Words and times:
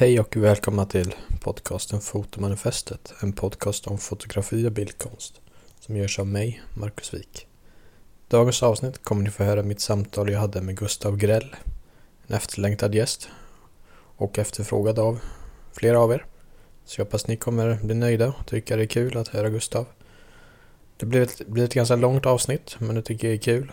Hej 0.00 0.20
och 0.20 0.36
välkomna 0.36 0.86
till 0.86 1.14
podcasten 1.40 2.00
Fotomanifestet, 2.00 3.14
en 3.22 3.32
podcast 3.32 3.86
om 3.86 3.98
fotografi 3.98 4.66
och 4.66 4.72
bildkonst 4.72 5.40
som 5.80 5.96
görs 5.96 6.18
av 6.18 6.26
mig, 6.26 6.62
Marcus 6.74 7.14
Wik. 7.14 7.46
Dagens 8.28 8.62
avsnitt 8.62 9.04
kommer 9.04 9.22
ni 9.22 9.30
få 9.30 9.44
höra 9.44 9.62
mitt 9.62 9.80
samtal 9.80 10.30
jag 10.30 10.40
hade 10.40 10.60
med 10.60 10.78
Gustav 10.78 11.16
Grell, 11.16 11.56
en 12.26 12.36
efterlängtad 12.36 12.94
gäst 12.94 13.28
och 14.16 14.38
efterfrågad 14.38 14.98
av 14.98 15.20
flera 15.72 16.00
av 16.00 16.12
er. 16.12 16.24
Så 16.84 17.00
jag 17.00 17.04
hoppas 17.04 17.26
ni 17.26 17.36
kommer 17.36 17.78
bli 17.82 17.94
nöjda 17.94 18.28
och 18.28 18.46
tycka 18.46 18.76
det 18.76 18.82
är 18.82 18.86
kul 18.86 19.16
att 19.16 19.28
höra 19.28 19.48
Gustav. 19.48 19.86
Det 20.96 21.06
blir 21.06 21.20
ett, 21.20 21.46
blir 21.46 21.64
ett 21.64 21.74
ganska 21.74 21.96
långt 21.96 22.26
avsnitt, 22.26 22.76
men 22.78 22.94
det 22.94 23.02
tycker 23.02 23.28
jag 23.28 23.34
är 23.34 23.40
kul. 23.40 23.72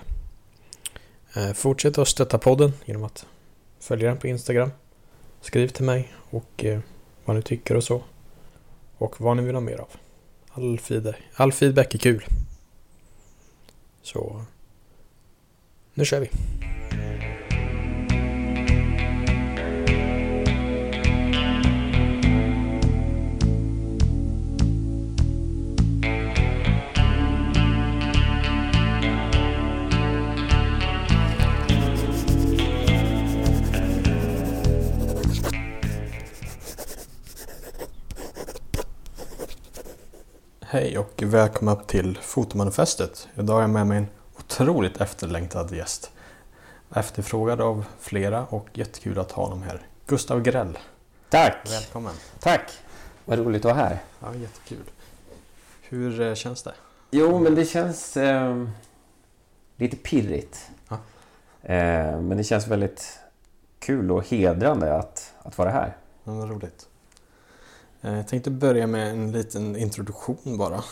Eh, 1.36 1.54
fortsätt 1.54 1.98
att 1.98 2.08
stötta 2.08 2.38
podden 2.38 2.74
genom 2.86 3.04
att 3.04 3.26
följa 3.80 4.10
den 4.10 4.18
på 4.18 4.28
Instagram. 4.28 4.72
Skriv 5.48 5.68
till 5.68 5.86
mig 5.86 6.14
och 6.30 6.66
eh, 6.66 6.80
vad 7.26 7.36
ni 7.36 7.42
tycker 7.42 7.76
och 7.76 7.84
så. 7.84 8.04
Och 8.98 9.22
vad 9.22 9.38
ni 9.38 9.44
vill 9.44 9.56
ha 9.56 9.62
mer 9.62 9.78
av. 9.78 9.90
All 10.52 10.80
feedback, 10.80 11.16
all 11.36 11.52
feedback 11.52 11.94
är 11.96 11.98
kul. 11.98 12.26
Så 14.02 14.46
nu 15.94 16.06
kör 16.06 16.20
vi. 16.20 16.30
Hej 40.78 40.98
och 40.98 41.24
välkomna 41.26 41.76
till 41.76 42.18
Fotomanifestet. 42.18 43.28
Idag 43.36 43.54
har 43.54 43.62
jag 43.62 43.70
med 43.70 43.88
mig 43.88 43.98
en 43.98 44.08
otroligt 44.40 45.02
efterlängtad 45.02 45.72
gäst. 45.72 46.12
Efterfrågad 46.96 47.62
av 47.62 47.86
flera 48.00 48.46
och 48.46 48.68
jättekul 48.74 49.20
att 49.20 49.32
ha 49.32 49.44
honom 49.44 49.64
här. 49.64 49.82
Gustav 50.08 50.42
Grell. 50.42 50.78
Tack! 51.30 51.58
Välkommen. 51.72 52.14
Tack! 52.40 52.72
Vad 53.26 53.40
roligt 53.40 53.66
att 53.66 53.76
vara 53.76 53.76
här. 53.76 54.00
Ja, 54.20 54.36
jättekul. 54.36 54.84
Hur 55.82 56.22
eh, 56.22 56.34
känns 56.34 56.64
det? 56.64 56.74
Jo, 57.12 57.40
men 57.40 57.56
det 57.56 57.66
känns 57.66 58.18
eh, 58.18 58.68
lite 59.76 59.96
pirrigt. 59.98 60.70
Ja. 60.90 60.96
Eh, 61.62 62.22
men 62.22 62.38
det 62.38 62.44
känns 62.44 62.68
väldigt 62.68 63.20
kul 63.80 64.12
och 64.12 64.28
hedrande 64.28 64.96
att, 64.96 65.34
att 65.40 65.58
vara 65.58 65.70
här. 65.70 65.98
Ja, 66.24 66.32
vad 66.32 66.50
roligt. 66.50 66.88
Eh, 68.02 68.16
Jag 68.18 68.28
tänkte 68.28 68.52
börja 68.52 68.88
med 68.88 69.10
en 69.12 69.32
liten 69.32 69.76
introduktion 69.76 70.58
bara. 70.58 70.84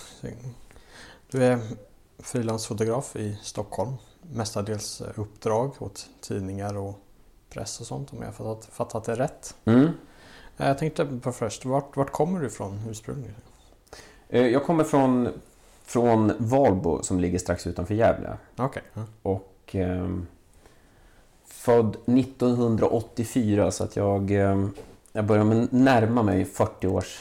Du 1.32 1.44
är 1.44 1.60
frilansfotograf 2.20 3.16
i 3.16 3.38
Stockholm. 3.44 3.94
Mestadels 4.22 5.02
eh, 5.02 5.08
uppdrag 5.20 5.72
åt 5.80 6.10
tidningar 6.22 6.78
och 6.78 6.96
press 7.50 7.80
och 7.80 7.88
sånt 7.88 8.14
om 8.14 8.22
jag 8.22 8.34
fattat, 8.36 8.66
fattat 8.72 9.04
det 9.04 9.16
rätt. 9.16 9.56
Mm. 9.66 9.86
Eh, 10.58 10.68
Jag 10.68 10.78
tänkte 10.78 11.06
på 11.06 11.32
först, 11.32 11.66
vart, 11.66 11.98
vart 11.98 12.12
kommer 12.12 12.40
du 12.40 12.48
ifrån 12.48 12.80
ursprungligen? 12.90 13.36
Eh, 14.30 14.48
jag 14.48 14.64
kommer 14.64 14.84
från, 14.84 15.30
från 15.84 16.32
Valbo 16.38 17.04
som 17.04 17.20
ligger 17.20 17.40
strax 17.40 17.68
utanför 17.68 17.94
Gävle. 17.96 18.38
Okej. 18.56 18.84
ja. 18.94 19.02
Och 19.22 19.70
ehm, 19.72 20.28
född 21.46 21.98
1984 22.06 23.72
så 23.72 23.84
att 23.84 23.96
jag, 23.96 24.32
ehm, 24.32 24.72
jag 25.16 25.26
börjar 25.26 25.44
med- 25.44 25.74
närma 25.74 26.24
mig 26.24 26.46
40 26.46 26.88
års 26.88 27.20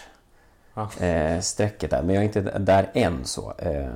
Ja. 0.75 0.91
eh, 1.05 1.41
strecket 1.41 1.91
där. 1.91 2.03
Men 2.03 2.15
jag 2.15 2.23
är 2.25 2.27
inte 2.27 2.59
där 2.59 2.91
än 2.95 3.25
så. 3.25 3.53
Eh, 3.59 3.93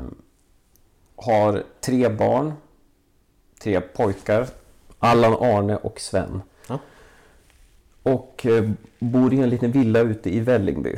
har 1.17 1.65
tre 1.81 2.09
barn. 2.09 2.53
Tre 3.63 3.81
pojkar. 3.81 4.47
Allan, 4.99 5.33
Arne 5.35 5.77
och 5.77 6.01
Sven. 6.01 6.43
Ja. 6.69 6.79
Och 8.03 8.47
eh, 8.47 8.71
bor 8.99 9.35
i 9.35 9.41
en 9.41 9.51
liten 9.51 9.73
villa 9.73 10.01
ute 10.01 10.31
i 10.35 10.41
Vällingby. 10.41 10.97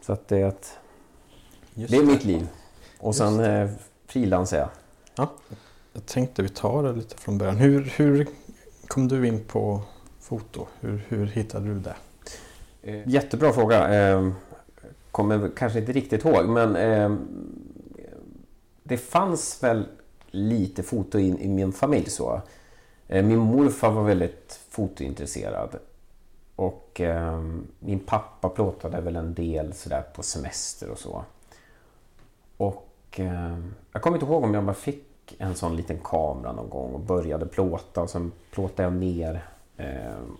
Så 0.00 0.12
att 0.12 0.28
det 0.28 0.38
är, 0.38 0.48
ett, 0.48 0.78
Just 1.74 1.90
det 1.90 1.96
är 1.96 2.02
mitt 2.04 2.24
liv. 2.24 2.48
Och 2.98 3.14
sen 3.14 3.40
eh, 3.40 3.70
frilansar 4.06 4.58
jag. 4.58 4.68
Ja. 5.16 5.30
Jag 5.92 6.06
tänkte 6.06 6.42
vi 6.42 6.48
tar 6.48 6.82
det 6.82 6.92
lite 6.92 7.16
från 7.16 7.38
början. 7.38 7.56
Hur, 7.56 7.92
hur 7.96 8.26
kom 8.88 9.08
du 9.08 9.26
in 9.26 9.44
på 9.44 9.82
foto? 10.20 10.66
Hur, 10.80 11.04
hur 11.08 11.26
hittade 11.26 11.66
du 11.66 11.78
det? 11.80 11.94
Eh, 12.82 13.08
Jättebra 13.08 13.52
fråga. 13.52 14.08
Eh, 14.10 14.30
kommer 15.10 15.50
kanske 15.56 15.78
inte 15.78 15.92
riktigt 15.92 16.24
ihåg, 16.24 16.48
men 16.48 16.76
eh, 16.76 17.16
det 18.82 18.96
fanns 18.96 19.62
väl 19.62 19.86
lite 20.30 20.82
foto 20.82 21.18
in 21.18 21.38
i 21.38 21.48
min 21.48 21.72
familj. 21.72 22.10
så. 22.10 22.42
Eh, 23.08 23.24
min 23.24 23.38
morfar 23.38 23.90
var 23.90 24.02
väldigt 24.02 24.60
fotointresserad. 24.70 25.76
Och 26.56 27.00
eh, 27.00 27.42
min 27.78 27.98
pappa 27.98 28.48
plåtade 28.48 29.00
väl 29.00 29.16
en 29.16 29.34
del 29.34 29.72
sådär 29.72 30.02
på 30.14 30.22
semester 30.22 30.90
och 30.90 30.98
så. 30.98 31.24
Och 32.56 33.20
eh, 33.20 33.58
jag 33.92 34.02
kommer 34.02 34.16
inte 34.16 34.26
ihåg 34.26 34.44
om 34.44 34.54
jag 34.54 34.64
bara 34.64 34.74
fick 34.74 35.36
en 35.38 35.54
sån 35.54 35.76
liten 35.76 35.98
kamera 36.04 36.52
någon 36.52 36.70
gång 36.70 36.94
och 36.94 37.00
började 37.00 37.46
plåta 37.46 38.02
och 38.02 38.10
sen 38.10 38.32
plåtade 38.50 38.82
jag 38.82 38.92
ner. 38.92 39.44
Ehm, 39.76 40.36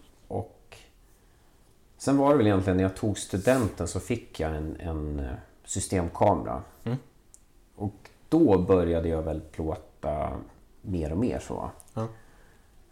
Eh, 2.00 2.05
Sen 2.05 2.16
var 2.16 2.31
det 2.31 2.37
väl 2.37 2.47
egentligen 2.47 2.77
när 2.77 2.84
jag 2.84 2.97
tog 2.97 3.19
studenten 3.19 3.88
så 3.88 4.00
fick 4.00 4.41
jag 4.41 4.56
en, 4.56 4.77
en 4.81 5.21
eh, 5.21 5.33
systemkamera. 5.65 6.62
Mm. 6.84 6.99
Och 7.77 8.11
då 8.28 8.59
började 8.59 9.09
jag 9.09 9.22
väl 9.22 9.41
plåta 9.41 10.31
mer 10.83 11.12
och 11.12 11.19
mer 11.19 11.38
så. 11.38 11.71
Ja. 11.94 12.09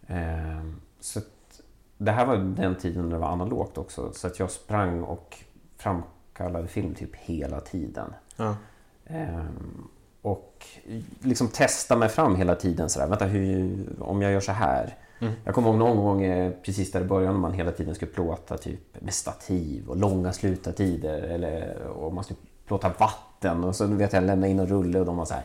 Ehm, 0.06 0.80
så 1.00 1.20
det 1.98 2.12
här 2.12 2.26
var 2.26 2.36
den 2.36 2.76
tiden 2.76 3.04
när 3.04 3.10
det 3.10 3.18
var 3.18 3.28
analogt 3.28 3.78
också. 3.78 4.12
Så 4.12 4.26
att 4.26 4.38
jag 4.38 4.50
sprang 4.50 5.02
och 5.02 5.36
framkallade 5.76 6.68
film 6.68 6.94
typ 6.94 7.16
hela 7.16 7.60
tiden. 7.60 8.14
Ja. 8.36 8.56
Ehm, 9.06 9.88
och 10.22 10.66
liksom 11.20 11.48
testa 11.48 11.96
mig 11.96 12.08
fram 12.08 12.36
hela 12.36 12.54
tiden. 12.54 12.88
Sådär. 12.88 13.06
Vänta, 13.06 13.24
hur, 13.24 13.86
om 14.00 14.22
jag 14.22 14.32
gör 14.32 14.40
så 14.40 14.52
här. 14.52 14.96
Mm. 15.20 15.34
Jag 15.44 15.54
kommer 15.54 15.68
ihåg 15.68 15.78
någon 15.78 15.96
gång 15.96 16.24
eh, 16.24 16.52
precis 16.64 16.92
där 16.92 17.00
i 17.00 17.04
början 17.04 17.34
när 17.34 17.40
man 17.40 17.52
hela 17.52 17.72
tiden 17.72 17.94
skulle 17.94 18.12
plåta 18.12 18.58
typ 18.58 19.00
med 19.00 19.14
stativ 19.14 19.88
och 19.88 19.96
långa 19.96 20.32
slutartider. 20.32 21.22
Eller 21.22 21.86
och 21.86 22.14
man 22.14 22.24
skulle 22.24 22.40
plåta 22.66 22.88
vatten. 22.98 23.64
Och 23.64 23.76
så 23.76 23.86
vet 23.86 24.12
jag, 24.12 24.24
lämna 24.24 24.46
in 24.46 24.58
en 24.58 24.66
rulle 24.66 25.00
och 25.00 25.06
de 25.06 25.16
var 25.16 25.24
så 25.24 25.34
här. 25.34 25.44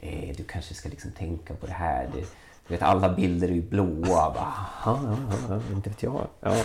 Eh, 0.00 0.36
du 0.36 0.44
kanske 0.44 0.74
ska 0.74 0.88
liksom 0.88 1.10
tänka 1.10 1.54
på 1.54 1.66
det 1.66 1.72
här. 1.72 2.08
Det, 2.14 2.20
du 2.68 2.74
vet, 2.74 2.82
alla 2.82 3.08
bilder 3.08 3.48
är 3.48 3.52
ju 3.52 3.62
blåa. 3.62 4.04
Bara, 4.06 4.54
ja, 4.84 5.00
ja, 5.04 5.16
ja, 5.48 5.60
inte 5.72 5.90
vet 5.90 6.02
jag. 6.02 6.26
Ja. 6.40 6.56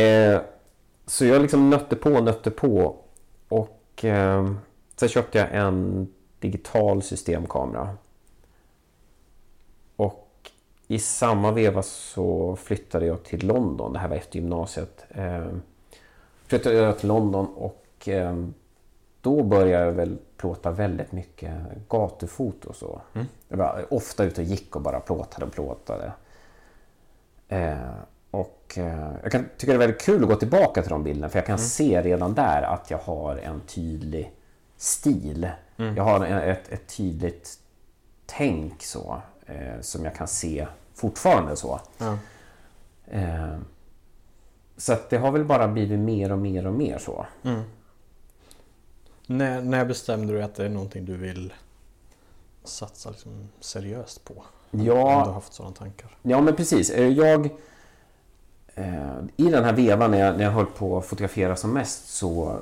Eh, 0.00 0.40
så 1.06 1.24
jag 1.24 1.42
liksom 1.42 1.70
nötte 1.70 1.96
på, 1.96 2.20
nötte 2.20 2.50
på. 2.50 2.96
Och 3.48 4.04
eh, 4.04 4.50
sen 4.96 5.08
köpte 5.08 5.38
jag 5.38 5.48
en 5.54 6.08
digital 6.40 7.02
systemkamera. 7.02 7.96
I 10.86 10.98
samma 10.98 11.50
veva 11.50 11.82
så 11.82 12.56
flyttade 12.56 13.06
jag 13.06 13.24
till 13.24 13.46
London. 13.46 13.92
Det 13.92 13.98
här 13.98 14.08
var 14.08 14.16
efter 14.16 14.38
gymnasiet. 14.38 15.04
Eh, 15.08 15.46
flyttade 16.46 16.76
jag 16.76 16.98
till 16.98 17.08
London 17.08 17.46
och 17.46 18.08
eh, 18.08 18.46
då 19.20 19.42
började 19.42 19.84
jag 19.84 19.92
väl 19.92 20.18
plåta 20.36 20.70
väldigt 20.70 21.12
mycket 21.12 21.52
gatufoto 21.88 22.68
och 22.68 22.76
så. 22.76 23.00
Mm. 23.14 23.26
Jag 23.48 23.56
var 23.56 23.86
ofta 23.90 24.24
ute 24.24 24.40
och 24.40 24.46
gick 24.46 24.76
och 24.76 24.82
bara 24.82 25.00
plåtade 25.00 25.46
och 25.46 25.52
plåtade. 25.52 26.12
Eh, 27.48 27.76
och 28.30 28.78
jag 29.22 29.32
kan 29.32 29.44
tycka 29.56 29.72
det 29.72 29.76
är 29.76 29.78
väldigt 29.78 30.02
kul 30.02 30.22
att 30.22 30.28
gå 30.28 30.36
tillbaka 30.36 30.82
till 30.82 30.90
de 30.90 31.04
bilderna 31.04 31.28
för 31.28 31.38
jag 31.38 31.46
kan 31.46 31.58
se 31.58 32.02
redan 32.02 32.34
där 32.34 32.62
att 32.62 32.90
jag 32.90 32.98
har 32.98 33.36
en 33.36 33.60
tydlig 33.60 34.32
stil. 34.76 35.48
Mm. 35.76 35.96
Jag 35.96 36.04
har 36.04 36.24
en, 36.24 36.38
ett, 36.38 36.68
ett 36.68 36.96
tydligt 36.96 37.58
tänk 38.26 38.82
så 38.82 39.20
eh, 39.46 39.80
som 39.80 40.04
jag 40.04 40.14
kan 40.14 40.28
se 40.28 40.66
fortfarande 40.94 41.56
så. 41.56 41.80
Ja. 41.98 42.18
Eh, 43.06 43.58
så 44.76 44.92
att 44.92 45.10
det 45.10 45.18
har 45.18 45.30
väl 45.32 45.44
bara 45.44 45.68
blivit 45.68 45.98
mer 45.98 46.32
och 46.32 46.38
mer 46.38 46.66
och 46.66 46.72
mer 46.74 46.98
så. 46.98 47.26
Mm. 47.42 47.62
När, 49.26 49.62
när 49.62 49.84
bestämde 49.84 50.32
du 50.32 50.42
att 50.42 50.54
det 50.54 50.64
är 50.64 50.68
någonting 50.68 51.04
du 51.04 51.16
vill 51.16 51.52
satsa 52.64 53.10
liksom 53.10 53.48
seriöst 53.60 54.24
på? 54.24 54.34
Om 54.70 54.78
du 54.78 54.84
Ja, 54.84 55.10
har 55.24 55.32
haft 55.32 55.52
sådana 55.52 55.74
tankar. 55.74 56.16
Ja, 56.22 56.40
men 56.40 56.56
precis. 56.56 56.90
Eh, 56.90 57.08
Jag, 57.08 57.46
eh, 58.74 59.18
I 59.36 59.50
den 59.50 59.64
här 59.64 59.72
vevan 59.72 60.10
när 60.10 60.18
jag, 60.18 60.36
när 60.36 60.44
jag 60.44 60.50
höll 60.50 60.66
på 60.66 60.98
att 60.98 61.04
fotografera 61.06 61.56
som 61.56 61.70
mest 61.72 62.08
så 62.08 62.58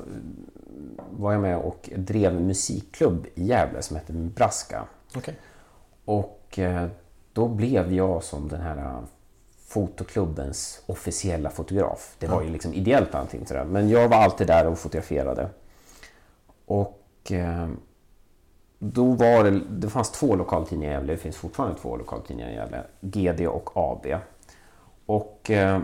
var 1.11 1.33
jag 1.33 1.41
med 1.43 1.59
och 1.59 1.91
drev 1.97 2.37
en 2.37 2.47
musikklubb 2.47 3.27
i 3.35 3.45
Gävle 3.45 3.83
som 3.83 3.97
hette 3.97 4.13
Braska. 4.13 4.85
Okej. 5.17 5.37
Och 6.05 6.59
eh, 6.59 6.89
då 7.33 7.49
blev 7.49 7.93
jag 7.93 8.23
som 8.23 8.49
den 8.49 8.61
här 8.61 9.03
fotoklubbens 9.67 10.83
officiella 10.87 11.51
fotograf. 11.51 12.17
Det 12.19 12.27
var 12.27 12.43
ju 12.43 12.51
liksom 12.51 12.75
ideellt 12.75 13.15
allting 13.15 13.47
sådär. 13.47 13.65
Men 13.65 13.89
jag 13.89 14.09
var 14.09 14.17
alltid 14.17 14.47
där 14.47 14.67
och 14.67 14.79
fotograferade. 14.79 15.49
Och 16.67 17.33
eh, 17.33 17.69
då 18.79 19.05
var 19.05 19.45
det, 19.45 19.61
det 19.71 19.89
fanns 19.89 20.11
två 20.11 20.37
lokaltidningar 20.37 20.93
i 20.93 20.95
Gävle, 20.95 21.13
det 21.13 21.19
finns 21.19 21.37
fortfarande 21.37 21.79
två 21.79 21.97
lokaltidningar 21.97 22.51
i 22.51 22.55
Gävle. 22.55 22.83
GD 23.01 23.47
och 23.47 23.71
AB. 23.75 24.07
Och 25.07 25.51
eh, 25.51 25.81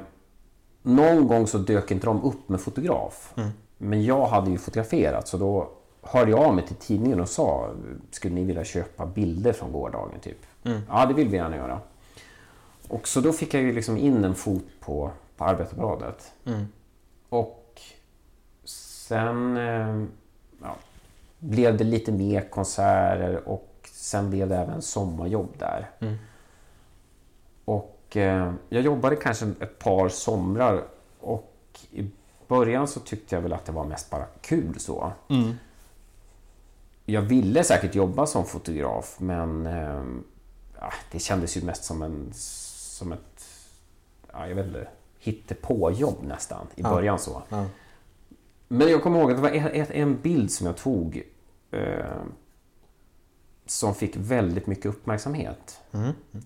någon 0.83 1.29
gång 1.29 1.47
så 1.47 1.59
dök 1.59 1.91
inte 1.91 2.07
de 2.07 2.23
upp 2.23 2.49
med 2.49 2.61
fotograf. 2.61 3.35
Men 3.79 4.05
jag 4.05 4.27
hade 4.27 4.51
ju 4.51 4.59
fotograferat 4.59 5.29
så 5.29 5.37
då 5.37 5.71
hörde 6.03 6.31
jag 6.31 6.41
av 6.41 6.55
mig 6.55 6.67
till 6.67 6.77
tidningen 6.77 7.21
och 7.21 7.29
sa 7.29 7.71
skulle 8.11 8.35
ni 8.35 8.45
vilja 8.45 8.65
köpa 8.65 9.07
bilder 9.07 9.53
från 9.53 9.73
gårdagen? 9.73 10.21
Typ. 10.21 10.39
Ja, 10.89 11.07
det 11.07 11.15
vill 11.15 11.29
vi 11.29 11.37
gärna 11.37 11.57
göra. 11.57 11.81
Och 12.89 13.09
så 13.09 13.21
då 13.21 13.33
fick 13.33 13.55
jag 13.55 13.63
ju 13.63 13.73
liksom 13.73 13.97
in 13.97 14.25
en 14.25 14.35
fot 14.35 14.67
på, 14.81 15.11
på 15.37 15.45
Arbetarbladet. 15.45 16.33
Och 17.29 17.81
sen 18.65 19.57
eh, 19.57 20.05
ja, 20.63 20.77
blev 21.39 21.77
det 21.77 21.85
lite 21.85 22.13
mer 22.13 22.41
konserter 22.51 23.49
och 23.49 23.89
sen 23.93 24.31
blev 24.31 24.49
det 24.49 24.57
även 24.57 24.83
sommarjobb 24.83 25.55
där. 25.59 25.91
Och 27.65 28.17
eh, 28.17 28.53
jag 28.69 28.83
jobbade 28.83 29.17
kanske 29.17 29.47
ett 29.61 29.79
par 29.79 30.09
somrar 30.09 30.85
och 31.21 31.55
i 31.91 32.11
början 32.49 32.89
så 32.89 33.01
tyckte 33.01 33.35
jag 33.35 33.43
väl 33.43 33.53
att 33.53 33.65
det 33.65 33.73
var 33.73 33.85
mest 33.85 34.11
bara 34.11 34.25
kul 34.41 34.81
så. 34.81 35.13
Jag 37.05 37.23
ville 37.23 37.65
säkert 37.65 37.95
jobba 37.95 38.27
som 38.27 38.45
fotograf 38.45 39.17
men 39.21 39.67
eh, 39.67 40.03
ja, 40.81 40.93
det 41.13 41.19
kändes 41.19 41.57
ju 41.57 41.63
mest 41.63 41.85
som, 41.85 42.03
en, 42.03 42.31
som 42.33 43.13
ett 43.13 43.45
ja, 44.33 44.49
jag 44.49 44.55
vet 44.55 44.67
inte, 44.67 44.89
hittepåjobb 45.19 46.23
nästan 46.23 46.67
i 46.75 46.83
början 46.83 47.19
så. 47.19 47.43
Ja. 47.49 47.65
Men 48.69 48.91
jag 48.91 49.03
kommer 49.03 49.21
ihåg 49.21 49.31
att 49.31 49.37
det 49.37 49.43
var 49.43 49.51
en, 49.93 50.21
bild 50.23 50.51
som 50.51 50.67
jag 50.67 50.77
tog 50.77 51.23
eh, 51.71 52.05
som 53.67 53.95
fick 53.95 54.17
väldigt 54.17 54.67
mycket 54.67 54.87
uppmärksamhet. 54.87 55.81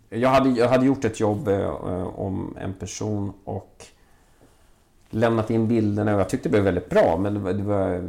Jag, 0.09 0.29
hade, 0.29 0.51
jag 0.51 0.69
hade 0.69 0.87
gjort 0.87 1.05
ett 1.05 1.21
jobb 1.21 1.49
eh, 1.49 1.69
om 2.19 2.57
en 2.61 2.75
person 2.75 3.33
och 3.45 3.87
lämnat 5.11 5.51
in 5.51 5.69
bilderna 5.69 6.15
och 6.15 6.21
jag 6.21 6.29
tyckte 6.29 6.49
det 6.49 6.51
blev 6.51 6.65
väldigt 6.65 6.91
bra 6.91 7.19
men 7.19 7.35
det 7.35 7.41
var, 7.41 7.53
det 7.53 7.63
var 7.63 8.05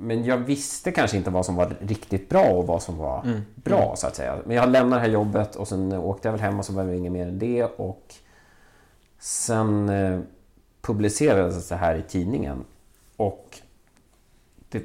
men 0.00 0.24
jag 0.24 0.36
visste 0.36 0.92
kanske 0.92 1.16
inte 1.16 1.30
vad 1.30 1.46
som 1.46 1.56
var 1.56 1.76
riktigt 1.80 2.28
bra 2.28 2.50
och 2.50 2.66
vad 2.66 2.82
som 2.82 2.98
var 2.98 3.42
bra 3.54 3.96
så 3.96 4.06
att 4.06 4.16
säga. 4.16 4.38
Men 4.46 4.56
jag 4.56 4.68
lämnade 4.68 5.02
det 5.02 5.06
här 5.06 5.12
jobbet 5.12 5.56
och 5.56 5.68
sen 5.68 5.92
åkte 5.92 6.28
jag 6.28 6.32
väl 6.32 6.40
hem 6.40 6.58
och 6.58 6.64
så 6.64 6.72
var 6.72 6.84
det 6.84 6.96
inget 6.96 7.12
mer 7.12 7.26
än 7.26 7.38
det 7.38 7.64
och 7.64 8.14
sen 9.18 9.88
eh, 9.88 10.20
publicerades 10.80 11.68
det 11.68 11.76
här 11.76 11.94
i 11.94 12.02
tidningen 12.02 12.64
och 13.16 13.58
det, 14.68 14.82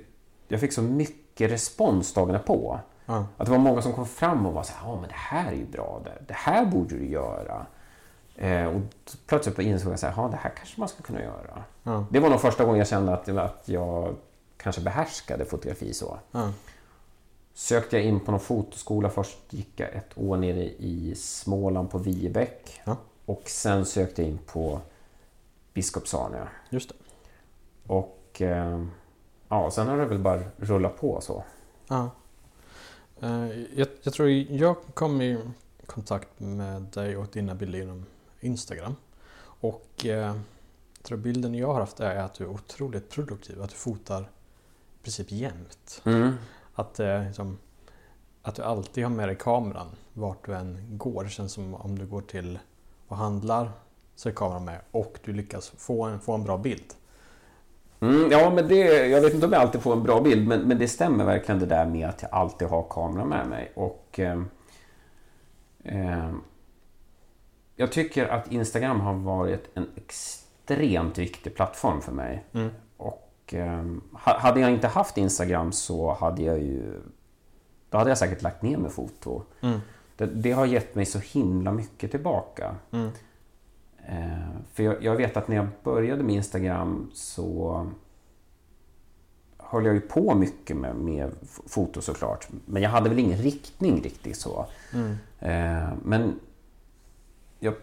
jag 0.48 0.60
fick 0.60 0.74
så 0.74 0.82
mycket 0.82 1.52
respons 1.52 2.14
dagarna 2.14 2.40
på. 2.40 2.80
Ja. 3.06 3.28
Att 3.38 3.46
det 3.46 3.52
var 3.52 3.60
många 3.60 3.82
som 3.82 3.94
kom 3.94 4.06
fram 4.06 4.46
och 4.46 4.54
var 4.54 4.64
så 4.64 4.74
här, 4.74 4.90
ja 4.90 4.96
men 4.96 5.10
det 5.10 5.16
här 5.16 5.52
är 5.52 5.56
ju 5.56 5.66
bra, 5.66 6.02
det, 6.04 6.24
det 6.28 6.34
här 6.34 6.66
borde 6.66 6.96
du 6.96 7.06
göra. 7.06 7.66
Eh, 8.36 8.66
och 8.66 8.82
plötsligt 9.28 9.60
insåg 9.60 9.94
jag 9.94 10.14
ja 10.18 10.28
det 10.32 10.38
här 10.38 10.52
kanske 10.58 10.80
man 10.80 10.90
ska 10.90 11.04
kunna 11.04 11.22
göra. 11.22 11.64
Ja. 11.84 12.06
Det 12.12 12.20
var 12.20 12.30
nog 12.30 12.42
första 12.42 12.64
gången 12.66 12.80
jag 12.80 12.88
kände 12.88 13.14
att, 13.14 13.30
att 13.30 13.64
jag 13.66 14.16
kanske 14.64 14.82
behärskade 14.82 15.46
fotografi 15.46 15.94
så. 15.94 16.20
Ja. 16.32 16.54
Sökte 17.54 17.98
jag 17.98 18.06
in 18.06 18.20
på 18.20 18.32
någon 18.32 18.40
fotoskola. 18.40 19.10
Först 19.10 19.38
gick 19.50 19.70
jag 19.76 19.94
ett 19.94 20.18
år 20.18 20.38
nere 20.38 20.64
i 20.64 21.14
Småland 21.16 21.92
på 21.92 21.98
Viebäck. 21.98 22.82
Ja. 22.84 22.98
Och 23.26 23.44
sen 23.46 23.86
sökte 23.86 24.22
jag 24.22 24.32
in 24.32 24.40
på 24.46 24.82
Biskopsarnia. 25.74 26.48
Just 26.70 26.90
det. 26.90 26.96
Och 27.94 28.42
eh, 28.42 28.86
ja, 29.50 29.72
sen 29.72 29.88
har 29.88 29.98
det 29.98 30.06
väl 30.06 30.20
bara 30.20 30.42
rullat 30.58 30.98
på 31.00 31.22
så. 31.22 31.44
Ja. 31.88 32.10
Eh, 33.22 33.48
Jag, 33.76 33.88
jag 34.02 34.14
tror 34.14 34.30
jag 34.30 34.76
kom 34.94 35.22
i 35.22 35.40
kontakt 35.86 36.40
med 36.40 36.82
dig 36.82 37.18
och 37.18 37.28
dina 37.32 37.56
bilder 37.56 37.80
genom 37.80 38.06
Instagram. 38.40 38.96
Och 39.40 40.06
eh, 40.06 40.36
jag 40.98 41.04
tror 41.04 41.18
bilden 41.18 41.56
jag 41.56 41.74
har 41.74 41.80
haft 41.80 42.00
är 42.00 42.16
att 42.16 42.34
du 42.34 42.44
är 42.44 42.50
otroligt 42.50 43.10
produktiv. 43.10 43.62
Att 43.62 43.70
du 43.70 43.76
fotar 43.76 44.30
princip 45.04 45.32
jämt. 45.32 46.02
Mm. 46.06 46.34
Att, 46.76 47.00
eh, 47.00 47.24
liksom, 47.24 47.58
att 48.42 48.56
du 48.56 48.62
alltid 48.64 49.04
har 49.04 49.12
med 49.12 49.28
dig 49.28 49.36
kameran 49.38 49.88
vart 50.14 50.46
du 50.46 50.56
än 50.56 50.98
går. 50.98 51.24
Det 51.24 51.30
känns 51.30 51.54
som 51.54 51.74
om 51.76 52.00
du 52.00 52.06
går 52.06 52.22
till 52.22 52.60
och 53.08 53.18
handlar 53.18 53.72
så 54.16 54.30
är 54.30 54.34
kameran 54.34 54.66
med 54.66 54.80
och 54.92 55.20
du 55.24 55.34
lyckas 55.34 55.70
få 55.78 56.04
en, 56.04 56.20
få 56.20 56.34
en 56.34 56.44
bra 56.44 56.58
bild. 56.58 56.94
Mm, 58.00 58.32
ja, 58.32 58.50
men 58.56 58.68
det, 58.68 59.08
jag 59.08 59.22
vet 59.22 59.34
inte 59.34 59.46
om 59.46 59.54
jag 59.54 59.62
alltid 59.62 59.82
får 59.82 59.94
en 59.94 60.04
bra 60.04 60.22
bild, 60.22 60.48
men, 60.48 60.62
men 60.62 60.78
det 60.78 60.88
stämmer 60.88 61.26
verkligen 61.26 61.60
det 61.60 61.66
där 61.66 61.86
med 61.86 62.10
att 62.10 62.22
jag 62.22 62.32
alltid 62.34 62.68
har 62.68 62.88
kameran 62.90 63.30
med 63.30 63.48
mig. 63.48 63.72
Och 63.76 64.20
eh, 64.20 64.42
eh, 65.84 66.32
Jag 67.76 67.92
tycker 67.92 68.28
att 68.28 68.52
Instagram 68.52 69.00
har 69.00 69.14
varit 69.14 69.70
en 69.74 69.88
extremt 69.96 71.18
viktig 71.18 71.56
plattform 71.56 72.02
för 72.02 72.12
mig. 72.12 72.46
Ha- 72.54 72.70
Hade 74.14 74.60
jag 74.60 74.72
inte 74.72 74.88
haft 74.88 75.18
Instagram 75.18 75.72
så 75.72 76.14
hade 76.14 76.44
jag 76.44 76.60
ju... 76.60 77.02
Då 77.90 77.98
hade 77.98 78.10
jag 78.10 78.18
säkert 78.18 78.42
lagt 78.42 78.62
ner 78.62 78.78
med 78.78 78.92
foto. 78.92 79.44
Det, 80.18 80.26
det 80.26 80.52
har 80.52 80.66
gett 80.66 80.96
mig 80.96 81.06
så 81.06 81.20
himla 81.20 81.72
mycket 81.72 82.12
tillbaka. 82.12 82.76
Eh, 84.08 84.50
för 84.74 84.84
jag, 84.84 85.04
jag 85.04 85.16
vet 85.16 85.38
att 85.38 85.48
när 85.48 85.56
jag 85.56 85.68
började 85.84 86.24
med 86.24 86.36
Instagram 86.36 87.10
så 87.14 87.88
höll 89.58 89.86
jag 89.86 89.94
ju 89.94 90.02
på 90.02 90.36
mycket 90.36 90.78
med, 90.78 90.96
med 90.96 91.32
foto 91.68 92.02
såklart. 92.02 92.48
Men 92.66 92.82
jag 92.82 92.90
hade 92.90 93.10
väl 93.10 93.20
ingen 93.20 93.38
riktning 93.38 94.02
riktigt 94.02 94.38
så. 94.38 94.66
Eh, 95.40 95.90
men 96.04 96.40
jag 97.60 97.74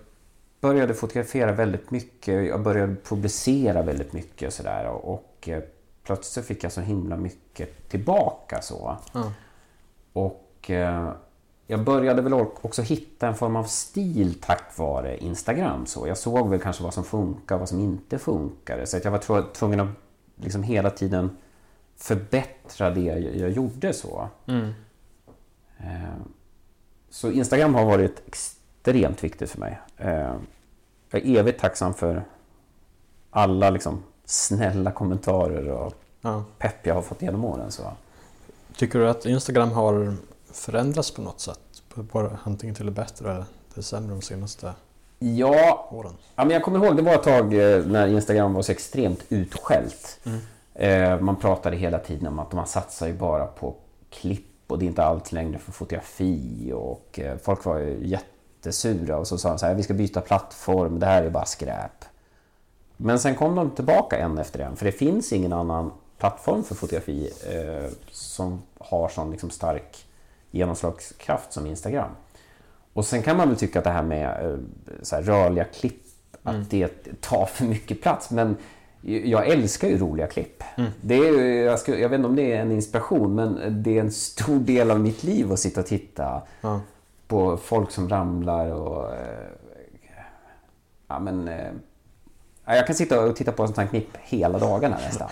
började 0.61 0.95
fotografera 0.95 1.53
väldigt 1.53 1.91
mycket. 1.91 2.49
Jag 2.49 2.63
började 2.63 2.97
publicera 3.05 3.83
väldigt 3.83 4.13
mycket 4.13 4.47
och 4.47 4.53
sådär. 4.53 4.87
Och, 4.87 5.30
och 5.41 5.49
eh, 5.49 5.63
plötsligt 6.03 6.47
fick 6.47 6.65
jag 6.65 6.73
så 6.73 6.81
himla 6.81 7.17
mycket 7.17 7.89
tillbaka 7.89 8.63
så. 8.63 8.97
Ja. 9.13 9.33
Och 10.13 10.71
eh, 10.71 11.13
jag 11.67 11.85
började 11.85 12.23
väl 12.23 12.33
också 12.35 12.83
hitta 12.83 13.29
en 13.29 13.35
form 13.35 13.57
av 13.57 13.65
stil 13.65 14.35
tack 14.41 14.79
vare 14.79 15.19
Instagram. 15.19 15.87
Så 15.87 16.07
jag 16.09 16.19
såg 16.19 16.49
väl 16.51 16.61
kanske 16.61 16.83
vad 16.83 16.95
som 16.95 17.05
funkar 17.05 17.55
och 17.55 17.59
vad 17.59 17.69
som 17.69 17.79
inte 17.81 18.19
funkar. 18.19 18.85
Så 18.85 18.97
att 18.97 19.05
jag 19.05 19.11
var 19.11 19.19
tv- 19.19 19.47
tvungen 19.53 19.81
att 19.81 19.89
liksom 20.37 20.63
hela 20.63 20.91
tiden 20.91 21.37
förbättra 21.97 22.91
det 22.91 23.01
jag, 23.01 23.37
jag 23.37 23.51
gjorde. 23.51 23.93
så. 23.93 24.29
Eh, 25.79 26.15
så 27.11 27.31
Instagram 27.31 27.75
har 27.75 27.85
varit 27.85 28.23
extremt 28.27 29.25
viktigt 29.25 29.51
för 29.51 29.59
mig. 29.61 29.79
Eh, 29.97 30.35
jag 31.11 31.23
är 31.27 31.39
evigt 31.39 31.61
tacksam 31.61 31.95
för 31.95 32.25
alla 33.31 33.71
liksom, 33.71 34.03
snälla 34.31 34.91
kommentarer 34.91 35.69
och 35.69 35.93
Ja. 36.23 36.45
pepp 36.59 36.87
jag 36.87 36.95
har 36.95 37.03
fått 37.03 37.23
genom 37.23 37.45
åren. 37.45 37.71
Så. 37.73 37.83
Tycker 38.77 38.99
du 38.99 39.09
att 39.09 39.27
Instagram 39.27 39.71
har 39.73 40.15
förändrats 40.53 41.11
på 41.11 41.23
något 41.23 41.41
sätt? 41.41 41.59
Antingen 42.45 42.75
till 42.75 42.87
det 42.87 42.93
bättre 42.93 43.31
eller 43.33 43.45
det 43.75 43.83
sämre 43.83 44.11
de 44.15 44.23
senaste 44.23 44.73
Ja, 45.19 45.89
åren? 45.93 46.13
Ja, 46.37 46.45
men 46.45 46.51
jag 46.55 46.63
kommer 46.63 46.85
ihåg, 46.87 46.97
det 46.97 47.03
var 47.03 47.15
ett 47.15 47.23
tag 47.23 47.55
eh, 47.55 47.85
när 47.87 48.07
Instagram 48.07 48.55
var 48.55 48.63
så 48.63 48.73
extremt 48.73 49.21
utskällt. 49.29 50.21
Eh, 50.75 51.21
Man 51.21 51.37
pratade 51.37 51.77
hela 51.77 51.99
tiden 51.99 52.27
om 52.27 52.39
att 52.39 52.53
man 52.53 52.67
satsar 52.67 53.07
ju 53.07 53.13
bara 53.13 53.47
på 53.47 53.75
klipp 54.11 54.47
och 54.67 54.79
det 54.79 54.85
är 54.85 54.87
inte 54.87 55.05
allt 55.05 55.33
längre 55.33 55.59
för 55.59 55.73
fotografi. 55.73 56.73
Och 56.75 57.21
eh, 57.21 57.37
folk 57.43 57.65
var 57.65 57.79
ju 57.79 58.07
jättesura 58.07 59.17
och 59.19 59.27
så 59.27 59.39
sa 59.39 59.49
de 59.49 59.59
så 59.59 59.67
här, 59.67 59.75
vi 59.75 59.83
ska 59.83 59.95
byta 59.95 60.21
plattform, 60.21 60.99
det 61.01 61.07
här 61.07 61.23
är 61.23 61.31
bara 61.31 61.45
skräp. 61.47 62.05
Men 63.03 63.19
sen 63.19 63.35
kom 63.35 63.55
de 63.55 63.71
tillbaka 63.71 64.19
en 64.19 64.39
efter 64.39 64.61
en, 64.61 64.77
för 64.77 64.85
det 64.87 64.93
finns 64.93 65.33
ingen 65.33 65.53
annan 65.53 65.93
plattform 66.19 66.65
för 66.65 66.75
fotografi 66.75 67.31
eh, 67.47 67.91
som 68.11 68.63
har 68.79 69.09
sån 69.09 69.31
liksom 69.31 69.51
stark 69.51 70.05
genomslagskraft 70.51 71.53
som 71.53 71.67
Instagram. 71.67 72.11
Och 72.93 73.05
sen 73.05 73.23
kan 73.23 73.37
man 73.37 73.49
väl 73.49 73.57
tycka 73.59 73.79
att 73.79 73.85
det 73.85 73.91
här 73.91 74.03
med 74.03 74.47
eh, 74.47 74.59
så 75.03 75.17
här, 75.17 75.23
rörliga 75.23 75.65
klipp, 75.65 76.03
att 76.43 76.71
det 76.71 77.21
tar 77.21 77.47
för 77.47 77.65
mycket 77.65 78.03
plats. 78.03 78.31
Men 78.31 78.57
jag 79.03 79.49
älskar 79.49 79.89
ju 79.89 79.99
roliga 79.99 80.27
klipp. 80.27 80.63
Det 81.01 81.15
är, 81.15 81.65
jag, 81.65 81.79
ska, 81.79 81.99
jag 81.99 82.09
vet 82.09 82.17
inte 82.17 82.29
om 82.29 82.37
det 82.37 82.53
är 82.53 82.61
en 82.61 82.73
inspiration, 82.73 83.35
men 83.35 83.83
det 83.83 83.97
är 83.97 84.01
en 84.01 84.13
stor 84.13 84.59
del 84.59 84.91
av 84.91 85.01
mitt 85.01 85.23
liv 85.23 85.53
att 85.53 85.59
sitta 85.59 85.81
och 85.81 85.87
titta 85.87 86.43
Ja. 86.61 86.81
på 87.29 87.57
folk 87.57 87.91
som 87.91 88.09
ramlar 88.09 88.71
och... 88.73 89.15
eh, 89.15 89.47
Ja, 91.09 91.19
men... 91.19 91.51
ja, 92.65 92.77
Jag 92.77 92.87
kan 92.87 92.97
sitta 92.97 93.25
och 93.25 93.37
titta 93.37 93.53
på 93.53 93.67
sånt 93.67 93.79
här 93.79 93.87
klipp 93.87 94.17
hela 94.23 94.59
dagarna 94.59 94.97
nästan. 95.07 95.29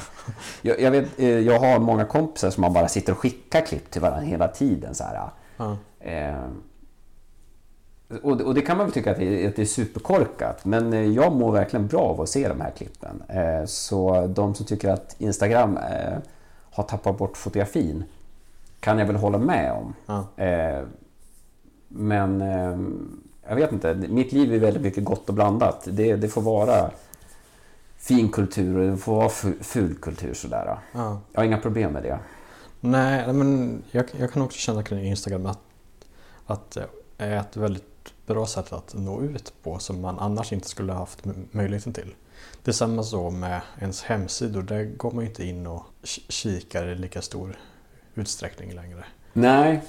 Jag, 0.62 0.80
jag, 0.80 0.90
vet, 0.90 1.18
eh, 1.18 1.38
jag 1.38 1.60
har 1.60 1.78
många 1.78 2.04
kompisar 2.04 2.50
som 2.50 2.60
man 2.60 2.72
bara 2.72 2.88
sitter 2.88 3.12
och 3.12 3.18
skickar 3.18 3.60
klipp 3.60 3.90
till 3.90 4.02
varandra 4.02 4.26
hela 4.26 4.48
tiden. 4.48 4.94
Så 4.94 5.04
här. 5.04 5.30
Ja. 5.56 5.76
Eh, 6.00 6.44
och, 8.22 8.40
och 8.40 8.54
det 8.54 8.60
kan 8.60 8.76
man 8.76 8.86
väl 8.86 8.92
tycka 8.92 9.10
att 9.10 9.16
det, 9.18 9.44
är, 9.44 9.48
att 9.48 9.56
det 9.56 9.62
är 9.62 9.66
superkorkat. 9.66 10.64
Men 10.64 10.92
eh, 10.92 11.06
jag 11.06 11.32
mår 11.32 11.52
verkligen 11.52 11.86
bra 11.86 12.00
av 12.00 12.20
att 12.20 12.28
se 12.28 12.48
de 12.48 12.60
här 12.60 12.70
klippen. 12.70 13.22
Eh, 13.28 13.64
så 13.64 14.26
de 14.26 14.54
som 14.54 14.66
tycker 14.66 14.88
att 14.88 15.16
Instagram 15.18 15.76
eh, 15.76 16.18
har 16.70 16.84
tappat 16.84 17.18
bort 17.18 17.36
fotografin 17.36 18.04
kan 18.80 18.98
jag 18.98 19.06
väl 19.06 19.16
hålla 19.16 19.38
med 19.38 19.72
om. 19.72 19.94
Eh, 20.36 20.82
men 21.88 22.40
jag 23.48 23.56
vet 23.56 23.72
inte, 23.72 23.94
mitt 23.94 24.32
liv 24.32 24.54
är 24.54 24.58
väldigt 24.58 24.82
mycket 24.82 25.04
gott 25.04 25.28
och 25.28 25.34
blandat. 25.34 25.88
Det, 25.90 26.16
det 26.16 26.28
får 26.28 26.42
vara 26.42 26.90
fin 27.98 28.28
kultur 28.32 28.76
och 28.78 28.90
det 28.90 28.96
får 28.96 29.14
vara 29.16 29.28
fu- 29.28 29.62
ful 29.62 29.94
kultur 29.94 30.34
sådär. 30.34 30.78
Ja. 30.92 31.20
Jag 31.32 31.40
har 31.40 31.44
inga 31.44 31.58
problem 31.58 31.92
med 31.92 32.02
det. 32.02 32.18
Nej, 32.80 33.32
men 33.32 33.82
jag, 33.90 34.04
jag 34.18 34.32
kan 34.32 34.42
också 34.42 34.58
känna 34.58 34.82
kring 34.82 35.04
Instagram 35.04 35.46
att, 35.46 35.58
att 36.46 36.70
det 36.70 36.86
är 37.18 37.36
ett 37.36 37.56
väldigt 37.56 37.84
bra 38.26 38.46
sätt 38.46 38.72
att 38.72 38.94
nå 38.94 39.22
ut 39.22 39.52
på 39.62 39.78
som 39.78 40.00
man 40.00 40.18
annars 40.18 40.52
inte 40.52 40.68
skulle 40.68 40.92
ha 40.92 40.98
haft 40.98 41.18
möjligheten 41.50 41.92
till. 41.92 42.14
Det 42.62 42.70
är 42.70 42.72
samma 42.72 43.02
så 43.02 43.30
med 43.30 43.60
ens 43.80 44.02
hemsidor. 44.02 44.62
Där 44.62 44.84
går 44.84 45.10
man 45.10 45.24
ju 45.24 45.30
inte 45.30 45.44
in 45.46 45.66
och 45.66 45.82
kikar 46.28 46.86
i 46.86 46.94
lika 46.94 47.22
stor 47.22 47.58
utsträckning 48.14 48.74
längre. 48.74 49.04
Nej. 49.32 49.82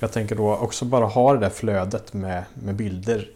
Jag 0.00 0.12
tänker 0.12 0.36
då 0.36 0.56
också 0.56 0.84
bara 0.84 1.04
ha 1.06 1.32
det 1.32 1.38
där 1.38 1.50
flödet 1.50 2.12
med, 2.12 2.44
med 2.54 2.74
bilder 2.74 3.30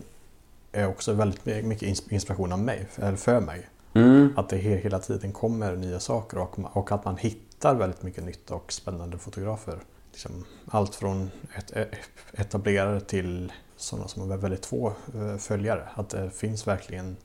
är 0.73 0.87
också 0.89 1.13
väldigt 1.13 1.45
mycket 1.45 1.89
ins- 1.89 2.13
inspiration 2.13 2.53
av 2.53 2.59
mig, 2.59 2.87
eller 2.97 3.17
för 3.17 3.41
mig. 3.41 3.69
Mm. 3.95 4.33
Att 4.37 4.49
det 4.49 4.57
he- 4.57 4.77
hela 4.83 4.99
tiden 4.99 5.33
kommer 5.33 5.77
nya 5.77 6.01
saker 6.01 6.39
och, 6.39 6.59
och 6.77 6.93
att 6.93 7.05
man 7.05 7.17
hittar 7.17 7.75
väldigt 7.75 8.03
mycket 8.03 8.25
nytt 8.25 8.51
och 8.51 8.73
spännande 8.73 9.19
fotografer. 9.19 9.79
Liksom 10.13 10.45
allt 10.67 10.95
från 10.95 11.31
ett, 11.59 11.71
ett, 11.71 11.89
etablerade 12.33 13.01
till 13.01 13.53
sådana 13.77 14.09
som 14.09 14.31
har 14.31 14.37
väldigt 14.37 14.67
få 14.67 14.93
eh, 15.15 15.37
följare. 15.37 15.89
Att 15.95 16.09
det 16.09 16.31
finns 16.31 16.67
verkligen 16.67 17.17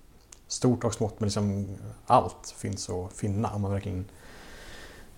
stort 0.47 0.83
och 0.83 0.93
smått, 0.93 1.19
men 1.19 1.27
liksom 1.27 1.67
allt 2.05 2.55
finns 2.57 2.89
att 2.89 3.13
finna 3.13 3.50
om 3.50 3.62
man 3.62 3.71
verkligen 3.71 4.05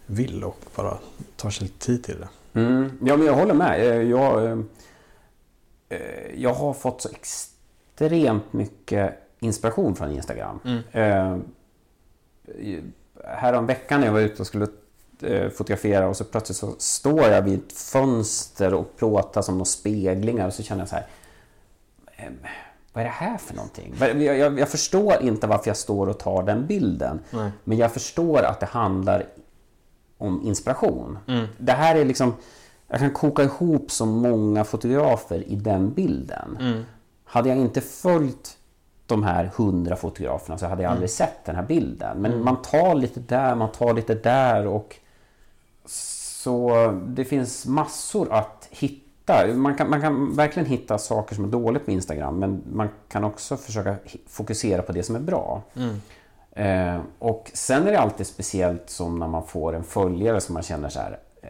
vill 0.05 0.43
och 0.43 0.57
bara 0.75 0.97
tar 1.35 1.49
sig 1.49 1.67
tid 1.67 2.03
till 2.03 2.17
det. 2.19 2.59
Mm. 2.59 2.97
Ja, 3.05 3.17
men 3.17 3.25
jag 3.27 3.33
håller 3.33 3.53
med. 3.53 3.79
Eh, 3.79 4.01
Jag, 4.01 4.51
eh, 5.89 5.99
jag 6.35 6.53
har 6.53 6.73
fått 6.73 7.01
så 7.01 7.09
extremt 7.09 8.53
mycket 8.53 9.15
inspiration 9.39 9.95
från 9.95 10.11
Instagram. 10.11 10.59
Eh, 10.91 11.37
härom 13.25 13.65
veckan 13.65 13.99
när 13.99 14.07
jag 14.07 14.13
var 14.13 14.19
ute 14.19 14.41
och 14.41 14.47
skulle 14.47 14.67
eh, 15.21 15.49
fotografera 15.49 16.07
och 16.07 16.17
så 16.17 16.23
plötsligt 16.23 16.57
så 16.57 16.75
står 16.77 17.21
jag 17.23 17.41
vid 17.41 17.59
ett 17.59 17.73
fönster 17.73 18.73
och 18.73 18.97
plåtar 18.97 19.41
som 19.41 19.55
några 19.55 19.65
speglingar 19.65 20.47
och 20.47 20.53
så 20.53 20.63
känner 20.63 20.81
jag 20.81 20.89
så 20.89 20.95
här. 20.95 21.07
eh, 22.17 22.31
Vad 22.93 23.01
är 23.01 23.05
det 23.05 23.11
här 23.13 23.37
för 23.37 23.55
någonting? 23.55 23.95
Jag, 23.99 24.21
jag, 24.37 24.59
jag 24.59 24.69
förstår 24.69 25.21
inte 25.21 25.47
varför 25.47 25.69
jag 25.69 25.77
står 25.77 26.07
och 26.09 26.19
tar 26.19 26.43
den 26.43 26.67
bilden. 26.67 27.19
Nej. 27.31 27.51
Men 27.63 27.77
jag 27.77 27.91
förstår 27.91 28.43
att 28.43 28.59
det 28.59 28.65
handlar 28.65 29.25
om 30.17 30.41
inspiration. 30.43 31.17
Mm. 31.27 31.47
Det 31.57 31.71
här 31.71 31.95
är 31.95 32.05
liksom... 32.05 32.33
Jag 32.91 32.99
kan 32.99 33.11
koka 33.13 33.43
ihop 33.43 33.91
så 33.91 34.05
många 34.05 34.63
fotografer 34.63 35.43
i 35.47 35.55
den 35.55 35.93
bilden. 35.93 36.57
Mm. 36.59 36.83
Hade 37.23 37.49
jag 37.49 37.57
inte 37.57 37.81
följt 37.81 38.57
de 39.09 39.23
här 39.23 39.51
hundra 39.55 39.95
fotograferna 39.95 40.57
så 40.57 40.65
hade 40.65 40.83
jag 40.83 40.91
aldrig 40.91 41.09
sett 41.09 41.45
den 41.45 41.55
här 41.55 41.63
bilden. 41.63 42.21
Men 42.21 42.43
man 42.43 42.61
tar 42.61 42.95
lite 42.95 43.19
där, 43.19 43.55
man 43.55 43.71
tar 43.71 43.93
lite 43.93 44.15
där 44.15 44.67
och 44.67 44.95
så 45.85 46.91
det 47.07 47.25
finns 47.25 47.65
massor 47.65 48.33
att 48.33 48.67
hitta. 48.71 49.47
Man 49.55 49.75
kan, 49.75 49.89
man 49.89 50.01
kan 50.01 50.35
verkligen 50.35 50.69
hitta 50.69 50.97
saker 50.97 51.35
som 51.35 51.43
är 51.43 51.47
dåligt 51.47 51.85
på 51.85 51.91
Instagram 51.91 52.39
men 52.39 52.63
man 52.73 52.89
kan 53.09 53.23
också 53.23 53.57
försöka 53.57 53.95
fokusera 54.27 54.81
på 54.81 54.91
det 54.91 55.03
som 55.03 55.15
är 55.15 55.19
bra. 55.19 55.61
Eh, 56.51 56.99
och 57.19 57.51
sen 57.53 57.87
är 57.87 57.91
det 57.91 57.99
alltid 57.99 58.27
speciellt 58.27 58.89
som 58.89 59.19
när 59.19 59.27
man 59.27 59.43
får 59.43 59.75
en 59.75 59.83
följare 59.83 60.41
som 60.41 60.53
man 60.53 60.63
känner 60.63 60.89
så 60.89 60.99
här. 60.99 61.19
Eh, 61.41 61.49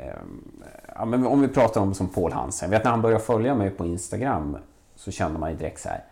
ja, 0.95 1.05
men 1.05 1.27
om 1.27 1.41
vi 1.41 1.47
pratar 1.47 1.81
om 1.81 1.93
som 1.93 2.07
Paul 2.07 2.31
Hansen. 2.31 2.69
Vet 2.69 2.83
när 2.83 2.91
han 2.91 3.01
började 3.01 3.23
följa 3.23 3.55
mig 3.55 3.69
på 3.69 3.85
Instagram 3.85 4.57
så 4.95 5.11
kände 5.11 5.39
man 5.39 5.51
ju 5.51 5.57
direkt 5.57 5.81
så 5.81 5.89
här. 5.89 6.03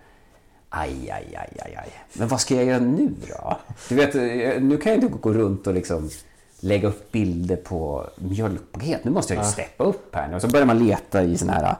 Aj, 0.69 1.09
aj, 1.11 1.35
aj, 1.35 1.57
aj, 1.65 1.75
aj. 1.75 1.89
Men 2.13 2.27
vad 2.27 2.41
ska 2.41 2.55
jag 2.55 2.65
göra 2.65 2.79
nu 2.79 3.15
då? 3.27 3.57
Du 3.89 3.95
vet, 3.95 4.15
eh, 4.15 4.61
nu 4.61 4.77
kan 4.77 4.91
jag 4.91 5.03
inte 5.03 5.17
gå 5.17 5.33
runt 5.33 5.67
och 5.67 5.73
liksom 5.73 6.09
lägga 6.59 6.87
upp 6.87 7.11
bilder 7.11 7.55
på 7.55 8.07
mjölkpaket. 8.15 9.03
Nu 9.03 9.11
måste 9.11 9.33
jag 9.33 9.43
ju 9.43 9.51
steppa 9.51 9.83
upp 9.83 10.15
här. 10.15 10.35
Och 10.35 10.41
så 10.41 10.47
börjar 10.47 10.65
man 10.65 10.79
leta 10.79 11.23
i 11.23 11.37
såna 11.37 11.53
här 11.53 11.75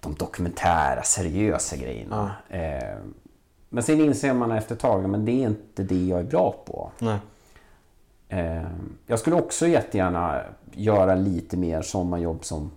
de 0.00 0.14
dokumentära, 0.14 1.02
seriösa 1.02 1.76
grejerna. 1.76 2.36
Eh, 2.48 2.98
men 3.68 3.82
sen 3.82 4.00
inser 4.00 4.32
man 4.32 4.52
efter 4.52 4.74
ett 4.74 4.80
tag, 4.80 5.08
men 5.08 5.24
det 5.24 5.32
är 5.32 5.48
inte 5.48 5.82
det 5.82 6.04
jag 6.06 6.20
är 6.20 6.24
bra 6.24 6.54
på. 6.66 6.90
Nej. 6.98 7.18
Eh, 8.28 8.62
jag 9.06 9.18
skulle 9.18 9.36
också 9.36 9.66
jättegärna 9.66 10.42
göra 10.72 11.14
lite 11.14 11.56
mer 11.56 11.82
sommarjobb 11.82 12.44
som 12.44 12.70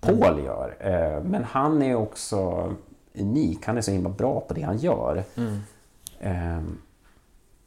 Paul 0.00 0.44
gör. 0.44 0.76
Eh, 0.80 1.22
men 1.22 1.44
han 1.44 1.82
är 1.82 1.94
också 1.94 2.72
unik. 3.18 3.66
Han 3.66 3.76
är 3.76 3.80
så 3.80 3.90
himla 3.90 4.08
bra 4.10 4.40
på 4.40 4.54
det 4.54 4.62
han 4.62 4.76
gör. 4.78 5.24
Eh, 6.20 6.62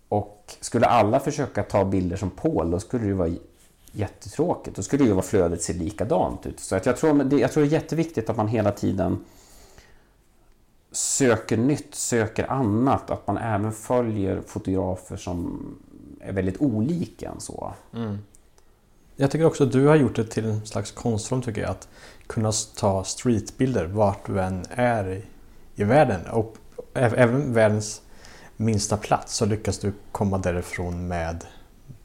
och 0.10 0.56
skulle 0.60 0.86
alla 0.86 1.20
försöka 1.20 1.64
ta 1.64 1.86
bilder 1.86 2.18
som 2.18 2.30
Paul, 2.30 2.72
då 2.72 2.80
skulle 2.80 3.06
det 3.08 3.14
vara 3.14 3.36
jättetråkigt. 3.92 4.76
Då 4.76 4.84
skulle 4.84 5.04
ju 5.04 5.12
vara 5.12 5.22
flödet 5.26 5.62
se 5.62 5.74
likadant 5.74 6.46
ut. 6.46 6.60
Så 6.60 6.76
att 6.76 6.86
jag, 6.86 6.98
tror, 6.98 7.24
det- 7.24 7.38
jag 7.38 7.52
tror 7.52 7.64
det 7.64 7.70
är 7.70 7.72
jätteviktigt 7.72 8.30
att 8.30 8.38
man 8.38 8.48
hela 8.48 8.72
tiden 8.72 9.26
söker 10.92 11.58
nytt, 11.58 11.96
söker 11.96 12.52
annat. 12.52 13.10
Att 13.12 13.28
man 13.28 13.38
även 13.38 13.72
följer 13.72 14.42
fotografer 14.48 15.18
som 15.18 15.60
är 16.22 16.32
väldigt 16.34 16.62
olika 16.62 17.30
än 17.30 17.40
så. 17.40 17.74
Jag 19.16 19.32
tycker 19.32 19.46
också 19.46 19.64
att 19.64 19.72
du 19.72 19.88
har 19.88 19.96
gjort 19.96 20.16
det 20.16 20.24
till 20.26 20.46
en 20.46 20.66
slags 20.66 20.92
konstform 20.92 21.42
tycker 21.42 21.62
jag. 21.62 21.70
Att 21.72 21.88
kunna 22.28 22.52
ta 22.78 23.04
streetbilder 23.04 23.86
vart 23.86 24.26
du 24.28 24.42
än 24.42 24.66
är 24.70 25.22
i, 25.78 25.84
världen. 25.84 26.22
Och 26.32 26.56
även 26.94 27.54
världens 27.54 28.02
minsta 28.58 28.98
plats 28.98 29.36
så 29.36 29.46
lyckas 29.46 29.80
du 29.80 29.94
komma 30.12 30.38
därifrån 30.38 31.08
med 31.08 31.46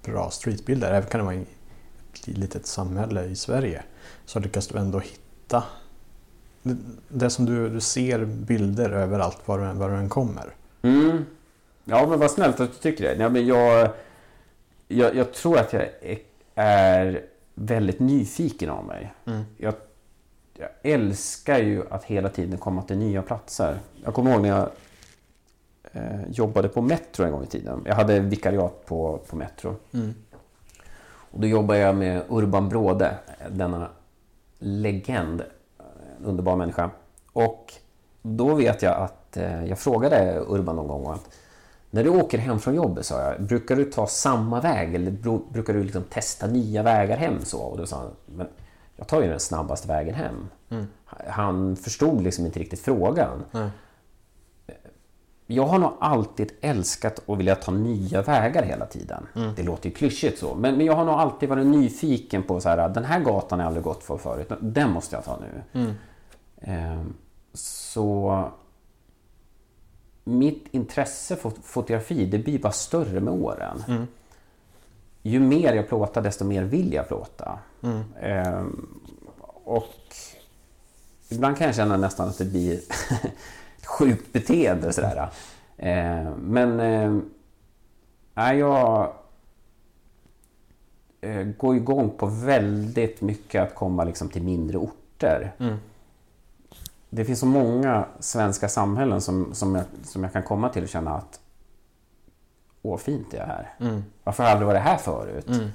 bra 0.04 0.30
streetbilder. 0.30 0.92
Även 0.92 1.08
kan 1.08 1.18
det 1.20 1.24
vara 1.24 1.34
i 1.34 1.46
ett 2.12 2.26
litet 2.26 2.66
samhälle 2.66 3.24
i 3.24 3.36
Sverige. 3.36 3.82
Så 4.24 4.38
lyckas 4.40 4.66
du 4.66 4.78
ändå 4.78 4.98
hitta 4.98 5.64
det, 7.08 7.30
som 7.30 7.44
du, 7.46 7.68
du 7.68 7.80
ser 7.80 8.24
bilder 8.24 8.90
överallt 8.90 9.38
var 9.44 9.58
du, 9.58 9.64
än- 9.64 9.78
var 9.78 9.90
du 9.90 9.96
än 9.96 10.08
kommer. 10.08 10.54
Mm. 10.82 11.24
Ja, 11.84 12.06
men 12.06 12.18
vad 12.18 12.30
snällt 12.30 12.60
att 12.60 12.72
du 12.72 12.78
tycker 12.78 13.04
det. 13.04 13.22
Ja, 13.22 13.28
men 13.28 13.46
jag, 13.46 13.90
jag, 14.88 15.14
jag 15.16 15.32
tror 15.34 15.58
att 15.58 15.72
jag 15.72 15.88
är, 16.54 17.20
väldigt 17.54 18.00
nyfiken 18.00 18.70
av 18.70 18.84
mig. 18.84 19.12
Jag, 19.56 19.74
jag 20.62 20.92
älskar 20.92 21.58
ju 21.58 21.82
att 21.90 22.04
hela 22.04 22.28
tiden 22.28 22.58
komma 22.58 22.82
till 22.82 22.98
nya 22.98 23.22
platser. 23.22 23.78
Jag 24.04 24.14
kommer 24.14 24.30
ihåg 24.32 24.42
när 24.42 24.48
jag 24.48 24.70
eh, 25.92 26.30
jobbade 26.30 26.68
på 26.68 26.82
Metro 26.82 27.24
en 27.24 27.32
gång 27.32 27.42
i 27.42 27.46
tiden. 27.46 27.82
Jag 27.86 27.94
hade 27.94 28.20
vikariat 28.20 28.86
på, 28.86 29.20
på 29.28 29.36
Metro. 29.36 29.76
Och 31.32 31.40
då 31.40 31.46
jobbade 31.46 31.80
jag 31.80 31.96
med 31.96 32.22
Urban 32.28 32.68
Bråde, 32.68 33.14
denna 33.50 33.88
legend, 34.58 35.42
en 36.18 36.24
underbar 36.24 36.56
människa. 36.56 36.90
Och 37.32 37.72
då 38.22 38.54
vet 38.54 38.82
jag 38.82 38.96
att 38.96 39.36
eh, 39.36 39.64
jag 39.64 39.78
frågade 39.78 40.40
Urban 40.48 40.76
någon 40.76 40.88
gång 40.88 41.14
att 41.14 41.30
när 41.90 42.04
du 42.04 42.10
åker 42.10 42.38
hem 42.38 42.58
från 42.58 42.74
jobbet, 42.74 43.06
sa 43.06 43.22
jag, 43.22 43.42
brukar 43.42 43.76
du 43.76 43.84
ta 43.84 44.06
samma 44.06 44.60
väg 44.60 44.94
eller 44.94 45.10
brukar 45.52 45.74
du 45.74 45.82
liksom 45.82 46.02
testa 46.02 46.46
nya 46.46 46.82
vägar 46.82 47.16
hem? 47.16 47.44
Så? 47.44 47.58
Och 47.58 47.78
då 47.78 47.86
sa 47.86 47.96
han, 47.96 48.10
men 48.26 48.46
jag 49.02 49.08
tar 49.08 49.22
ju 49.22 49.28
den 49.28 49.40
snabbaste 49.40 49.88
vägen 49.88 50.14
hem. 50.14 50.48
Han 51.26 51.76
förstod 51.76 52.22
liksom 52.22 52.46
inte 52.46 52.60
riktigt 52.60 52.80
frågan. 52.80 53.44
Jag 55.46 55.66
har 55.66 55.78
nog 55.78 55.92
alltid 56.00 56.52
älskat 56.60 57.18
och 57.26 57.40
vilja 57.40 57.54
ta 57.54 57.72
nya 57.72 58.22
vägar 58.22 58.62
hela 58.62 58.86
tiden. 58.86 59.26
Det 59.56 59.62
låter 59.62 59.88
ju 59.88 59.94
klyschigt 59.94 60.38
så, 60.38 60.54
men, 60.54 60.76
men 60.76 60.86
jag 60.86 60.94
har 60.94 61.04
nog 61.04 61.14
alltid 61.14 61.48
varit 61.48 61.66
nyfiken 61.66 62.42
på 62.42 62.60
så 62.60 62.68
här, 62.68 62.88
den 62.88 63.04
här 63.04 63.20
gatan 63.20 63.58
har 63.58 63.64
jag 63.64 63.66
aldrig 63.66 63.84
gått 63.84 64.04
för 64.04 64.16
förut, 64.16 64.52
den 64.60 64.90
måste 64.90 65.16
jag 65.16 65.24
ta 65.24 65.38
nu. 65.40 65.62
Ehm, 66.60 67.14
så 67.54 68.44
mitt 70.24 70.66
intresse 70.70 71.36
för 71.36 71.50
fotografi, 71.62 72.26
det 72.26 72.38
blir 72.38 72.58
bara 72.58 72.72
större 72.72 73.20
med 73.20 73.34
åren. 73.34 73.82
Ju 75.22 75.40
mer 75.40 75.72
jag 75.72 75.88
plåtar, 75.88 76.22
desto 76.22 76.44
mer 76.44 76.62
vill 76.62 76.92
jag 76.92 77.08
plåta. 77.08 77.58
Ehm, 78.20 79.00
och 79.64 80.14
ibland 81.28 81.56
kan 81.56 81.66
jag 81.66 81.76
känna 81.76 81.96
nästan 81.96 82.28
att 82.28 82.38
det 82.38 82.44
blir 82.44 82.74
ett 83.78 83.86
sjukt 83.86 84.32
beteende. 84.32 84.92
Sådär. 84.92 85.30
Eh, 85.76 86.36
men 86.36 86.80
eh, 86.80 88.52
jag 88.54 89.12
eh, 91.20 91.42
går 91.42 91.76
igång 91.76 92.10
på 92.10 92.26
väldigt 92.26 93.20
mycket 93.20 93.62
att 93.62 93.74
komma 93.74 94.04
liksom 94.04 94.28
till 94.28 94.42
mindre 94.42 94.78
orter. 94.78 95.52
det 97.10 97.24
finns 97.24 97.40
så 97.40 97.46
många 97.46 98.04
svenska 98.20 98.68
samhällen 98.68 99.20
som, 99.20 99.54
som, 99.54 99.74
jag, 99.74 99.84
som 100.04 100.22
jag 100.22 100.32
kan 100.32 100.42
komma 100.42 100.68
till 100.68 100.82
och 100.82 100.88
känna 100.88 101.16
att 101.16 101.40
Åh, 102.82 102.98
fint 102.98 103.30
det 103.30 103.36
är 103.36 103.46
här. 103.46 103.74
Mm. 103.80 104.04
Varför 104.24 104.42
har 104.42 104.50
jag 104.50 104.54
aldrig 104.54 104.66
varit 104.66 104.82
här 104.82 104.98
förut? 104.98 105.48
Mm. 105.48 105.70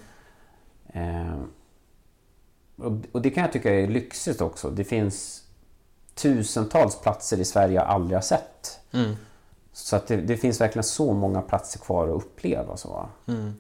Eh, 0.88 1.40
och, 2.86 2.92
och 3.12 3.22
det 3.22 3.30
kan 3.30 3.44
jag 3.44 3.52
tycka 3.54 3.74
är 3.76 3.88
lyxigt 3.88 4.42
också. 4.42 4.70
Det 4.70 4.84
finns 4.84 5.44
tusentals 6.16 7.02
platser 7.02 7.38
i 7.40 7.46
Sverige 7.46 7.76
jag 7.76 7.86
aldrig 7.88 8.18
har 8.18 8.22
sett. 8.22 8.80
Mm. 8.92 9.16
Så 9.74 9.96
att 9.96 10.08
det, 10.08 10.18
det 10.18 10.38
finns 10.38 10.62
verkligen 10.62 10.84
så 10.84 11.14
många 11.14 11.42
platser 11.42 11.80
kvar 11.80 12.08
att 12.08 12.16
uppleva. 12.16 12.78
Så. 12.78 13.10
Mm. 13.28 13.54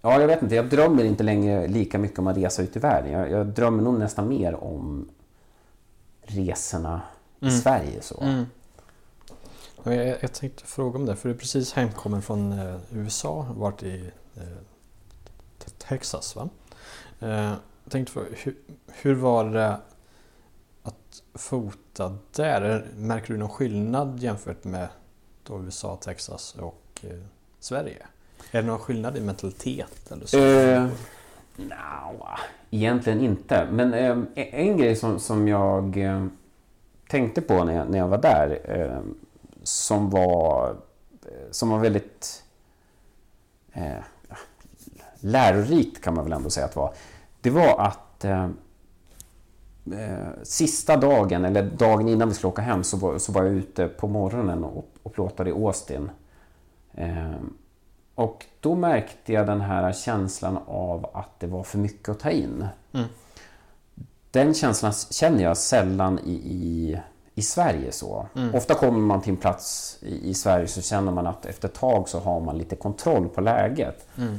Ja, 0.00 0.20
jag 0.20 0.26
vet 0.26 0.42
inte. 0.42 0.54
Jag 0.54 0.68
drömmer 0.68 1.04
inte 1.04 1.22
längre 1.22 1.68
lika 1.68 1.98
mycket 1.98 2.18
om 2.18 2.26
att 2.26 2.36
resa 2.36 2.62
ut 2.62 2.76
i 2.76 2.78
världen. 2.78 3.12
Jag, 3.12 3.30
jag 3.30 3.46
drömmer 3.46 3.82
nog 3.82 3.98
nästan 3.98 4.28
mer 4.28 4.64
om 4.64 5.08
resorna 6.22 7.00
i 7.40 7.46
Mm. 7.46 7.58
Sverige. 7.58 8.02
Så. 8.02 8.44
Jag, 9.84 10.16
jag 10.20 10.32
tänkte 10.32 10.64
fråga 10.64 10.98
om 10.98 11.06
det, 11.06 11.16
för 11.16 11.28
du 11.28 11.34
är 11.34 11.38
precis 11.38 11.72
hemkommen 11.72 12.22
från 12.22 12.52
eh, 12.52 12.76
USA, 12.90 13.46
varit 13.56 13.82
i 13.82 14.10
eh, 14.36 14.42
Texas 15.78 16.36
va? 16.36 16.48
Eh, 17.20 17.54
jag 17.84 17.92
tänkte 17.92 18.12
fråga, 18.12 18.26
hur, 18.44 18.56
hur 18.86 19.14
var 19.14 19.44
det 19.44 19.76
att 20.82 21.22
fota 21.34 22.16
där? 22.36 22.86
Märker 22.96 23.32
du 23.32 23.38
någon 23.38 23.48
skillnad 23.48 24.18
jämfört 24.18 24.64
med 24.64 24.88
då 25.42 25.62
USA, 25.62 25.96
Texas 25.96 26.54
och 26.58 27.00
eh, 27.02 27.18
Sverige? 27.60 28.06
Är 28.50 28.62
det 28.62 28.68
någon 28.68 28.78
skillnad 28.78 29.16
i 29.16 29.20
mentalitet 29.20 30.12
eller 30.12 30.26
så? 30.26 30.38
Eh, 30.38 30.88
nja, 31.56 32.38
egentligen 32.70 33.20
inte. 33.20 33.68
Men 33.72 33.94
eh, 33.94 34.18
en 34.34 34.76
grej 34.76 34.96
som, 34.96 35.18
som 35.20 35.48
jag 35.48 35.96
eh, 35.96 36.26
tänkte 37.08 37.40
på 37.40 37.64
när 37.64 37.74
jag, 37.74 37.90
när 37.90 37.98
jag 37.98 38.08
var 38.08 38.18
där 38.18 38.60
eh, 38.64 39.00
som 39.62 40.10
var, 40.10 40.76
eh, 41.22 41.50
som 41.50 41.68
var 41.68 41.78
väldigt 41.78 42.42
eh, 43.72 44.02
lärorikt 45.20 46.04
kan 46.04 46.14
man 46.14 46.24
väl 46.24 46.32
ändå 46.32 46.50
säga 46.50 46.66
att 46.66 46.72
det 46.72 46.80
var. 46.80 46.94
Det 47.40 47.50
var 47.50 47.80
att 47.80 48.24
eh, 48.24 48.48
eh, 49.92 50.28
sista 50.42 50.96
dagen, 50.96 51.44
eller 51.44 51.62
dagen 51.62 52.08
innan 52.08 52.28
vi 52.28 52.34
skulle 52.34 52.48
åka 52.48 52.62
hem, 52.62 52.84
så 52.84 52.96
var, 52.96 53.18
så 53.18 53.32
var 53.32 53.44
jag 53.44 53.52
ute 53.52 53.88
på 53.88 54.08
morgonen 54.08 54.64
och, 54.64 54.88
och 55.02 55.12
plåtade 55.12 55.50
i 55.50 55.52
Austin. 55.52 56.10
Eh, 56.94 57.32
och 58.14 58.46
då 58.60 58.74
märkte 58.74 59.32
jag 59.32 59.46
den 59.46 59.60
här 59.60 59.92
känslan 59.92 60.58
av 60.66 61.10
att 61.14 61.40
det 61.40 61.46
var 61.46 61.62
för 61.62 61.78
mycket 61.78 62.08
att 62.08 62.20
ta 62.20 62.30
in. 62.30 62.66
Mm. 62.92 63.06
Den 64.30 64.54
känslan 64.54 64.92
känner 64.92 65.42
jag 65.42 65.56
sällan 65.56 66.18
i, 66.18 66.32
i, 66.32 67.00
i 67.34 67.42
Sverige. 67.42 67.92
så. 67.92 68.26
Mm. 68.36 68.54
Ofta 68.54 68.74
kommer 68.74 68.98
man 68.98 69.20
till 69.20 69.30
en 69.30 69.36
plats 69.36 69.98
i, 70.02 70.30
i 70.30 70.34
Sverige 70.34 70.66
så 70.66 70.82
känner 70.82 71.12
man 71.12 71.26
att 71.26 71.46
efter 71.46 71.68
ett 71.68 71.74
tag 71.74 72.08
så 72.08 72.18
har 72.18 72.40
man 72.40 72.58
lite 72.58 72.76
kontroll 72.76 73.28
på 73.28 73.40
läget. 73.40 74.06
Mm. 74.18 74.38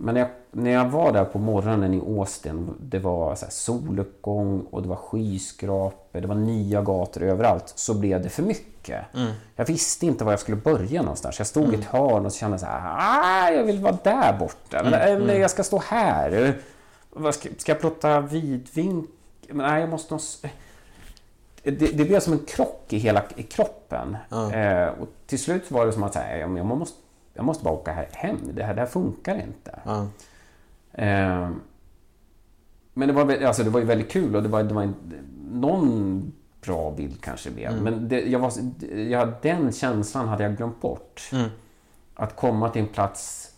Men 0.00 0.14
när 0.14 0.20
jag, 0.20 0.30
när 0.50 0.70
jag 0.70 0.84
var 0.84 1.12
där 1.12 1.24
på 1.24 1.38
morgonen 1.38 1.94
i 1.94 1.98
Austin, 1.98 2.74
det 2.80 2.98
var 2.98 3.34
så 3.34 3.46
soluppgång 3.48 4.60
och 4.70 4.82
det 4.82 4.88
var 4.88 4.96
skyskrapor, 4.96 6.20
det 6.20 6.26
var 6.26 6.34
nya 6.34 6.82
gator 6.82 7.22
överallt, 7.22 7.72
så 7.74 7.94
blev 7.94 8.22
det 8.22 8.28
för 8.28 8.42
mycket. 8.42 9.14
Mm. 9.14 9.32
Jag 9.56 9.64
visste 9.64 10.06
inte 10.06 10.24
var 10.24 10.32
jag 10.32 10.40
skulle 10.40 10.56
börja 10.56 11.02
någonstans. 11.02 11.38
Jag 11.38 11.46
stod 11.46 11.74
i 11.74 11.76
ett 11.76 11.84
hörn 11.84 12.26
och 12.26 12.32
kände 12.32 12.58
så 12.58 12.66
här, 12.66 12.96
ah, 12.98 13.50
jag 13.50 13.64
vill 13.64 13.80
vara 13.80 13.98
där 14.04 14.38
borta. 14.38 14.82
Men, 14.82 14.94
Mm, 14.94 15.22
eller 15.22 15.40
jag 15.40 15.50
ska 15.50 15.64
stå 15.64 15.78
här. 15.78 16.58
Ska, 17.32 17.48
ska 17.58 17.72
jag 17.72 17.80
plåta 17.80 18.20
vidvinkel? 18.20 19.10
Nej, 19.48 19.80
jag 19.80 19.90
måste 19.90 20.14
nog... 20.14 20.20
Det, 21.70 21.98
det 21.98 22.04
blev 22.04 22.20
som 22.20 22.32
en 22.32 22.44
krock 22.46 22.86
i 22.88 22.98
hela 22.98 23.24
i 23.36 23.42
kroppen. 23.42 24.16
Ja. 24.28 24.52
Eh, 24.52 24.88
och 24.88 25.08
till 25.26 25.38
slut 25.38 25.70
var 25.70 25.86
det 25.86 25.92
som 25.92 26.02
att 26.02 26.12
säga, 26.12 26.38
jag, 26.38 26.58
jag, 26.58 26.66
måste, 26.66 26.98
jag 27.34 27.44
måste 27.44 27.64
bara 27.64 27.74
åka 27.74 27.92
här, 27.92 28.08
hem. 28.12 28.38
Det 28.52 28.64
här, 28.64 28.74
det 28.74 28.80
här 28.80 28.88
funkar 28.88 29.34
inte. 29.34 29.80
Ja. 29.84 30.06
Eh, 30.92 31.50
men 32.94 33.08
det 33.08 33.12
var, 33.12 33.42
alltså 33.42 33.64
det 33.64 33.70
var 33.70 33.80
ju 33.80 33.86
väldigt 33.86 34.10
kul 34.10 34.36
och 34.36 34.42
det 34.42 34.48
var, 34.48 34.62
det 34.62 34.74
var 34.74 34.82
en, 34.82 34.94
någon 35.52 36.32
bra 36.60 36.90
bild 36.90 37.20
kanske 37.20 37.50
blev. 37.50 37.70
Mm. 37.70 37.84
Men 37.84 38.08
det, 38.08 38.20
jag 38.20 38.38
var, 38.38 38.52
jag, 39.10 39.32
den 39.42 39.72
känslan 39.72 40.28
hade 40.28 40.42
jag 40.42 40.56
glömt 40.56 40.80
bort. 40.80 41.30
Mm. 41.32 41.48
Att 42.14 42.36
komma 42.36 42.70
till 42.70 42.82
en 42.82 42.88
plats 42.88 43.50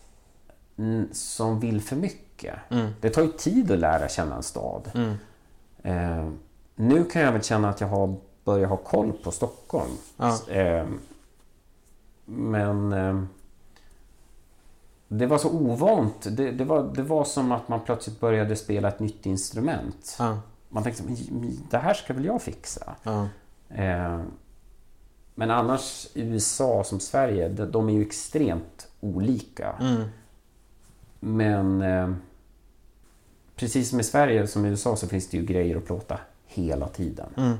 mm, 0.77 1.07
som 1.11 1.59
vill 1.59 1.81
för 1.81 1.95
mycket. 1.95 2.55
Mm. 2.69 2.91
Det 3.01 3.09
tar 3.09 3.21
ju 3.21 3.31
tid 3.31 3.71
att 3.71 3.79
lära 3.79 4.07
känna 4.07 4.35
en 4.35 4.43
stad. 4.43 4.91
Mm. 4.93 5.15
Eh, 5.83 6.31
nu 6.81 7.03
kan 7.05 7.21
jag 7.21 7.31
väl 7.31 7.43
känna 7.43 7.69
att 7.69 7.81
jag 7.81 7.87
har 7.87 8.15
börjat 8.43 8.69
ha 8.69 8.77
koll 8.77 9.13
på 9.23 9.31
Stockholm. 9.31 9.91
Ja. 10.17 10.39
Eh, 10.49 10.85
men 12.25 12.93
eh, 12.93 13.23
det 15.07 15.25
var 15.25 15.37
så 15.37 15.49
ovant. 15.49 16.27
Det, 16.37 16.51
det, 16.51 16.65
var, 16.65 16.83
det 16.95 17.03
var 17.03 17.23
som 17.23 17.51
att 17.51 17.67
man 17.67 17.79
plötsligt 17.85 18.19
började 18.19 18.55
spela 18.55 18.87
ett 18.87 18.99
nytt 18.99 19.25
instrument. 19.25 20.15
Ja. 20.19 20.39
Man 20.69 20.83
tänkte, 20.83 21.03
"Men 21.03 21.57
det 21.69 21.77
här 21.77 21.93
ska 21.93 22.13
väl 22.13 22.25
jag 22.25 22.41
fixa? 22.41 22.95
Ja. 23.03 23.27
Eh, 23.69 24.21
men 25.35 25.51
annars, 25.51 26.07
USA 26.13 26.83
som 26.83 26.99
Sverige, 26.99 27.49
de, 27.49 27.89
är 27.89 27.93
ju 27.93 28.01
extremt 28.01 28.87
olika. 28.99 29.75
Mm. 29.79 30.03
Men 31.19 31.83
precis 33.55 33.89
som 33.89 33.99
i 33.99 34.03
Sverige 34.03 34.47
som 34.47 34.65
i 34.65 34.69
USA 34.69 34.95
så 34.95 35.07
finns 35.07 35.29
det 35.29 35.37
ju 35.37 35.45
grejer 35.45 35.77
att 35.77 35.85
plåta 35.85 36.19
hela 36.53 36.87
tiden. 36.87 37.29
Mm. 37.37 37.57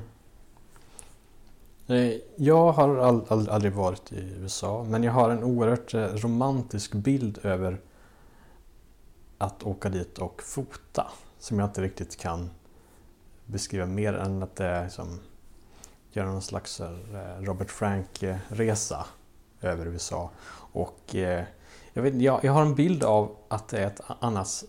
Eh, 1.86 2.20
jag 2.36 2.72
har 2.72 2.96
all, 2.96 3.24
all, 3.28 3.48
aldrig 3.48 3.72
varit 3.72 4.12
i 4.12 4.34
USA, 4.40 4.84
men 4.88 5.02
jag 5.02 5.12
har 5.12 5.30
en 5.30 5.44
oerhört 5.44 5.94
eh, 5.94 6.00
romantisk 6.00 6.92
bild 6.92 7.38
över 7.42 7.80
att 9.38 9.62
åka 9.62 9.88
dit 9.88 10.18
och 10.18 10.42
fota. 10.42 11.10
Som 11.38 11.58
jag 11.58 11.68
inte 11.68 11.82
riktigt 11.82 12.16
kan 12.16 12.50
beskriva 13.46 13.86
mer 13.86 14.14
än 14.14 14.42
att 14.42 14.56
det 14.56 14.64
är 14.64 14.88
som 14.88 15.20
göra 16.12 16.32
någon 16.32 16.42
slags 16.42 16.80
eh, 16.80 16.90
Robert 17.40 17.70
Frank-resa 17.70 19.06
över 19.60 19.86
USA. 19.86 20.30
Och 20.72 21.14
eh, 21.14 21.44
jag, 21.92 22.02
vet, 22.02 22.14
jag, 22.14 22.44
jag 22.44 22.52
har 22.52 22.62
en 22.62 22.74
bild 22.74 23.04
av 23.04 23.36
att 23.48 23.68
det 23.68 23.78
är 23.78 23.86
ett 23.86 24.00
annat 24.20 24.64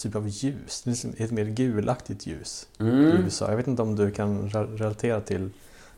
typ 0.00 0.14
av 0.16 0.28
ljus. 0.28 0.82
Det 0.84 0.88
är 0.88 0.90
liksom 0.90 1.12
ett 1.18 1.30
mer 1.30 1.44
gulaktigt 1.44 2.26
ljus 2.26 2.68
i 2.78 2.82
Mm. 2.82 2.94
USA. 3.24 3.50
Jag 3.50 3.56
vet 3.56 3.66
inte 3.66 3.82
om 3.82 3.96
du 3.96 4.10
kan 4.10 4.48
re- 4.50 4.76
relatera 4.76 5.20
till 5.20 5.50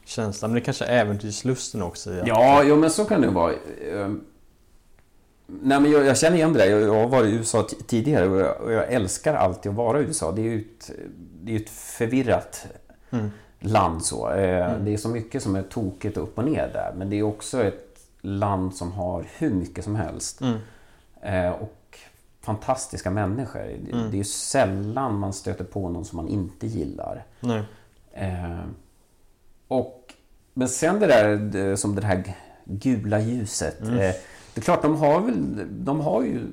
känslan, 0.04 0.50
men 0.50 0.54
det 0.54 0.64
kanske 0.64 0.84
är 0.84 1.00
äventyrslusten 1.00 1.82
också 1.82 2.14
i 2.14 2.20
att- 2.20 2.26
Ja, 2.26 2.62
jo, 2.64 2.76
men 2.76 2.90
så 2.90 3.04
kan 3.04 3.20
det 3.20 3.28
vara. 3.28 3.52
Eh, 3.52 4.08
Nej, 5.46 5.80
men 5.80 5.90
jag, 5.90 6.04
jag 6.06 6.18
känner 6.18 6.36
igen 6.36 6.52
det 6.52 6.58
där. 6.58 6.66
Jag, 6.80 6.94
har 6.94 7.08
varit 7.08 7.32
i 7.32 7.36
USA 7.36 7.66
tidigare 7.86 8.28
och 8.28 8.40
jag, 8.40 8.60
och 8.60 8.72
jag 8.72 8.92
älskar 8.92 9.34
alltid 9.34 9.70
att 9.70 9.76
vara 9.76 10.00
i 10.00 10.04
USA. 10.04 10.32
Det 10.32 10.40
är 10.40 10.44
ju 10.44 10.58
ett, 10.60 10.90
det 11.42 11.52
är 11.52 11.56
ett 11.56 11.70
förvirrat 11.70 12.66
Mm. 13.10 13.30
land. 13.60 14.04
så. 14.04 14.30
Eh, 14.30 14.66
Mm. 14.70 14.84
Det 14.84 14.92
är 14.92 14.96
så 14.96 15.08
mycket 15.08 15.42
som 15.42 15.56
är 15.56 15.62
tokigt 15.62 16.16
upp 16.16 16.38
och 16.38 16.44
ner 16.44 16.70
där. 16.72 16.92
Men 16.96 17.10
det 17.10 17.16
är 17.18 17.22
också 17.22 17.62
ett 17.62 17.98
land 18.20 18.74
som 18.74 18.92
har 18.92 19.24
hur 19.38 19.50
mycket 19.50 19.84
som 19.84 19.94
helst. 19.96 20.40
Mm. 20.40 20.58
Eh, 21.22 21.52
och 21.52 21.74
fantastiska 22.42 23.10
människor. 23.10 23.60
Det- 23.60 23.92
Mm. 23.92 24.10
Det 24.10 24.16
är 24.16 24.18
ju 24.18 24.24
sällan 24.24 25.18
man 25.18 25.32
stöter 25.32 25.64
på 25.64 25.88
någon 25.88 26.04
som 26.04 26.16
man 26.16 26.28
inte 26.28 26.66
gillar. 26.66 27.24
Eh, 28.12 28.60
och, 29.68 30.14
men 30.54 30.68
sen 30.68 31.00
det 31.00 31.06
där 31.06 31.76
som 31.76 31.94
det 31.94 32.06
här 32.06 32.34
gula 32.64 33.20
ljuset. 33.20 33.80
Mm. 33.80 33.94
Eh, 33.94 33.98
det 34.54 34.60
är 34.60 34.60
klart, 34.60 34.82
de 34.82 34.96
har 34.96 35.20
väl... 35.20 35.66
De 35.84 36.00
har 36.00 36.22
ju... 36.22 36.46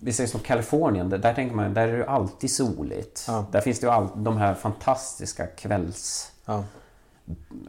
Vi 0.00 0.12
säger 0.12 0.28
som 0.28 0.40
Kalifornien, 0.40 1.08
där, 1.08 1.18
där 1.18 1.34
tänker 1.34 1.56
man 1.56 1.74
där 1.74 1.88
är 1.88 1.98
det 1.98 2.08
alltid 2.08 2.50
soligt. 2.50 3.24
Ja. 3.28 3.46
Där 3.52 3.60
finns 3.60 3.80
det 3.80 3.86
ju 3.86 3.90
all, 3.92 4.08
de 4.16 4.36
här 4.36 4.54
fantastiska 4.54 5.46
kvälls... 5.46 6.32
Ja. 6.44 6.64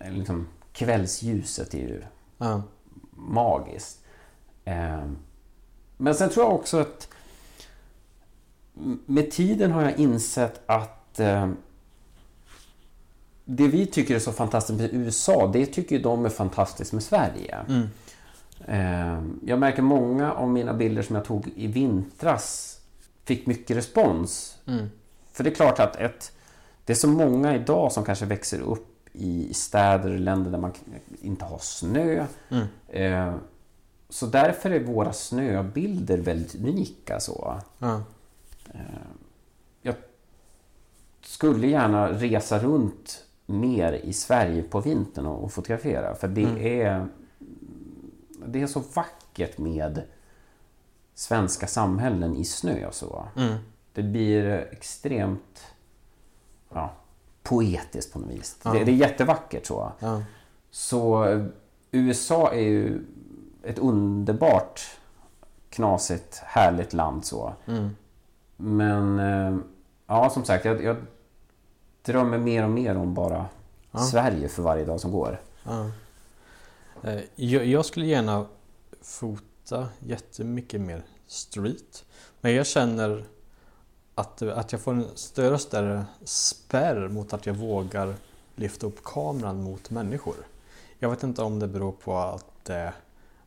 eller 0.01 0.17
Liksom, 0.17 0.47
kvällsljuset 0.73 1.73
är 1.73 1.77
ju 1.77 2.01
Ja. 2.37 2.61
magiskt. 3.11 3.99
Eh, 4.65 4.99
men 5.97 6.15
sen 6.15 6.29
tror 6.29 6.45
jag 6.45 6.55
också 6.55 6.77
att 6.77 7.07
med 9.05 9.31
tiden 9.31 9.71
har 9.71 9.81
jag 9.81 9.99
insett 9.99 10.61
att 10.65 11.19
eh, 11.19 11.49
det 13.45 13.67
vi 13.67 13.85
tycker 13.85 14.15
är 14.15 14.19
så 14.19 14.31
fantastiskt 14.31 14.79
med 14.79 14.93
USA, 14.93 15.49
det 15.53 15.65
tycker 15.65 15.99
de 15.99 16.25
är 16.25 16.29
fantastiskt 16.29 16.93
med 16.93 17.03
Sverige. 17.03 17.57
Mm. 17.67 17.87
Eh, 18.67 19.23
jag 19.45 19.59
märker 19.59 19.81
många 19.81 20.33
av 20.33 20.49
mina 20.49 20.73
bilder 20.73 21.01
som 21.01 21.15
jag 21.15 21.25
tog 21.25 21.47
i 21.55 21.67
vintras 21.67 22.79
fick 23.25 23.45
mycket 23.45 23.77
respons. 23.77 24.57
Mm. 24.67 24.89
För 25.31 25.43
det 25.43 25.49
är 25.49 25.55
klart 25.55 25.79
att 25.79 25.95
ett, 25.95 26.31
det 26.85 26.93
är 26.93 26.97
så 26.97 27.07
många 27.07 27.55
idag 27.55 27.91
som 27.91 28.03
kanske 28.03 28.25
växer 28.25 28.61
upp 28.61 29.09
i 29.13 29.53
städer 29.53 30.13
och 30.13 30.19
länder 30.19 30.51
där 30.51 30.57
man 30.57 30.73
inte 31.21 31.45
har 31.45 31.59
snö. 31.59 32.25
Mm. 32.49 32.67
Eh, 32.87 33.35
så 34.09 34.25
därför 34.25 34.71
är 34.71 34.79
våra 34.79 35.13
snöbilder 35.13 36.17
väldigt 36.17 36.55
unika. 36.55 37.19
Så. 37.19 37.61
Ja. 37.79 38.01
Jag 39.81 39.95
skulle 41.21 41.67
gärna 41.67 42.11
resa 42.11 42.59
runt 42.59 43.25
mer 43.45 43.93
i 43.93 44.13
Sverige 44.13 44.63
på 44.63 44.81
vintern 44.81 45.25
och, 45.25 45.51
fotografera. 45.51 46.15
För 46.15 46.27
det 46.27 46.81
är 46.81 47.07
det 48.45 48.61
är 48.61 48.67
så 48.67 48.83
vackert 48.93 49.57
med 49.57 50.03
svenska 51.13 51.67
samhällen 51.67 52.35
i 52.35 52.45
snö 52.45 52.87
och 52.87 52.93
så. 52.93 53.25
Det 53.93 54.03
blir 54.03 54.67
extremt 54.71 55.63
ja, 56.73 56.93
poetiskt 57.43 58.13
på 58.13 58.19
något 58.19 58.29
vis. 58.29 58.57
Det, 58.63 58.83
det 58.83 58.91
är 58.91 58.95
jättevackert 58.95 59.65
så. 59.65 59.91
Så 60.71 61.25
eh, 61.25 61.45
USA 61.91 62.53
är 62.53 62.61
ju 62.61 63.05
ett 63.63 63.79
underbart 63.79 64.81
knasigt, 65.69 66.41
härligt 66.45 66.93
land 66.93 67.25
så. 67.25 67.53
Men 68.61 69.19
eh, 69.19 69.57
ja, 70.07 70.29
som 70.29 70.45
sagt, 70.45 70.65
jag, 70.65 70.83
jag 70.83 70.95
drömmer 72.01 72.37
mer 72.37 72.63
och 72.63 72.69
mer 72.69 72.97
om 72.97 73.13
bara 73.13 73.45
Sverige 74.11 74.49
för 74.49 74.63
varje 74.63 74.85
dag 74.85 74.99
som 74.99 75.11
går. 75.11 75.41
Ja. 75.63 75.91
Eh, 77.03 77.21
Jag, 77.35 77.65
jag 77.65 77.85
skulle 77.85 78.05
gärna 78.05 78.45
fota 79.01 79.89
jättemycket 79.99 80.81
mer 80.81 81.01
street. 81.27 82.05
Men 82.41 82.53
jag 82.53 82.67
känner 82.67 83.23
att, 84.15 84.41
att 84.41 84.71
jag 84.71 84.81
får 84.81 84.91
en 84.91 85.05
större 85.15 85.53
och 85.53 85.61
större 85.61 86.05
spärr 86.23 87.07
mot 87.07 87.33
att 87.33 87.45
jag 87.45 87.53
vågar 87.53 88.15
lyfta 88.55 88.87
upp 88.87 89.03
kameran 89.03 89.63
mot 89.63 89.89
människor. 89.89 90.35
Jag 90.99 91.09
vet 91.09 91.23
inte 91.23 91.41
om 91.41 91.59
det 91.59 91.67
beror 91.67 91.91
på 91.91 92.17
att, 92.17 92.69
eh, 92.69 92.89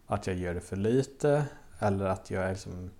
att 0.06 0.26
jag 0.26 0.36
gör 0.36 0.54
det 0.54 0.60
för 0.60 0.76
lite 0.76 1.44
eller 1.78 2.04
att 2.04 2.30
jag 2.30 2.44
är 2.44 2.50
liksom, 2.50 2.90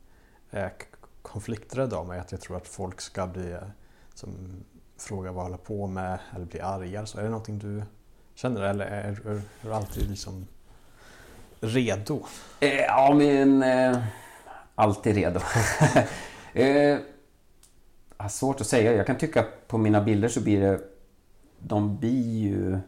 konflikträdd 1.23 1.93
av 1.93 2.07
mig. 2.07 2.21
Att 2.21 2.33
jag 2.33 2.41
tror 2.41 2.57
att 2.57 2.69
folk 2.69 3.01
ska 3.01 3.27
bli 3.27 3.53
eh, 3.53 3.59
som 4.15 4.29
frågar 4.97 5.33
vad 5.33 5.41
jag 5.41 5.45
håller 5.45 5.65
på 5.65 5.87
med 5.87 6.19
eller 6.35 6.47
bli 6.47 6.61
arga. 6.61 7.07
Så 7.07 7.19
är 7.19 7.23
det 7.23 7.29
någonting 7.29 7.59
du 7.59 7.83
känner 8.35 8.63
eller 8.63 8.87
är, 8.87 9.05
är, 9.05 9.31
är 9.31 9.43
du 9.63 9.75
alltid 9.75 10.11
liksom 10.11 10.47
redo? 11.61 12.27
Eh, 12.61 12.81
ja, 12.81 13.15
men... 13.15 13.63
Eh, 13.63 13.99
alltid 14.75 15.15
redo. 15.15 15.41
eh, 16.53 16.99
svårt 18.29 18.61
att 18.61 18.67
säga. 18.67 18.93
Jag 18.93 19.07
kan 19.07 19.19
tycka 19.19 19.41
att 19.41 19.69
på 19.69 19.79
mina 19.79 20.01
bilder 20.01 20.29
så 20.29 20.41
blir 20.41 20.61
det... 20.61 20.81
De 21.59 21.97
blir 21.97 22.39
ju... 22.39 22.79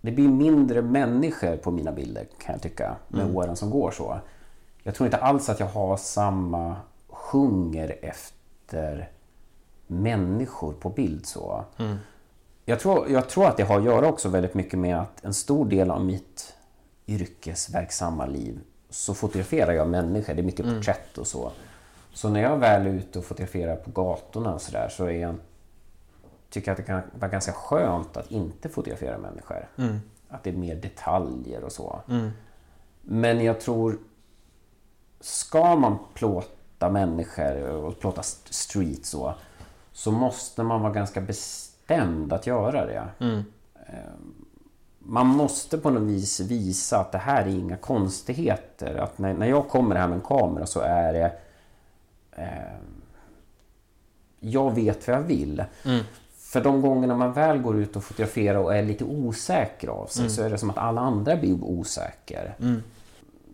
Det 0.00 0.10
blir 0.10 0.28
mindre 0.28 0.82
människor 0.82 1.56
på 1.56 1.70
mina 1.70 1.92
bilder 1.92 2.26
kan 2.38 2.52
jag 2.52 2.62
tycka 2.62 2.96
med 3.08 3.36
åren 3.36 3.56
som 3.56 3.70
går 3.70 3.90
så. 3.90 4.20
Jag 4.82 4.94
tror 4.94 5.06
inte 5.06 5.16
alls 5.16 5.48
att 5.48 5.60
jag 5.60 5.66
har 5.66 5.96
samma 5.96 6.76
hunger 7.30 7.98
efter 8.02 9.10
människor 9.86 10.72
på 10.72 10.90
bild 10.90 11.26
så. 11.26 11.64
Jag, 12.64 12.80
tror, 12.80 13.10
jag 13.10 13.28
tror 13.28 13.46
att 13.46 13.56
det 13.56 13.62
har 13.62 13.78
att 13.78 13.84
göra 13.84 14.08
också 14.08 14.28
väldigt 14.28 14.54
mycket 14.54 14.78
med 14.78 15.00
att 15.00 15.24
en 15.24 15.34
stor 15.34 15.64
del 15.64 15.90
av 15.90 16.04
mitt 16.04 16.54
yrkesverksamma 17.06 18.26
liv 18.26 18.60
så 18.90 19.14
fotograferar 19.14 19.72
jag 19.72 19.88
människor. 19.88 20.34
Det 20.34 20.40
är 20.40 20.44
mycket 20.44 20.66
porträtt 20.66 21.18
och 21.18 21.26
så. 21.26 21.52
Så 22.12 22.28
när 22.28 22.42
jag 22.42 22.56
väl 22.56 22.86
är 22.86 22.90
ute 22.90 23.18
och 23.18 23.24
fotograferar 23.24 23.76
på 23.76 23.90
gatorna 23.90 24.54
och 24.54 24.62
så 24.62 24.72
där 24.72 24.88
så 24.88 25.04
är 25.04 25.20
jag, 25.20 25.34
tycker 26.50 26.68
jag 26.68 26.72
att 26.72 26.86
det 26.86 26.92
kan 26.92 27.02
vara 27.18 27.30
ganska 27.30 27.52
skönt 27.52 28.16
att 28.16 28.30
inte 28.30 28.68
fotografera 28.68 29.18
människor. 29.18 29.68
Att 30.28 30.44
det 30.44 30.50
är 30.50 30.54
mer 30.54 30.74
detaljer 30.74 31.64
och 31.64 31.72
så. 31.72 32.00
Men 33.02 33.44
jag 33.44 33.60
tror, 33.60 33.98
ska 35.20 35.76
man 35.76 35.98
plåta 36.14 36.48
människor 36.88 37.62
och 37.70 38.18
st- 38.18 38.52
street 38.52 39.06
så, 39.06 39.34
så 39.92 40.12
måste 40.12 40.62
man 40.62 40.80
vara 40.80 40.92
ganska 40.92 41.20
bestämd 41.20 42.32
att 42.32 42.46
göra 42.46 42.86
det. 42.86 43.08
Man 44.98 45.26
måste 45.26 45.78
på 45.78 45.90
något 45.90 46.02
vis 46.02 46.40
visa 46.40 46.98
att 47.00 47.12
det 47.12 47.18
här 47.18 47.42
är 47.42 47.48
inga 47.48 47.76
konstigheter. 47.76 48.94
Att 48.94 49.18
när, 49.18 49.34
när 49.34 49.46
jag 49.46 49.68
kommer 49.68 49.96
här 49.96 50.08
med 50.08 50.14
en 50.16 50.20
kamera 50.24 50.66
så 50.66 50.80
är 50.80 51.12
det... 51.12 51.32
Eh, 52.32 52.76
jag 54.40 54.74
vet 54.74 55.08
vad 55.08 55.16
jag 55.16 55.22
vill. 55.22 55.64
För 56.36 56.60
de 56.60 56.80
gångerna 56.82 57.16
man 57.16 57.32
väl 57.32 57.58
går 57.58 57.76
ut 57.76 57.96
och 57.96 58.04
fotograferar 58.04 58.58
och 58.58 58.74
är 58.76 58.82
lite 58.82 59.04
osäker 59.04 59.88
av 59.88 60.06
sig 60.06 60.24
så 60.30 60.42
är 60.42 60.50
det 60.50 60.58
som 60.58 60.70
att 60.70 60.78
alla 60.78 61.00
andra 61.00 61.36
blir 61.36 61.64
osäker. 61.64 62.54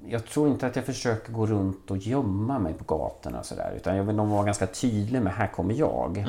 Jag 0.08 0.26
tror 0.26 0.48
inte 0.48 0.66
att 0.66 0.76
jag 0.76 0.84
försöker 0.84 1.32
gå 1.32 1.46
runt 1.46 1.90
och 1.90 1.96
gömma 1.96 2.58
mig 2.58 2.74
på 2.74 2.84
gatorna 2.84 3.38
och 3.38 3.46
sådär. 3.46 3.72
Utan 3.76 3.96
jag 3.96 4.04
vill 4.04 4.16
nog 4.16 4.28
vara 4.28 4.44
ganska 4.44 4.66
tydlig 4.66 5.22
med 5.22 5.32
här 5.34 5.46
kommer 5.48 5.74
jag. 5.74 6.24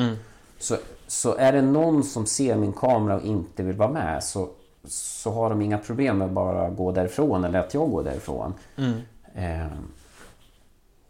Så, 0.60 0.76
så 1.08 1.36
är 1.36 1.54
det 1.54 1.62
någon 1.62 2.04
som 2.04 2.26
ser 2.26 2.56
min 2.56 2.74
kamera 2.74 3.16
och 3.16 3.22
inte 3.22 3.64
vill 3.64 3.76
vara 3.76 3.92
med 3.92 4.24
så, 4.24 4.50
så 4.88 5.32
har 5.32 5.50
de 5.50 5.62
inga 5.62 5.78
problem 5.78 6.18
med 6.18 6.28
att 6.28 6.34
bara 6.34 6.70
gå 6.70 6.92
därifrån 6.92 7.44
eller 7.44 7.60
att 7.60 7.74
jag 7.74 7.92
går 7.92 8.04
därifrån. 8.04 8.54
Eh, 9.34 9.68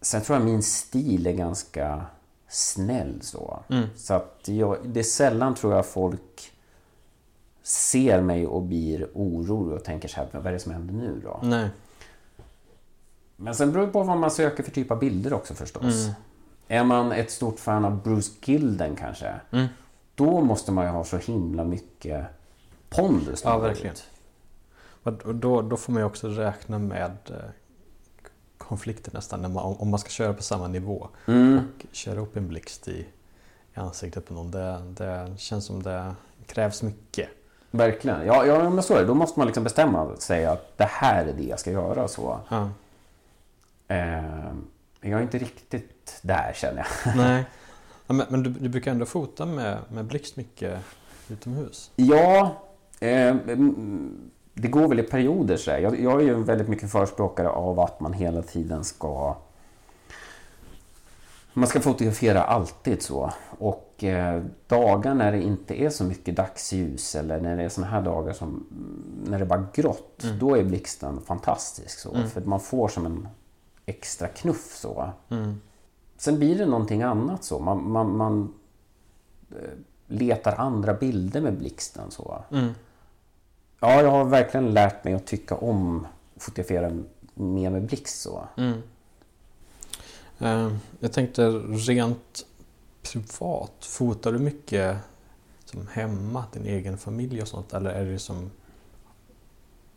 sen 0.02 0.22
tror 0.22 0.38
jag 0.38 0.46
min 0.46 0.64
stil 0.64 1.28
är 1.28 1.34
ganska 1.34 2.02
snäll 2.50 3.20
så. 3.22 3.60
Så 3.96 4.14
att 4.14 4.42
jag, 4.46 4.78
det 4.86 5.00
är 5.00 5.04
sällan 5.04 5.56
tror 5.56 5.74
jag 5.74 5.86
folk 5.86 6.52
ser 7.64 8.22
mig 8.22 8.48
och 8.48 8.62
blir 8.62 9.08
orolig 9.14 9.78
och 9.78 9.84
tänker 9.84 10.08
så 10.08 10.16
här, 10.16 10.28
vad 10.32 10.48
är 10.48 10.52
det 10.52 10.60
som 10.60 10.72
händer 10.72 10.94
nu 10.94 11.22
då? 11.24 11.40
Nej. 11.44 11.70
Men 13.39 13.56
sen 13.56 13.71
beror 13.71 13.86
det 13.86 13.91
på 13.91 14.04
vad 14.04 14.17
man 14.17 14.32
söker 14.32 14.63
för 14.63 14.71
typ 14.71 14.91
av 14.91 15.00
bilder 15.00 15.34
också 15.34 15.54
förstås. 15.54 16.08
Är 16.67 16.84
man 16.84 17.12
ett 17.12 17.32
stort 17.32 17.60
fan 17.60 17.86
av 17.86 18.02
Bruce 18.04 18.32
Gilden 18.45 18.95
kanske, 18.95 19.34
då 20.15 20.41
måste 20.41 20.71
man 20.71 20.86
ju 20.86 20.91
ha 20.91 21.04
så 21.04 21.17
himla 21.17 21.63
mycket 21.63 22.26
pondus. 22.89 23.41
Ja, 23.43 23.58
verkligen. 23.58 23.95
då, 25.34 25.62
då 25.62 25.78
får 25.78 25.93
man 25.93 26.02
ju 26.02 26.06
också 26.06 26.28
räkna 26.28 26.80
med 26.80 27.12
eh, 27.30 27.36
konflikter 28.58 29.12
nästan 29.13 29.41
när 29.41 29.50
man, 29.50 29.63
om 29.63 29.76
om 29.82 29.89
man 29.89 30.00
ska 30.00 30.10
köra 30.10 30.34
på 30.34 30.43
samma 30.43 30.67
nivå 30.67 31.08
Mm. 31.26 31.58
och 31.58 31.86
köra 31.95 32.19
upp 32.19 32.38
en 32.38 32.47
blixt 32.47 32.88
i, 32.88 33.06
i 33.76 33.80
ansiktet 33.80 34.26
på 34.28 34.34
någon. 34.34 34.52
Det, 34.52 34.82
det 34.97 35.34
känns 35.38 35.65
som 35.65 35.84
det 35.84 36.15
krävs 36.45 36.84
mycket. 36.84 37.30
Verkligen. 37.71 38.26
Ja, 38.26 38.45
ja, 38.45 38.69
men 38.69 38.84
så 38.84 38.93
är 38.93 39.00
det. 39.02 39.06
Då 39.06 39.13
måste 39.13 39.39
man 39.39 39.47
liksom 39.47 39.63
bestämma 39.63 40.15
sig 40.15 40.45
att 40.45 40.78
det 40.78 40.88
här 40.89 41.26
är 41.26 41.34
det 41.34 41.43
jag 41.43 41.60
ska 41.60 41.71
göra. 41.71 42.08
så. 42.08 42.39
Ja. 42.50 42.69
Eh, 43.88 44.54
jag 45.02 45.19
är 45.19 45.21
inte 45.21 45.38
riktigt 45.38 46.19
där 46.21 46.52
känner 46.56 46.88
jag. 47.06 47.15
Nej. 47.17 47.45
Men 48.08 48.26
men 48.30 48.43
du, 48.43 48.50
du 48.50 48.69
brukar 48.69 48.91
ändå 48.91 49.06
fota 49.06 49.45
med, 49.45 49.78
med 49.89 50.06
blixt 50.06 50.38
mycket 50.38 50.80
utomhus? 51.30 51.91
Ja, 51.95 52.63
eh, 53.00 53.28
mm, 53.28 54.32
det 54.54 54.67
går 54.67 54.88
väl 54.88 55.00
i 55.00 55.04
perioder. 55.04 55.58
Så. 55.58 55.71
Jag, 55.71 56.00
jag 56.00 56.21
är 56.21 56.26
ju 56.26 56.43
väldigt 56.43 56.67
mycket 56.67 56.91
förespråkare 56.91 57.50
av 57.50 57.80
att 57.80 58.00
man 58.00 58.13
hela 58.13 58.41
tiden 58.41 58.84
ska... 58.84 59.36
Man 61.54 61.67
ska 61.67 61.80
fotografera 61.80 62.43
alltid 62.43 63.02
så. 63.02 63.32
Och 63.60 64.04
eh, 64.04 64.43
dagar 64.67 65.13
när 65.13 65.32
det 65.32 65.41
inte 65.41 65.82
är 65.82 65.89
så 65.89 66.04
mycket 66.04 66.36
dagsljus 66.36 67.15
eller 67.15 67.41
när 67.41 67.58
det 67.58 67.63
är 67.63 67.69
såna 67.69 67.88
här 67.88 68.02
dagar 68.02 68.34
som 68.34 68.47
mm, 68.47 69.23
när 69.30 69.38
det 69.38 69.43
är 69.43 69.47
bara 69.47 69.67
grått. 69.73 70.26
Då 70.39 70.58
är 70.58 70.63
blixten 70.63 71.21
fantastisk. 71.21 72.00
Så, 72.00 72.28
För 72.34 72.41
man 72.41 72.60
får 72.60 72.88
som 72.88 73.06
en 73.06 73.28
extra 73.88 74.28
knuff 74.28 74.76
så. 74.76 75.12
Sen 76.17 76.39
blir 76.39 76.58
det 76.58 76.65
någonting 76.65 77.02
annat 77.04 77.43
så. 77.43 77.60
Man, 77.60 77.91
man, 77.91 78.17
man 78.17 78.54
eh, 79.52 79.69
letar 80.08 80.56
andra 80.56 80.93
bilder 80.93 81.41
med 81.41 81.58
blixten 81.58 82.12
så. 82.12 82.43
Ja, 83.80 84.02
jag 84.02 84.12
har 84.12 84.26
verkligen 84.26 84.73
lärt 84.73 85.04
mig 85.04 85.13
att 85.13 85.26
tycka 85.28 85.56
om 85.56 86.08
att 86.36 86.43
fotografera 86.43 86.91
mer 87.34 87.69
med 87.69 87.86
blixt 87.86 88.21
så. 88.21 88.47
Eh, 90.39 90.71
Jag 91.00 91.13
tänkte 91.13 91.47
rent 91.88 92.45
privat, 93.02 93.73
fotar 93.86 94.32
du 94.32 94.39
mycket 94.39 94.97
som 95.65 95.88
hemma, 95.88 96.43
din 96.54 96.65
egen 96.65 96.97
familj 96.97 97.41
och 97.41 97.47
sånt? 97.47 97.73
Eller 97.73 97.89
är 97.89 98.06
det 98.06 98.19
som... 98.19 98.52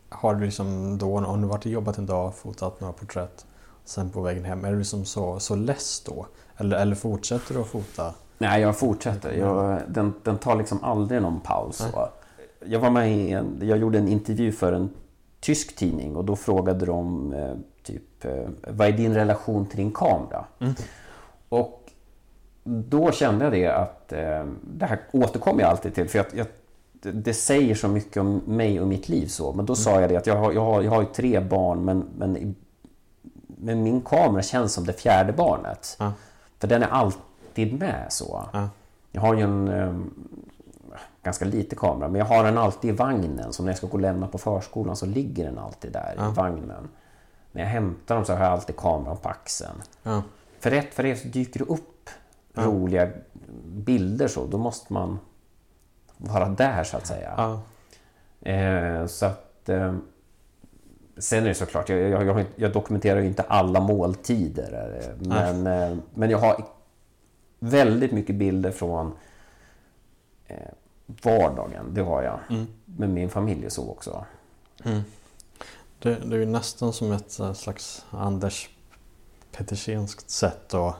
Har 0.09 0.35
du 0.35 0.45
liksom 0.45 0.99
då, 0.99 1.19
om 1.19 1.41
du 1.43 1.49
varit 1.49 1.65
och 1.67 1.73
jobbat 1.73 1.99
en 1.99 2.07
dag, 2.07 2.35
fotat 2.35 2.81
några 2.81 2.93
porträtt, 2.93 3.47
sen 3.85 4.11
på 4.11 4.21
vägen 4.21 4.45
hem, 4.45 4.65
är 4.65 4.73
du 4.73 4.79
liksom 4.79 5.05
så, 5.05 5.39
så 5.39 5.57
less 5.57 6.03
då? 6.07 6.27
Eller, 6.57 6.77
eller 6.77 6.95
fortsätter 6.95 7.55
du 7.55 7.61
att 7.61 7.67
fota? 7.67 8.15
Nej, 8.39 8.63
jag 8.63 8.79
fortsätter. 8.79 9.33
Jag, 9.33 9.81
den, 9.89 10.15
den 10.23 10.39
tar 10.39 10.57
liksom 10.57 10.85
aldrig 10.85 11.23
någon 11.23 11.41
paus. 11.41 11.77
Så. 11.77 12.09
Jag 12.67 12.81
var 12.81 12.91
med 12.91 13.13
i 13.13 13.31
en, 13.31 13.59
jag 13.63 13.79
gjorde 13.79 13.99
en 13.99 14.09
intervju 14.09 14.53
för 14.53 14.73
en 14.73 14.91
tysk 15.41 15.77
tidning 15.77 16.17
och 16.17 16.25
då 16.25 16.37
frågade 16.37 16.87
de 16.87 17.33
eh, 17.33 17.55
typ 17.83 18.25
eh, 18.25 18.49
vad 18.69 18.89
är 18.89 18.93
din 18.93 19.15
relation 19.15 19.67
till 19.67 19.77
din 19.77 19.93
kamera? 19.93 20.45
Och 21.49 21.93
då 22.65 23.13
kände 23.13 23.45
jag 23.45 23.53
det 23.53 23.67
att 23.67 24.13
eh, 24.13 24.45
det 24.63 24.87
här 24.87 25.01
återkommer 25.13 25.61
jag 25.61 25.71
alltid 25.71 25.95
till 25.95 26.09
för 26.09 26.19
jag, 26.19 26.27
jag, 26.35 26.47
det, 27.15 27.35
säger 27.35 27.75
så 27.75 27.89
mycket 27.89 28.17
om 28.17 28.43
mig 28.47 28.81
och 28.81 28.89
mitt 28.89 29.09
liv 29.09 29.27
så. 29.27 29.53
Men 29.53 29.67
då 29.67 29.75
sa 29.75 30.01
jag 30.01 30.11
det 30.11 30.17
att 30.17 30.27
jag 30.27 30.37
har, 30.37 30.53
jag 30.53 30.65
har, 30.65 30.83
jag 30.83 30.91
har 30.91 31.01
ju 31.01 31.09
tre 31.09 31.41
barn 31.41 31.85
men, 31.85 32.05
men, 32.19 32.55
men 33.63 33.83
min 33.83 34.01
kamera 34.01 34.43
känns 34.43 34.73
som 34.73 34.85
det 34.87 34.93
fjärde 34.93 35.33
barnet. 35.33 35.97
Ja. 35.99 36.13
För 36.59 36.69
den 36.69 36.83
är 36.83 36.89
alltid 36.89 37.79
med 37.81 38.07
så. 38.09 38.45
Ja. 38.53 38.69
Jag 39.13 39.21
har 39.21 39.35
ju 39.35 39.41
en... 39.43 39.69
eh, 39.69 39.95
ganska 41.23 41.45
lite 41.45 41.77
kamera. 41.77 42.09
Men 42.09 42.19
jag 42.19 42.27
har 42.27 42.45
den 42.45 42.59
alltid 42.59 42.91
i 42.91 42.97
vagnen. 42.97 43.53
Så 43.53 43.63
när 43.63 43.71
jag 43.71 43.77
ska 43.77 43.87
gå 43.87 43.93
och 43.93 44.01
lämna 44.01 44.27
på 44.27 44.39
förskolan 44.39 44.97
så 44.97 45.07
ligger 45.07 45.45
den 45.45 45.59
alltid 45.59 45.93
där 45.93 46.15
Ja. 46.19 46.31
i 46.31 46.35
vagnen. 46.35 46.89
När 47.53 47.63
jag 47.63 47.69
hämtar 47.69 48.15
dem 48.15 48.25
så 48.25 48.33
har 48.35 48.45
jag 48.45 48.53
alltid 48.53 48.77
kameran 48.77 49.17
på 49.17 49.29
axeln. 49.29 49.83
För 50.61 50.71
rätt 50.71 50.95
för 50.95 51.03
det 51.03 51.17
så 51.17 51.29
dyker 51.29 51.59
det 51.59 51.65
upp 51.67 52.11
roliga 52.55 53.09
bilder 53.67 54.29
så. 54.29 54.47
Då 54.47 54.59
måste 54.59 54.93
man 54.93 55.19
vara 56.17 56.49
där 56.49 56.85
så 56.85 56.97
att 56.97 57.07
säga. 57.07 57.61
Eh, 58.41 59.07
så 59.07 59.27
att... 59.27 59.69
Eh, 59.69 59.95
sen 61.21 61.45
är 61.45 61.49
det 61.49 61.55
såklart, 61.55 61.89
jag, 61.89 61.99
jag, 61.99 62.27
jag, 62.27 62.45
jag 62.57 62.73
dokumenterar 62.73 63.21
ju 63.21 63.27
inte 63.27 63.43
alla 63.43 63.81
måltider. 63.81 65.01
eh, 65.01 65.27
Men, 65.29 65.67
eh, 65.67 65.97
men 66.15 66.31
jag 66.31 66.39
har 66.39 66.65
väldigt 67.59 68.13
mycket 68.13 68.37
bilder 68.37 68.71
från 68.71 69.13
eh, 70.47 70.57
vardagen. 71.07 71.95
Det 71.95 72.01
har 72.03 72.23
jag. 72.23 72.39
Mm. 72.51 72.67
Med 72.85 73.11
min 73.11 73.29
familj 73.31 73.71
så 73.71 73.91
också. 73.91 74.25
Det, 75.99 76.15
det 76.15 76.37
är 76.37 76.41
ju 76.41 76.47
nästan 76.47 76.93
som 76.93 77.13
ett 77.13 77.41
slags 77.55 78.05
Anders 78.11 78.69
Petersenskt 79.53 80.31
sätt 80.31 80.75
att 80.75 80.95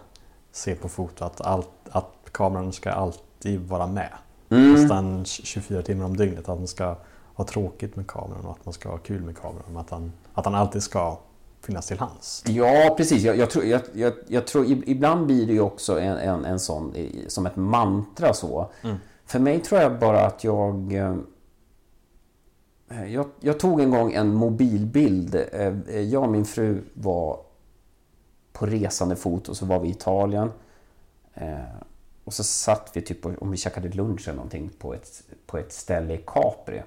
se 0.53 0.75
på 0.75 0.89
foto. 0.89 1.25
Att, 1.25 1.41
allt, 1.41 1.71
att 1.91 2.13
kameran 2.33 2.73
ska 2.73 2.91
alltid 2.91 3.61
vara 3.61 3.87
med. 3.87 4.13
Mm. 4.51 4.73
Nästan 4.73 5.25
24 5.25 5.83
timmar 5.83 6.05
om 6.05 6.17
dygnet. 6.17 6.49
Att 6.49 6.59
man 6.59 6.67
ska 6.69 6.97
ha 7.41 7.47
tråkigt 7.47 7.97
med 7.97 8.07
kameran 8.07 8.45
och 8.45 8.51
att 8.53 8.65
man 8.67 8.73
ska 8.73 8.89
ha 8.89 8.99
kul 8.99 9.23
med 9.23 9.37
kameran. 9.39 9.77
Att 9.77 9.91
han, 9.91 10.13
att 10.35 10.45
han 10.45 10.55
alltid 10.55 10.83
ska 10.83 11.19
finnas 11.63 11.87
till 11.87 11.99
hands. 11.99 12.45
Ja, 12.47 12.95
precis. 12.97 13.23
Jag, 13.23 13.37
jag, 13.37 13.51
tror, 13.51 13.65
jag, 13.65 13.81
jag, 13.95 14.13
jag 14.29 14.47
tror, 14.47 14.65
ib- 14.65 14.83
ibland 14.87 15.27
blir 15.27 15.47
det 15.47 15.53
ju 15.53 15.61
också 15.61 16.01
en, 16.01 16.17
en, 16.17 16.45
en 16.45 16.59
sån, 16.59 16.95
som 17.29 17.47
ett 17.47 17.57
mantra 17.57 18.35
så. 18.35 18.71
För 19.25 19.39
mig 19.39 19.61
tror 19.61 19.81
jag 19.81 19.99
bara 19.99 20.27
att 20.27 20.45
jag... 20.45 20.93
eh, 20.93 21.15
Jag, 23.13 23.27
jag 23.41 23.61
tog 23.61 23.81
en 23.81 23.91
gång 23.91 24.13
en 24.13 24.35
mobilbild. 24.35 25.35
Eh, 25.53 26.01
Jag 26.01 26.23
och 26.23 26.29
min 26.31 26.45
fru 26.45 26.83
var 26.95 27.41
på 28.53 28.67
resande 28.67 29.17
fot 29.17 29.49
och 29.49 29.57
så 29.57 29.67
var 29.67 29.81
vi 29.81 29.89
i 29.89 29.91
Italien. 29.91 30.51
Eh, 31.35 31.59
Och 32.25 32.33
så 32.35 32.45
satt 32.45 32.91
vi 32.95 33.03
typ, 33.03 33.27
om 33.43 33.51
vi 33.51 33.57
käkade 33.57 33.89
lunch 33.89 34.29
eller 34.29 34.37
någonting, 34.37 34.71
på 34.79 34.95
ett, 34.95 35.23
på 35.47 35.59
ett 35.59 35.73
ställe 35.73 36.15
i 36.15 36.23
Capri. 36.27 36.83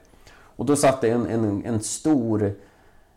Och 0.56 0.66
då 0.66 0.76
satt 0.76 1.02
det 1.02 1.10
en, 1.10 1.26
en, 1.26 1.66
en 1.66 1.80
stor 1.80 2.54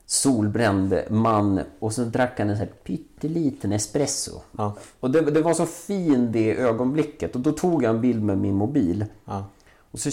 solbränd 0.07 0.99
man 1.11 1.61
och 1.79 1.93
så 1.93 2.05
drack 2.05 2.39
han 2.39 2.51
en 2.51 2.57
så 2.57 2.63
här 2.63 2.73
pytteliten 2.85 3.73
espresso. 3.73 4.41
Ja. 4.59 4.77
Och 5.01 5.11
det, 5.11 5.21
det 5.21 5.43
var 5.43 5.55
så 5.55 5.67
fin 5.67 6.33
det 6.33 6.57
ögonblicket 6.57 7.35
och 7.35 7.41
då 7.41 7.53
tog 7.53 7.83
jag 7.83 7.95
en 7.95 8.01
bild 8.01 8.23
med 8.23 8.39
min 8.39 8.55
mobil. 8.55 9.05
Ja. 9.25 9.45
Och 9.91 9.99
så, 9.99 10.11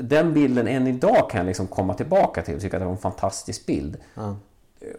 den 0.00 0.34
bilden 0.34 0.68
än 0.68 0.86
idag 0.86 1.30
kan 1.30 1.38
jag 1.38 1.46
liksom 1.46 1.66
komma 1.66 1.94
tillbaka 1.94 2.42
till 2.42 2.54
och 2.54 2.60
tycka 2.60 2.76
att 2.76 2.80
det 2.80 2.84
var 2.84 2.92
en 2.92 2.98
fantastisk 2.98 3.66
bild. 3.66 3.96
Ja. 4.14 4.36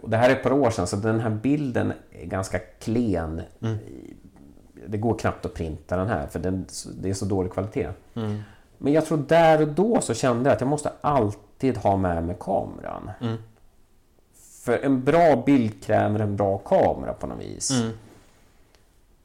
Och 0.01 0.09
det 0.09 0.17
här 0.17 0.29
är 0.29 0.35
ett 0.35 0.43
par 0.43 0.53
år 0.53 0.69
sedan 0.69 0.87
så 0.87 0.95
den 0.95 1.19
här 1.19 1.29
bilden 1.29 1.93
är 2.11 2.25
ganska 2.25 2.59
klen. 2.59 3.41
Det 4.87 4.97
går 4.97 5.17
knappt 5.17 5.45
att 5.45 5.53
printa 5.53 5.97
den 5.97 6.07
här 6.07 6.27
för 6.27 6.39
den, 6.39 6.65
det 7.01 7.09
är 7.09 7.13
så 7.13 7.25
dålig 7.25 7.51
kvalitet. 7.51 7.89
Men 8.83 8.93
jag 8.93 9.05
tror 9.05 9.17
där 9.17 9.61
och 9.61 9.67
då 9.67 10.01
så 10.01 10.13
kände 10.13 10.49
jag 10.49 10.55
att 10.55 10.61
jag 10.61 10.67
måste 10.67 10.91
alltid 11.01 11.77
ha 11.77 11.97
med 11.97 12.23
mig 12.23 12.35
kameran. 12.39 13.11
För 14.63 14.79
en 14.79 15.03
bra 15.03 15.43
bild 15.45 15.83
kräver 15.83 16.19
en 16.19 16.35
bra 16.35 16.57
kamera 16.57 17.13
på 17.13 17.27
något 17.27 17.39
vis. 17.39 17.71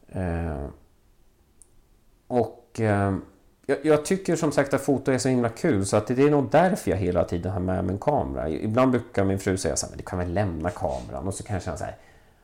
Eh, 0.08 0.66
och 2.26 2.80
eh, 2.80 3.14
jag, 3.66 3.78
jag 3.82 4.04
tycker 4.04 4.36
som 4.36 4.52
sagt 4.52 4.74
att 4.74 4.80
foto 4.80 5.12
är 5.12 5.18
så 5.18 5.28
himla 5.28 5.48
kul 5.48 5.86
så 5.86 5.96
att 5.96 6.06
det 6.06 6.22
är 6.22 6.30
nog 6.30 6.50
därför 6.50 6.90
jag 6.90 6.98
hela 6.98 7.24
tiden 7.24 7.52
har 7.52 7.60
med 7.60 7.84
mig 7.84 7.92
en 7.92 7.98
kamera. 7.98 8.48
Ibland 8.48 8.90
brukar 8.90 9.24
min 9.24 9.38
fru 9.38 9.56
säga 9.56 9.76
så 9.76 9.86
här, 9.86 9.90
men 9.90 9.98
du 9.98 10.04
kan 10.04 10.18
väl 10.18 10.32
lämna 10.32 10.70
kameran? 10.70 11.26
Och 11.26 11.34
så 11.34 11.42
kan 11.42 11.54
jag 11.54 11.62
känna 11.62 11.76
så 11.76 11.84
här, 11.84 11.96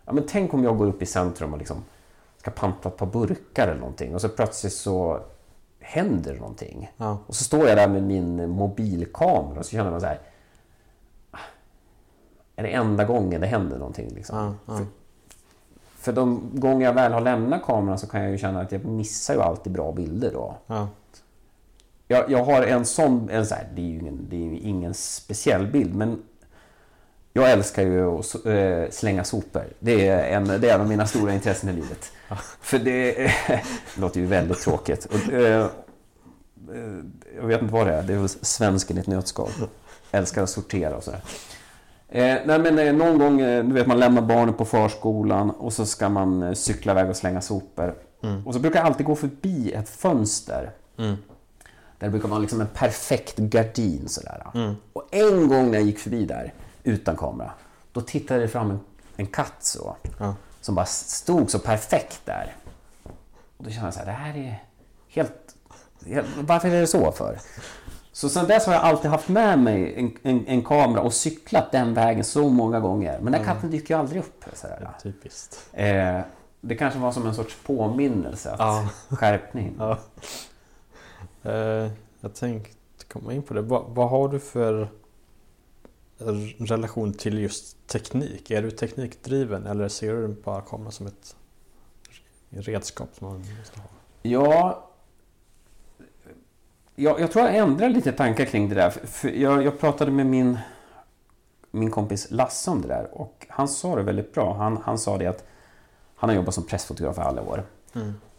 ja 0.05 0.13
men 0.13 0.25
tänk 0.27 0.55
om 0.55 0.65
jag 0.65 0.79
går 0.79 0.87
upp 0.87 1.03
i 1.03 1.07
centrum 1.07 1.53
och 1.53 1.59
liksom 1.59 1.85
ska 2.39 2.51
panta 2.51 2.89
ett 2.89 2.97
par 2.97 3.07
burkar 3.07 3.69
eller 3.69 3.81
någonting 3.81 4.15
och 4.15 4.21
så 4.21 4.29
plötsligt 4.29 4.73
så 4.73 5.21
händer 5.83 6.35
någonting. 6.35 6.91
Ja. 6.97 7.19
Och 7.27 7.35
så 7.35 7.45
står 7.45 7.69
jag 7.69 7.77
där 7.79 7.89
med 7.89 8.03
min 8.03 8.51
mobilkamera 8.51 9.59
och 9.59 9.65
så 9.67 9.71
känner 9.71 9.91
man 9.91 10.01
så 10.01 10.07
här, 10.07 10.21
"Ah, 11.31 11.39
är 12.57 12.63
det 12.63 12.69
enda 12.69 13.05
gången 13.05 13.41
det 13.41 13.47
händer 13.47 13.79
någonting? 13.79 14.11
Liksom? 14.15 14.57
Ja. 14.67 14.77
För, 14.77 14.87
för 15.97 16.13
de 16.13 16.51
gånger 16.53 16.87
jag 16.87 16.93
väl 16.95 17.13
har 17.13 17.21
lämnat 17.21 17.63
kameran 17.63 17.99
så 17.99 18.07
kan 18.07 18.23
jag 18.23 18.31
ju 18.31 18.39
känna 18.39 18.61
att 18.61 18.73
jag 18.73 18.85
missar 18.85 19.35
ju 19.35 19.41
alltid 19.43 19.73
bra 19.73 19.93
bilder 19.93 20.31
då. 20.33 20.55
Ja. 20.67 20.89
Jag, 22.09 22.31
jag 22.31 22.45
har 22.45 22.63
en 22.63 22.85
sån, 22.85 23.31
en 23.31 23.47
så 23.47 23.55
här, 23.55 23.69
det 23.75 23.81
är 23.83 23.87
ju 23.87 23.99
ingen, 23.99 24.27
det 24.31 24.37
är 24.37 24.59
ingen 24.67 24.95
speciell 24.95 25.67
bild 25.67 25.95
men 25.95 26.23
jag 27.33 27.51
älskar 27.51 27.83
ju 27.83 28.19
att 28.19 28.47
eh, 28.47 28.91
slänga 28.91 29.25
sopor. 29.25 29.65
Det 29.79 30.09
är, 30.09 30.37
en, 30.37 30.45
det 30.61 30.71
är 30.71 30.75
en 30.75 30.81
av 30.81 30.89
mina 30.89 31.07
stora 31.07 31.35
intressen 31.35 31.69
i 31.69 31.73
livet. 31.73 32.13
För 32.61 32.79
det, 32.79 33.33
låter 33.99 34.21
ju 34.21 34.27
väldigt 34.27 34.61
tråkigt. 34.61 35.05
Och, 35.05 35.33
eh, 35.33 35.61
eh, 35.61 35.69
jag 37.37 37.47
vet 37.47 37.63
inte 37.63 37.75
vad 37.75 37.87
det 37.87 37.95
är, 37.95 38.03
det 38.03 38.13
är 38.13 38.19
väl 38.19 38.29
svensken 38.29 38.97
i 38.97 39.01
ett 39.01 39.07
nötskal. 39.07 39.51
Älskar 40.11 40.43
att 40.43 40.51
sortera 40.51 40.97
och 40.97 41.05
sådär. 41.05 41.21
Eh, 42.15 42.39
nej 42.45 42.59
men 42.59 42.79
eh, 42.79 42.93
någon 42.95 43.19
gång, 43.19 43.41
eh, 43.41 43.65
du 43.65 43.75
vet 43.75 43.87
man 43.87 44.01
lämnar 44.01 44.23
barnen 44.23 44.55
på 44.55 44.65
förskolan 44.65 45.51
och 45.51 45.73
så 45.73 45.87
ska 45.87 46.09
man 46.09 46.43
eh, 46.43 46.53
cykla 46.53 46.93
iväg 46.93 47.11
och 47.11 47.17
slänga 47.17 47.41
sopor. 47.41 47.95
Och 48.45 48.55
så 48.55 48.61
brukar 48.61 48.79
jag 48.79 48.87
alltid 48.87 49.07
gå 49.07 49.15
förbi 49.15 49.73
ett 49.73 49.89
fönster. 49.89 50.71
Mm. 50.99 51.17
Där 51.99 52.07
det 52.07 52.11
brukar 52.11 52.29
vara 52.29 52.41
liksom 52.41 52.61
en 52.61 52.67
perfekt 52.67 53.37
gardin 53.37 54.09
sådär. 54.09 54.47
Och 54.93 55.09
en 55.11 55.49
gång 55.49 55.71
när 55.71 55.79
jag 55.79 55.87
gick 55.87 55.99
förbi 55.99 56.25
där, 56.27 56.53
utan 56.85 57.17
kamera, 57.17 57.51
då 57.93 58.01
tittade 58.01 58.41
det 58.41 58.49
fram 58.49 58.71
en, 58.71 58.81
en 59.17 59.27
katt 59.27 59.55
så. 59.59 59.97
Ja. 60.19 60.35
Som 60.63 60.75
bara 60.75 60.87
stod 60.87 61.51
så 61.51 61.59
perfekt 61.59 62.21
där. 62.25 62.57
Och 63.57 63.65
då 63.65 63.71
kände 63.71 63.87
jag 63.87 63.95
så 63.95 63.99
här, 63.99 64.07
det 64.07 64.13
här 64.13 64.37
är 64.37 64.65
helt... 65.09 65.55
helt 66.07 66.27
varför 66.41 66.69
är 66.69 66.81
det 66.81 66.87
så 66.87 67.13
för? 67.13 67.39
Så 68.13 68.29
sen 68.29 68.47
dess 68.47 68.67
har 68.67 68.73
jag 68.73 68.83
alltid 68.83 69.11
haft 69.11 69.29
med 69.29 69.59
mig 69.59 69.95
en, 69.97 70.17
en, 70.23 70.47
en 70.47 70.63
kamera 70.65 71.03
och 71.03 71.13
cyklat 71.13 71.73
den 71.73 71.95
vägen 71.95 72.25
så 72.25 72.49
många 72.49 72.81
gånger. 72.81 73.19
Men 73.21 73.33
den 73.33 73.45
katten 73.45 73.71
dyker 73.71 73.95
ju 73.95 74.01
aldrig 74.01 74.21
upp. 74.21 74.45
Sådär. 74.53 74.89
Typiskt. 75.03 75.69
Eh, 75.73 76.21
det 76.61 76.75
kanske 76.75 76.99
var 76.99 77.13
som 77.13 77.27
en 77.27 77.35
sorts 77.35 77.57
påminnelse. 77.67 78.51
Att 78.51 78.59
Ja. 78.59 78.89
Skärpning. 79.17 79.77
Ja. 79.79 79.99
Eh, 81.43 81.91
jag 82.21 82.35
tänkte 82.35 83.05
komma 83.13 83.33
in 83.33 83.43
på 83.43 83.55
det. 83.55 83.63
Vad, 83.63 83.85
vad 83.89 84.11
har 84.11 84.29
du 84.29 84.41
för 84.41 84.89
relation 86.59 87.13
till 87.13 87.39
just 87.39 87.87
teknik? 87.87 88.51
Är 88.51 88.63
du 88.63 88.71
teknikdriven 88.71 89.67
eller 89.67 89.89
ser 89.89 90.15
du 90.15 90.29
bara 90.29 90.61
kameran 90.61 90.93
som 90.93 91.07
ett 91.07 91.37
redskap 92.51 93.09
som 93.19 93.29
man 93.29 93.39
måste 93.39 93.81
ha? 93.81 93.89
Ja, 94.23 94.89
jag, 96.95 97.21
jag 97.21 97.33
tror 97.33 97.45
jag 97.45 97.57
ändrar 97.57 97.89
lite 97.89 98.13
tankar 98.13 98.45
kring 98.45 98.69
det 98.69 98.75
där. 98.75 98.95
Jag, 99.29 99.65
jag 99.65 99.81
pratade 99.81 100.11
med 100.11 100.27
min, 100.27 100.59
min 101.71 101.91
kompis 101.91 102.31
Lasse 102.31 102.71
om 102.71 102.83
det 102.83 102.89
där 102.89 103.09
och 103.13 103.47
han 103.49 103.69
sa 103.69 103.97
det 103.97 104.03
väldigt 104.03 104.35
bra. 104.35 104.55
Han, 104.55 104.77
han 104.77 104.99
sa 104.99 105.19
det 105.19 105.27
att 105.27 105.45
han 106.15 106.31
har 106.31 106.37
jobbat 106.37 106.55
som 106.55 106.67
pressfotograf 106.67 107.19
i 107.19 107.21
alla 107.21 107.43
år. 107.43 107.65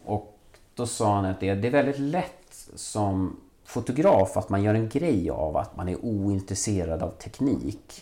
Och 0.06 0.39
då 0.76 0.88
sa 0.88 1.15
han 1.15 1.26
att 1.26 1.39
det, 1.39 1.56
det 1.56 1.67
är 1.67 1.72
väldigt 1.72 2.00
lätt 2.00 2.67
som 2.76 3.39
fotograf 3.65 4.38
att 4.38 4.49
man 4.49 4.63
gör 4.63 4.73
en 4.73 4.89
grej 4.89 5.30
av 5.30 5.58
att 5.58 5.76
man 5.76 5.89
är 5.89 6.06
ointresserad 6.06 7.04
av 7.04 7.10
teknik. 7.10 8.02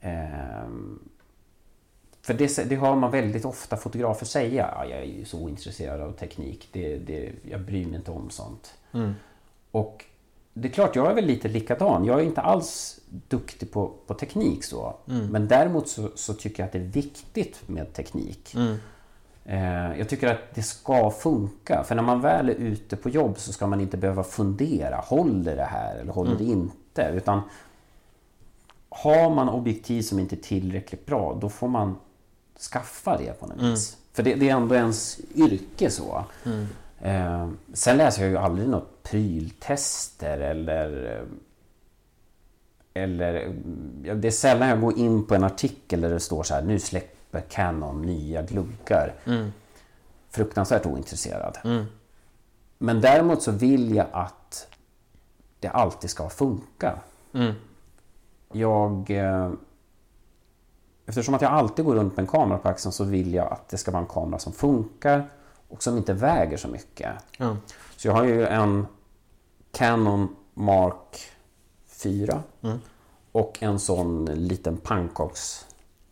Ehm, 0.00 0.98
för 2.22 2.34
det, 2.34 2.68
det 2.68 2.76
har 2.76 2.96
man 2.96 3.10
väldigt 3.10 3.44
ofta 3.44 3.76
fotografer 3.76 4.26
säga. 4.26 4.74
Ja, 4.74 4.84
jag 4.84 4.98
är 4.98 5.04
ju 5.04 5.24
så 5.24 5.38
ointresserad 5.38 6.00
av 6.00 6.12
teknik. 6.12 6.68
Det, 6.72 6.96
det, 6.96 7.32
jag 7.50 7.60
bryr 7.60 7.86
mig 7.86 7.96
inte 7.96 8.10
om 8.10 8.30
sånt. 8.30 8.74
Och 9.70 10.04
det 10.54 10.68
är 10.68 10.72
klart, 10.72 10.96
jag 10.96 11.10
är 11.10 11.14
väl 11.14 11.24
lite 11.26 11.48
likadan. 11.48 12.04
Jag 12.04 12.20
är 12.20 12.24
inte 12.24 12.40
alls 12.40 13.00
duktig 13.28 13.70
på, 13.70 13.92
på 14.06 14.14
teknik 14.14 14.64
så. 14.64 14.96
Men 15.30 15.48
däremot 15.48 15.88
så, 15.88 16.10
så 16.14 16.34
tycker 16.34 16.62
jag 16.62 16.66
att 16.66 16.72
det 16.72 16.78
är 16.78 16.82
viktigt 16.82 17.68
med 17.68 17.92
teknik. 17.92 18.54
Eh, 18.54 18.74
jag 19.98 20.08
tycker 20.08 20.28
att 20.32 20.54
det 20.54 20.62
ska 20.62 21.10
funka. 21.10 21.84
För 21.84 21.94
när 21.94 22.02
man 22.02 22.20
väl 22.20 22.48
är 22.48 22.54
ute 22.54 22.96
på 22.96 23.08
jobb 23.08 23.38
så 23.38 23.52
ska 23.52 23.66
man 23.66 23.80
inte 23.80 23.96
behöva 23.96 24.24
fundera. 24.24 24.96
Håller 24.96 25.56
det 25.56 25.64
här 25.64 25.96
eller 25.96 26.12
håller 26.12 26.36
det 26.38 26.44
inte? 26.44 27.02
Utan 27.14 27.40
har 28.88 29.30
man 29.30 29.48
objektiv 29.48 30.02
som 30.02 30.18
inte 30.18 30.34
är 30.36 30.40
tillräckligt 30.40 31.06
bra, 31.06 31.38
då 31.40 31.48
får 31.48 31.68
man 31.68 31.96
skaffa 32.72 33.16
det 33.18 33.40
på 33.40 33.46
något 33.46 33.62
vis. 33.72 33.96
För 34.12 34.22
det, 34.22 34.34
det 34.34 34.48
är 34.48 34.54
ändå 34.56 34.74
ens 34.74 35.20
yrke 35.34 35.90
så. 35.90 36.24
Eh, 37.00 37.48
sen 37.72 37.96
läser 37.96 38.22
jag 38.22 38.30
ju 38.30 38.36
aldrig 38.38 38.68
något 38.68 39.02
pryltester 39.02 40.38
eller... 40.40 41.16
eh, 41.16 43.02
Eller... 43.02 43.34
mm, 43.44 44.20
Det 44.20 44.28
är 44.28 44.32
sällan 44.32 44.68
jag 44.68 44.80
går 44.80 44.98
in 44.98 45.26
på 45.26 45.34
en 45.34 45.44
artikel 45.44 46.00
där 46.00 46.10
det 46.10 46.20
står 46.20 46.42
så 46.42 46.54
här, 46.54 46.62
nu 46.62 46.78
släpper 47.32 47.48
Canon 47.50 48.02
nya 48.02 48.42
gluggar. 48.42 49.14
Fruktansvärt 50.30 50.86
ointresserad. 50.86 51.58
Men 52.78 53.00
däremot 53.00 53.42
så 53.42 53.50
vill 53.50 53.94
jag 53.94 54.06
att 54.12 54.68
det 55.60 55.68
alltid 55.68 56.10
ska 56.10 56.28
funka. 56.28 56.98
Mm. 57.34 57.54
Jag... 58.52 59.10
Eh, 59.10 59.50
eftersom 61.06 61.34
att 61.34 61.42
jag 61.42 61.52
alltid 61.52 61.84
går 61.84 61.94
runt 61.94 62.16
med 62.16 62.22
en 62.22 62.26
kamera 62.26 62.58
på 62.58 62.68
axeln 62.68 62.92
så 62.92 63.04
vill 63.04 63.34
jag 63.34 63.52
att 63.52 63.68
det 63.68 63.76
ska 63.78 63.90
vara 63.90 64.02
en 64.02 64.08
kamera 64.08 64.38
som 64.38 64.52
funkar 64.52 65.28
och 65.68 65.82
som 65.82 65.96
inte 65.96 66.12
väger 66.12 66.56
så 66.56 66.68
mycket. 66.68 67.12
Ja. 67.38 67.56
Så 67.96 68.08
jag 68.08 68.14
har 68.14 68.24
ju 68.24 68.46
en 68.46 68.86
Canon 69.72 70.36
Mark 70.54 71.18
4 71.86 72.42
Mm. 72.62 72.78
och 73.32 73.62
en 73.62 73.78
sån 73.78 74.24
liten 74.24 74.76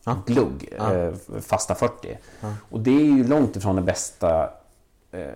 pannkaksglugg, 0.05 0.69
Ja. 0.79 0.95
Ja. 0.95 0.99
eh, 1.01 1.41
fasta 1.41 1.75
40. 1.75 2.19
Ja. 2.41 2.53
Och 2.71 2.81
det 2.81 2.91
är 2.91 3.05
ju 3.05 3.29
långt 3.29 3.57
ifrån 3.57 3.77
den 3.77 3.85
bästa 3.85 4.51
eh, 5.13 5.29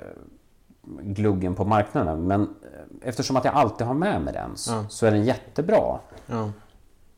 gluggen 1.00 1.54
på 1.54 1.64
marknaden. 1.64 2.26
Men 2.26 2.42
eh, 2.42 3.08
eftersom 3.08 3.36
att 3.36 3.44
jag 3.44 3.54
alltid 3.54 3.86
har 3.86 3.94
med 3.94 4.22
mig 4.22 4.34
den 4.34 4.56
så, 4.56 4.84
så 4.88 5.06
är 5.06 5.10
den 5.10 5.24
jättebra. 5.24 5.98
Ja. 6.26 6.50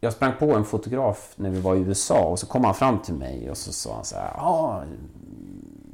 Jag 0.01 0.13
sprang 0.13 0.33
på 0.39 0.55
en 0.55 0.65
fotograf 0.65 1.33
när 1.37 1.51
vi 1.51 1.61
var 1.61 1.75
i 1.75 1.79
USA 1.79 2.25
och 2.25 2.39
så 2.39 2.47
kom 2.47 2.65
han 2.65 2.75
fram 2.75 2.99
till 2.99 3.15
mig 3.15 3.51
och 3.51 3.57
så 3.57 3.73
sa 3.73 3.95
han 3.95 4.05
så 4.05 4.17
här. 4.17 4.33
Ja, 4.37 4.83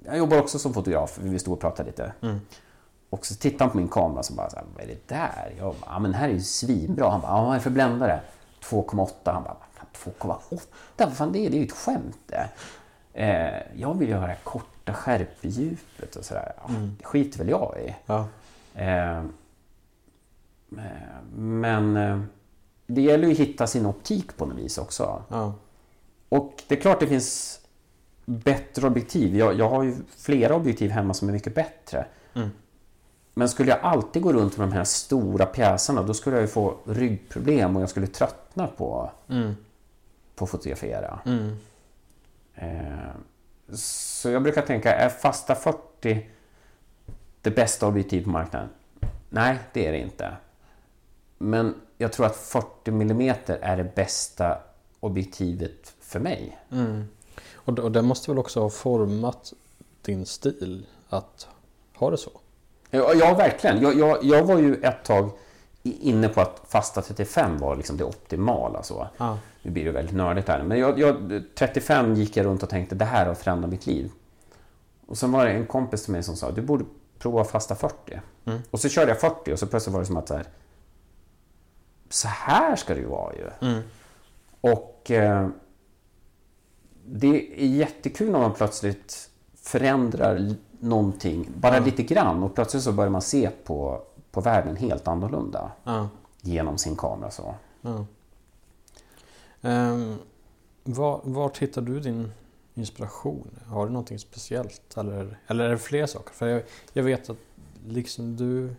jag 0.04 0.18
jobbar 0.18 0.38
också 0.38 0.58
som 0.58 0.74
fotograf. 0.74 1.18
Vi 1.22 1.38
stod 1.38 1.54
och 1.54 1.60
pratade 1.60 1.86
lite. 1.90 2.12
Mm. 2.22 2.40
Och 3.10 3.26
så 3.26 3.34
tittade 3.34 3.64
han 3.64 3.70
på 3.70 3.76
min 3.76 3.88
kamera 3.88 4.22
och 4.30 4.36
bara 4.36 4.50
så 4.50 4.56
här, 4.56 4.64
vad 4.74 4.84
är 4.84 4.88
det 4.88 5.08
där? 5.08 5.54
Jag 5.58 5.74
bara, 5.80 5.92
ja 5.92 5.98
men 5.98 6.14
här 6.14 6.28
är 6.28 6.32
ju 6.32 6.40
svinbra. 6.40 7.10
Han 7.10 7.20
bara, 7.20 7.32
ja 7.32 7.42
vad 7.44 7.50
är 7.52 7.54
det 7.54 7.60
för 7.62 7.70
bländare? 7.70 8.20
2,8. 8.64 9.10
Han 9.24 9.42
bara, 9.42 9.56
2,8? 10.04 10.60
Vad 10.96 11.16
fan 11.16 11.32
det 11.32 11.38
är? 11.46 11.50
Det 11.50 11.56
är 11.56 11.60
ju 11.60 11.66
ett 11.66 11.72
skämt 11.72 12.18
det. 12.26 12.48
Eh, 13.12 13.80
jag 13.80 13.98
vill 13.98 14.08
ju 14.08 14.14
ha 14.14 14.26
det 14.26 14.36
korta 14.44 14.94
skärpedjupet 14.94 16.16
och 16.16 16.24
sådär. 16.24 16.52
Ja, 16.56 16.70
Det 16.98 17.04
skiter 17.04 17.38
väl 17.38 17.48
jag 17.48 17.76
i. 17.86 17.94
Ja. 18.06 18.26
Eh, 18.74 19.18
eh, 19.18 19.22
men 21.34 21.96
eh, 21.96 22.20
det 22.86 23.02
gäller 23.02 23.26
ju 23.26 23.32
att 23.32 23.38
hitta 23.38 23.66
sin 23.66 23.86
optik 23.86 24.36
på 24.36 24.46
något 24.46 24.58
vis 24.58 24.78
också. 24.78 25.22
Ja. 25.28 25.54
Och 26.28 26.62
det 26.68 26.76
är 26.76 26.80
klart 26.80 27.00
det 27.00 27.06
finns 27.06 27.60
bättre 28.24 28.86
objektiv. 28.86 29.36
Jag, 29.36 29.58
jag 29.58 29.68
har 29.68 29.82
ju 29.82 29.96
flera 30.16 30.54
objektiv 30.54 30.90
hemma 30.90 31.14
som 31.14 31.28
är 31.28 31.32
mycket 31.32 31.54
bättre. 31.54 32.06
Mm. 32.34 32.50
Men 33.34 33.48
skulle 33.48 33.70
jag 33.70 33.80
alltid 33.82 34.22
gå 34.22 34.32
runt 34.32 34.56
med 34.56 34.68
de 34.68 34.72
här 34.74 34.84
stora 34.84 35.46
pjäserna 35.46 36.02
då 36.02 36.14
skulle 36.14 36.36
jag 36.36 36.40
ju 36.42 36.48
få 36.48 36.74
ryggproblem 36.86 37.76
och 37.76 37.82
jag 37.82 37.90
skulle 37.90 38.06
tröttna 38.06 38.66
på, 38.66 39.10
Mm. 39.28 39.56
Att 40.42 40.50
fotografera. 40.50 41.20
Mm. 41.26 41.56
Eh, 42.54 43.14
så 43.76 44.30
jag 44.30 44.42
brukar 44.42 44.62
tänka, 44.62 44.94
är 44.94 45.08
fasta 45.08 45.54
40 45.54 46.26
det 47.42 47.50
bästa 47.50 47.86
objektiv 47.86 48.24
på 48.24 48.30
marknaden? 48.30 48.68
Nej, 49.28 49.58
det 49.72 49.86
är 49.86 49.92
det 49.92 49.98
inte. 49.98 50.36
Men 51.38 51.74
jag 51.98 52.12
tror 52.12 52.26
att 52.26 52.36
40 52.36 52.90
mm 52.90 53.20
är 53.60 53.76
det 53.76 53.94
bästa 53.94 54.58
objektivet 55.00 55.94
för 56.00 56.20
mig. 56.20 56.58
Mm. 56.72 57.04
Och, 57.54 57.72
det- 57.74 57.82
och 57.82 57.92
det 57.92 58.02
måste 58.02 58.30
väl 58.30 58.38
också 58.38 58.60
ha 58.60 58.70
format 58.70 59.52
din 60.02 60.26
stil 60.26 60.86
att 61.08 61.48
ha 61.94 62.10
det 62.10 62.16
så? 62.16 62.30
Ja, 62.90 63.12
ja 63.14 63.34
verkligen. 63.34 63.82
Jag, 63.82 63.98
jag, 63.98 64.24
jag 64.24 64.44
var 64.44 64.58
ju 64.58 64.74
ett 64.74 65.04
tag 65.04 65.30
inne 65.82 66.28
på 66.28 66.40
att 66.40 66.60
fasta 66.68 67.02
35 67.02 67.58
var 67.58 67.76
liksom 67.76 67.96
det 67.96 68.04
optimala. 68.04 68.82
Så. 68.82 69.08
Ja. 69.18 69.38
Nu 69.62 69.70
blir 69.70 69.84
det 69.84 69.92
väldigt 69.92 70.14
nördigt 70.14 70.48
här. 70.48 70.62
Men 70.62 70.78
jag, 70.78 70.98
jag, 70.98 71.42
35 71.54 72.14
gick 72.14 72.36
jag 72.36 72.46
runt 72.46 72.62
och 72.62 72.68
tänkte 72.68 72.94
det 72.94 73.04
här 73.04 73.26
har 73.26 73.34
förändrat 73.34 73.70
mitt 73.70 73.86
liv. 73.86 74.10
Och 75.06 75.18
sen 75.18 75.32
var 75.32 75.44
det 75.44 75.52
en 75.52 75.66
kompis 75.66 76.04
till 76.04 76.12
mig 76.12 76.22
som 76.22 76.36
sa 76.36 76.50
du 76.50 76.62
borde 76.62 76.84
prova 77.18 77.44
fasta 77.44 77.74
40. 77.74 78.20
Mm. 78.44 78.60
Och 78.70 78.80
så 78.80 78.88
körde 78.88 79.10
jag 79.10 79.20
40 79.20 79.52
och 79.52 79.58
så 79.58 79.66
plötsligt 79.66 79.92
var 79.92 80.00
det 80.00 80.06
som 80.06 80.16
att 80.16 80.28
så 80.28 80.34
här, 80.34 80.46
så 82.10 82.28
här 82.28 82.76
ska 82.76 82.94
det 82.94 83.00
ju 83.00 83.06
vara 83.06 83.32
ju. 83.34 83.68
Mm. 83.68 83.82
Och 84.60 85.10
eh, 85.10 85.48
det 87.06 87.62
är 87.62 87.66
jättekul 87.66 88.30
när 88.30 88.38
man 88.38 88.54
plötsligt 88.54 89.30
förändrar 89.54 90.54
någonting, 90.80 91.48
bara 91.56 91.74
Ja. 91.76 91.84
lite 91.84 92.02
grann 92.02 92.42
och 92.42 92.54
plötsligt 92.54 92.82
så 92.82 92.92
börjar 92.92 93.10
man 93.10 93.22
se 93.22 93.50
på, 93.64 94.02
på 94.30 94.40
världen 94.40 94.76
helt 94.76 95.08
annorlunda 95.08 95.70
genom 96.40 96.78
sin 96.78 96.96
kamera. 96.96 97.30
Så. 97.30 97.54
Ehm, 99.62 100.18
var, 100.82 101.20
vart 101.24 101.58
hittar 101.58 101.82
du 101.82 102.00
din 102.00 102.32
inspiration? 102.74 103.58
Har 103.66 103.86
du 103.86 103.92
någonting 103.92 104.18
speciellt? 104.18 104.96
Eller, 104.96 105.38
eller 105.46 105.64
är 105.64 105.70
det 105.70 105.78
fler 105.78 106.06
saker? 106.06 106.34
För 106.34 106.46
jag, 106.48 106.62
jag 106.92 107.02
vet 107.02 107.30
att 107.30 107.36
liksom 107.86 108.36
du 108.36 108.74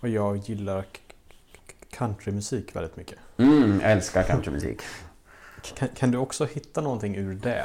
och 0.00 0.08
jag 0.08 0.36
gillar 0.36 0.84
countrymusik 1.90 2.76
väldigt 2.76 2.96
mycket. 2.96 3.18
Mm, 3.36 3.80
älskar 3.80 4.22
countrymusik. 4.22 4.82
Kan, 5.74 5.88
kan 5.88 6.10
du 6.10 6.18
också 6.18 6.44
hitta 6.44 6.80
någonting 6.80 7.16
ur 7.16 7.34
det? 7.34 7.64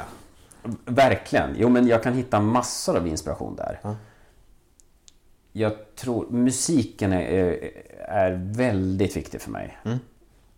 Verkligen. 0.84 1.54
Jo, 1.58 1.68
men 1.68 1.86
jag 1.86 2.02
kan 2.02 2.14
hitta 2.14 2.40
massor 2.40 2.96
av 2.96 3.06
inspiration 3.06 3.56
där. 3.56 3.80
Ja. 3.82 3.96
Jag 5.52 5.94
tror 5.94 6.30
musiken 6.30 7.12
är, 7.12 7.70
är, 8.08 8.52
väldigt 8.56 9.16
viktig 9.16 9.40
för 9.40 9.50
mig. 9.50 9.78
Mm. 9.84 9.98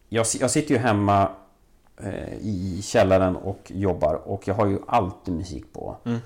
Jag, 0.09 0.27
jag 0.41 0.51
sitter 0.51 0.75
ju 0.75 0.79
hemma 0.79 1.31
i 2.41 2.81
källaren 2.83 3.37
och 3.37 3.59
jobbar 3.75 4.15
och 4.15 4.49
jag 4.49 4.55
har 4.55 4.67
ju 4.67 4.79
alltid 4.87 5.35
musik 5.35 5.73
på. 5.73 5.97
Mm. 6.05 6.19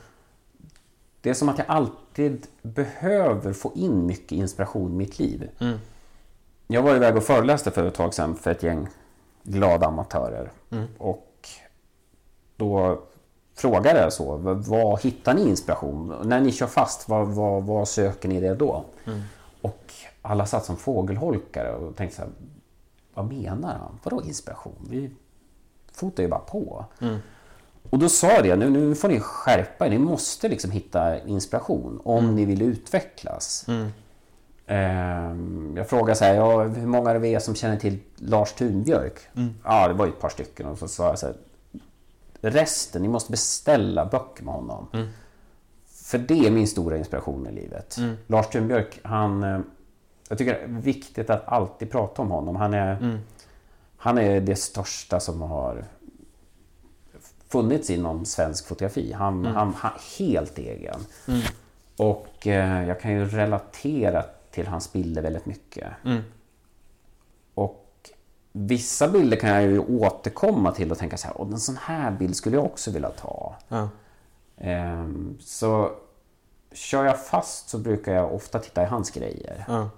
Det 1.20 1.30
är 1.30 1.34
som 1.34 1.48
att 1.48 1.58
jag 1.58 1.66
alltid 1.70 2.46
behöver 2.62 3.52
få 3.52 3.72
in 3.74 4.06
mycket 4.06 4.32
inspiration 4.32 4.92
i 4.92 4.96
mitt 4.96 5.18
liv. 5.18 5.50
Mm. 5.58 5.78
Jag 6.66 6.82
var 6.82 6.94
iväg 6.96 7.16
och 7.16 7.22
föreläste 7.22 7.70
för 7.70 7.86
ett 7.86 7.94
tag 7.94 8.14
sedan 8.14 8.34
för 8.34 8.50
ett 8.50 8.62
gäng 8.62 8.88
glada 9.42 9.86
amatörer. 9.86 10.50
Mm. 10.70 10.86
Och 10.98 11.48
då 12.56 13.02
frågade 13.54 14.00
jag 14.00 14.12
så, 14.12 14.36
"V- 14.36 14.62
vad 14.66 15.00
hittar 15.02 15.34
ni 15.34 15.48
inspiration? 15.48 16.14
När 16.24 16.40
ni 16.40 16.52
kör 16.52 16.66
fast, 16.66 17.08
vad, 17.08 17.28
vad, 17.28 17.62
vad 17.64 17.88
söker 17.88 18.28
ni 18.28 18.40
det 18.40 18.54
då? 18.54 18.84
Mm. 19.04 19.20
Och 19.62 19.92
alla 20.22 20.46
satt 20.46 20.64
som 20.64 20.76
fågelholkare 20.76 21.74
och 21.74 21.96
tänkte 21.96 22.16
så 22.16 22.22
här, 22.22 22.30
vad 23.14 23.32
menar 23.32 23.78
han? 23.78 23.98
Vadå 24.02 24.22
inspiration? 24.22 24.86
Vi 24.90 25.10
fotar 25.92 26.22
ju 26.22 26.28
bara 26.28 26.40
på. 26.40 26.84
Mm. 27.00 27.18
Och 27.90 27.98
då 27.98 28.08
sa 28.08 28.30
jag 28.30 28.44
det, 28.44 28.56
nu, 28.56 28.70
nu 28.70 28.94
får 28.94 29.08
ni 29.08 29.20
skärpa 29.20 29.86
er, 29.86 29.90
ni 29.90 29.98
måste 29.98 30.48
liksom 30.48 30.70
hitta 30.70 31.18
inspiration 31.24 32.00
om 32.04 32.34
ni 32.34 32.44
vill 32.44 32.62
utvecklas. 32.62 33.64
Mm. 33.68 33.88
Ehm, 34.66 35.74
jag 35.76 35.88
frågade 35.88 36.14
så 36.14 36.24
här, 36.24 36.34
ja, 36.34 36.62
hur 36.62 36.86
många 36.86 37.10
är 37.10 37.18
det 37.20 37.40
som 37.40 37.54
känner 37.54 37.76
till 37.76 37.98
Lars 38.16 38.52
Thunbjörk? 38.52 39.20
Mm. 39.36 39.54
Ja, 39.64 39.88
det 39.88 39.94
var 39.94 40.06
ju 40.06 40.12
ett 40.12 40.20
par 40.20 40.28
stycken. 40.28 40.66
Och 40.66 40.78
så 40.78 40.88
sa 40.88 41.06
jag 41.06 41.18
så 41.18 41.26
här, 41.26 41.36
resten, 42.40 43.02
ni 43.02 43.08
måste 43.08 43.30
beställa 43.30 44.04
böcker 44.06 44.44
med 44.44 44.54
honom. 44.54 44.86
Mm. 44.92 45.08
För 46.04 46.18
det 46.18 46.46
är 46.46 46.50
min 46.50 46.68
stora 46.68 46.96
inspiration 46.96 47.46
i 47.46 47.52
livet. 47.52 47.96
Mm. 47.96 48.16
Lars 48.26 48.46
Thunbjörk, 48.46 49.00
han... 49.02 49.42
eh, 49.42 49.60
Jag 50.28 50.38
tycker 50.38 50.52
det 50.52 50.58
är 50.64 50.68
viktigt 50.68 51.30
att 51.30 51.48
alltid 51.48 51.90
prata 51.90 52.22
om 52.22 52.30
honom. 52.30 52.56
Han 52.56 52.74
är, 52.74 52.96
Mm. 52.96 53.18
Han 54.02 54.18
är 54.18 54.40
det 54.40 54.56
största 54.56 55.20
som 55.20 55.42
har 55.42 55.84
funnits 57.48 57.90
inom 57.90 58.24
svensk 58.24 58.66
fotografi. 58.66 59.12
Han, 59.12 59.46
han, 59.46 59.74
han 59.74 59.92
är 59.92 60.18
helt 60.18 60.58
egen. 60.58 61.00
Mm. 61.28 61.40
Och 61.96 62.46
eh, 62.46 62.88
jag 62.88 63.00
kan 63.00 63.12
ju 63.12 63.24
relatera 63.24 64.24
till 64.50 64.66
hans 64.66 64.92
bilder 64.92 65.22
väldigt 65.22 65.46
mycket. 65.46 65.88
Mm. 66.04 66.22
Och 67.54 68.10
vissa 68.52 69.08
bilder 69.08 69.36
kan 69.36 69.50
jag 69.50 69.62
ju 69.62 69.78
återkomma 69.78 70.72
till 70.72 70.90
och 70.90 70.98
tänka 70.98 71.16
så 71.16 71.26
här, 71.26 71.40
"Åh, 71.40 71.48
en 71.52 71.60
sån 71.60 71.76
här 71.76 72.10
bild 72.10 72.36
skulle 72.36 72.56
jag 72.56 72.64
också 72.64 72.90
vilja 72.90 73.10
ta. 73.10 73.56
Ja. 73.68 73.88
Ehm, 74.56 75.38
så 75.40 75.90
kör 76.72 77.04
jag 77.04 77.26
fast 77.26 77.68
så 77.68 77.78
brukar 77.78 78.12
jag 78.12 78.34
ofta 78.34 78.58
titta 78.58 78.82
i 78.82 78.86
hans 78.86 79.10
grejer. 79.10 79.64
Ja. 79.68 79.90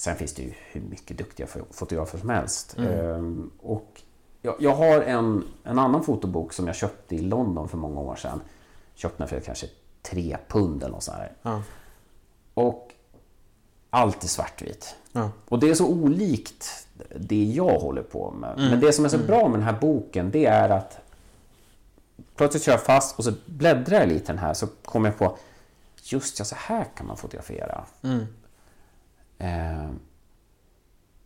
Sen 0.00 0.16
finns 0.16 0.34
det 0.34 0.42
ju 0.42 0.52
hur 0.70 0.80
mycket 0.80 1.18
duktiga 1.18 1.46
fo- 1.46 1.64
fotografer 1.70 2.18
som 2.18 2.28
helst. 2.28 2.76
Mm. 2.78 2.92
Ehm, 3.14 3.50
och 3.60 4.00
jag, 4.42 4.54
jag 4.58 4.74
har 4.74 5.00
en, 5.00 5.44
en 5.64 5.78
annan 5.78 6.04
fotobok 6.04 6.52
som 6.52 6.66
jag 6.66 6.76
köpte 6.76 7.14
i 7.14 7.18
London 7.18 7.68
för 7.68 7.76
många 7.76 8.00
år 8.00 8.16
sedan. 8.16 8.40
Köpte 8.94 9.18
den 9.18 9.28
för 9.28 9.40
kanske 9.40 9.66
tre 10.02 10.36
pund 10.48 10.82
eller 10.82 10.92
något 10.92 11.02
sånt. 11.02 11.18
Ja. 11.42 11.62
Och 12.54 12.92
allt 13.90 14.24
är 14.24 14.28
svartvitt. 14.28 14.94
Ja. 15.12 15.30
Och 15.48 15.58
det 15.58 15.70
är 15.70 15.74
så 15.74 15.86
olikt 15.88 16.86
det 17.16 17.44
jag 17.44 17.78
håller 17.78 18.02
på 18.02 18.30
med. 18.30 18.58
Mm. 18.58 18.70
Men 18.70 18.80
det 18.80 18.92
som 18.92 19.04
är 19.04 19.08
så 19.08 19.18
bra 19.18 19.48
med 19.48 19.58
den 19.60 19.66
här 19.66 19.78
boken 19.80 20.30
det 20.30 20.46
är 20.46 20.68
att 20.68 20.98
plötsligt 22.36 22.62
kör 22.62 22.72
jag 22.72 22.82
fast 22.82 23.18
och 23.18 23.24
så 23.24 23.32
bläddrar 23.46 23.98
jag 23.98 24.08
lite 24.08 24.22
i 24.24 24.26
den 24.26 24.38
här 24.38 24.54
så 24.54 24.66
kommer 24.84 25.08
jag 25.08 25.18
på 25.18 25.36
just 26.02 26.38
ja, 26.38 26.44
så 26.44 26.54
här 26.58 26.84
kan 26.96 27.06
man 27.06 27.16
fotografera. 27.16 27.84
Mm. 28.02 28.26
Eh, 29.38 29.88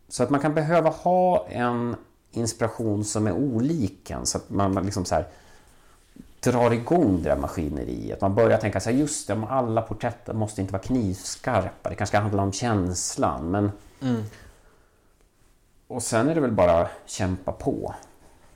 så 0.07 0.23
att 0.23 0.29
man 0.29 0.39
kan 0.39 0.53
behöva 0.53 0.89
ha 0.89 1.47
en 1.47 1.95
inspiration 2.31 3.05
som 3.05 3.27
är 3.27 3.31
olik 3.31 4.09
en, 4.09 4.25
så 4.25 4.37
att 4.37 4.49
man 4.49 4.85
liksom 4.85 5.05
så 5.05 5.15
här 5.15 5.27
drar 6.39 6.71
igång 6.71 7.23
det 7.23 7.29
där 7.29 7.37
maskineriet. 7.37 8.21
Man 8.21 8.35
börjar 8.35 8.57
tänka 8.57 8.79
så 8.79 8.89
här, 8.89 8.97
just 8.97 9.27
det, 9.27 9.45
alla 9.49 9.81
porträtt 9.81 10.35
måste 10.35 10.61
inte 10.61 10.73
vara 10.73 10.83
knivskarpa. 10.83 11.89
Det 11.89 11.95
kanske 11.95 12.11
ska 12.11 12.19
handla 12.19 12.43
om 12.43 12.51
känslan. 12.51 13.51
Men 13.51 13.71
Mm. 14.01 14.23
och 15.87 16.03
sen 16.03 16.29
är 16.29 16.35
det 16.35 16.41
väl 16.41 16.51
bara 16.51 16.89
kämpa 17.05 17.51
på. 17.51 17.95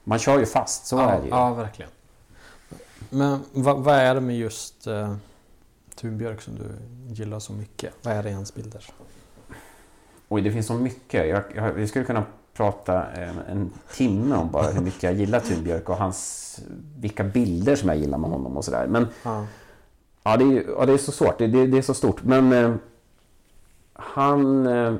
Man 0.03 0.19
kör 0.19 0.39
ju 0.39 0.45
fast, 0.45 0.85
så 0.85 0.95
ja, 0.95 1.11
är 1.11 1.19
det 1.19 1.23
ju. 1.23 1.29
Ja, 1.29 1.53
verkligen. 1.53 1.91
Men 3.09 3.43
vad, 3.51 3.77
vad 3.83 3.95
är 3.95 4.15
det 4.15 4.21
med 4.21 4.37
just 4.37 4.87
uh, 4.87 5.15
Tunbjörk 5.95 6.41
som 6.41 6.55
du 6.55 6.69
gillar 7.13 7.39
så 7.39 7.53
mycket? 7.53 7.93
Vad 8.01 8.13
är 8.13 8.23
det 8.23 8.29
i 8.29 8.33
hans 8.33 8.53
bilder? 8.53 8.85
Oj, 10.29 10.41
det 10.41 10.51
finns 10.51 10.67
så 10.67 10.73
mycket. 10.73 11.27
Jag, 11.27 11.43
jag, 11.55 11.73
vi 11.73 11.87
skulle 11.87 12.05
kunna 12.05 12.23
prata 12.53 13.03
en, 13.05 13.39
en 13.49 13.71
timme 13.93 14.35
om 14.35 14.51
bara 14.51 14.67
hur 14.67 14.81
mycket 14.81 15.03
jag 15.03 15.13
gillar 15.13 15.39
Tunbjörk 15.39 15.89
och 15.89 15.97
hans, 15.97 16.59
vilka 16.99 17.23
bilder 17.23 17.75
som 17.75 17.89
jag 17.89 17.97
gillar 17.97 18.17
med 18.17 18.29
honom 18.29 18.57
och 18.57 18.65
sådär. 18.65 18.87
Men 18.87 19.07
Ja. 19.23 19.45
ja, 20.23 20.37
det 20.37 20.43
är, 20.43 20.65
ja, 20.77 20.85
det 20.85 20.93
är 20.93 20.97
så 20.97 21.11
svårt. 21.11 21.37
Det, 21.37 21.47
det, 21.47 21.67
det 21.67 21.77
är 21.77 21.81
så 21.81 21.93
stort. 21.93 22.23
Men 22.23 22.53
eh, 22.53 22.75
han, 23.93 24.67
eh, 24.67 24.95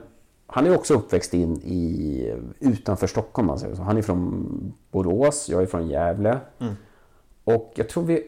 han 0.47 0.65
är 0.65 0.75
också 0.75 0.93
uppväxt 0.93 1.33
in 1.33 1.57
i, 1.57 2.33
utanför 2.59 3.07
Stockholm. 3.07 3.47
Man 3.47 3.59
säger 3.59 3.75
så. 3.75 3.81
Han 3.81 3.97
är 3.97 4.01
från 4.01 4.73
Borås, 4.91 5.49
jag 5.49 5.61
är 5.61 5.65
från 5.65 5.87
Gävle. 5.87 6.39
Mm. 6.59 6.73
Och 7.43 7.73
jag 7.75 7.89
tror 7.89 8.03
vi, 8.03 8.27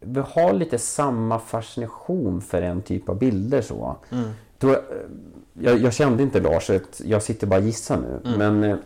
vi 0.00 0.20
har 0.20 0.52
lite 0.52 0.78
samma 0.78 1.38
fascination 1.38 2.40
för 2.40 2.62
en 2.62 2.82
typ 2.82 3.08
av 3.08 3.18
bilder. 3.18 3.62
så. 3.62 3.96
Mm. 4.10 4.30
Då, 4.64 4.72
eh, 4.72 4.78
jag, 5.52 5.78
jag 5.78 5.92
kände 5.92 6.22
inte 6.22 6.40
Lars, 6.40 6.70
jag 6.98 7.22
sitter 7.22 7.46
bara 7.46 7.60
och 7.60 7.66
gissar 7.66 7.96
nu. 7.96 8.20
Mm. 8.24 8.38
Men 8.38 8.70
eh, 8.70 8.76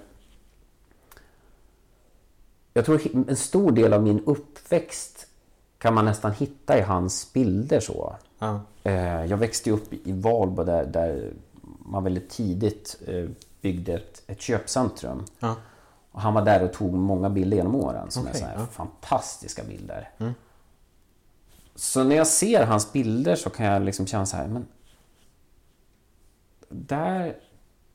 jag 2.74 2.85
tror 2.85 3.01
en 3.29 3.37
stor 3.37 3.72
del 3.72 3.93
av 3.93 4.03
min 4.03 4.24
uppväxt 4.24 5.26
kan 5.79 5.95
man 5.95 6.05
nästan 6.05 6.33
hitta 6.33 6.79
i 6.79 6.81
hans 6.81 7.33
bilder. 7.33 7.81
så. 7.81 8.16
Eh, 8.83 9.24
jag 9.24 9.37
växte 9.37 9.70
upp 9.70 9.93
i 9.93 10.12
Valbo 10.12 10.64
där, 10.64 10.85
där 10.85 11.33
man 11.79 12.05
väldigt 12.05 12.31
tidigt 12.31 12.97
byggde 13.61 13.95
ett, 13.95 14.22
ett 14.26 14.41
köpcentrum. 14.41 15.24
Ja. 15.39 15.57
Och 16.12 16.20
han 16.20 16.35
var 16.35 16.45
där 16.45 16.62
och 16.62 16.72
tog 16.72 16.95
många 16.95 17.31
bilder 17.31 17.57
genom 17.57 17.74
åren 17.74 18.11
som 18.11 18.26
är 18.26 18.31
Okej, 18.31 18.47
så 18.57 18.66
fantastiska 18.66 19.64
bilder. 19.64 20.11
Mm. 20.18 20.35
Så 21.74 22.05
när 22.05 22.16
jag 22.16 22.26
ser 22.26 22.64
hans 22.64 22.93
bilder 22.93 23.37
så 23.37 23.51
kan 23.51 23.66
jag 23.66 23.83
liksom 23.83 24.07
känna 24.07 24.26
så 24.26 24.37
här, 24.37 24.49
men 24.49 24.66
där 26.69 27.37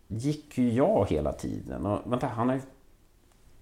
gick 0.08 0.58
ju 0.58 0.74
jag 0.74 1.10
hela 1.10 1.34
tiden. 1.34 1.86
Och 1.86 2.12
vänta, 2.12 2.28
han 2.28 2.50
har 2.50 2.56
ju 2.56 2.62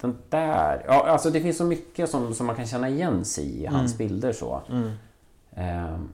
den 0.00 0.18
där. 0.28 0.84
Ja, 0.86 1.06
alltså 1.06 1.30
det 1.30 1.40
finns 1.40 1.56
så 1.56 1.64
mycket 1.64 2.10
som, 2.10 2.34
som 2.34 2.46
man 2.46 2.56
kan 2.56 2.66
känna 2.66 2.88
igen 2.88 3.24
sig 3.24 3.62
i 3.62 3.66
hans 3.66 3.98
bilder 3.98 4.32
så. 4.32 4.62
Mm. 4.70 4.90
Ehm, 5.54 6.08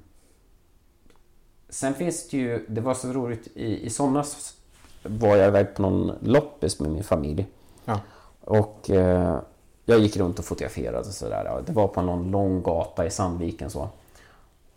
sen 1.68 1.94
finns 1.94 2.28
det 2.28 2.36
ju, 2.36 2.66
det 2.68 2.80
var 2.80 2.94
så 2.94 3.12
roligt, 3.12 3.46
i, 3.54 3.86
i 3.86 3.90
somras 3.90 4.54
var 5.02 5.36
jag 5.36 5.48
iväg 5.48 5.74
på 5.74 5.82
någon 5.82 6.12
loppis 6.20 6.80
med 6.80 6.90
min 6.90 7.04
familj. 7.04 7.46
Ja. 7.84 8.00
Och 8.40 8.90
eh, 8.90 9.38
jag 9.84 9.98
gick 9.98 10.16
runt 10.16 10.38
och 10.38 10.44
fotograferade 10.44 10.98
och 10.98 11.06
sådär. 11.06 11.62
Det 11.66 11.72
var 11.72 11.88
på 11.88 12.02
någon 12.02 12.30
lång 12.30 12.62
gata 12.62 13.06
i 13.06 13.10
Sandviken 13.10 13.70
så. 13.70 13.88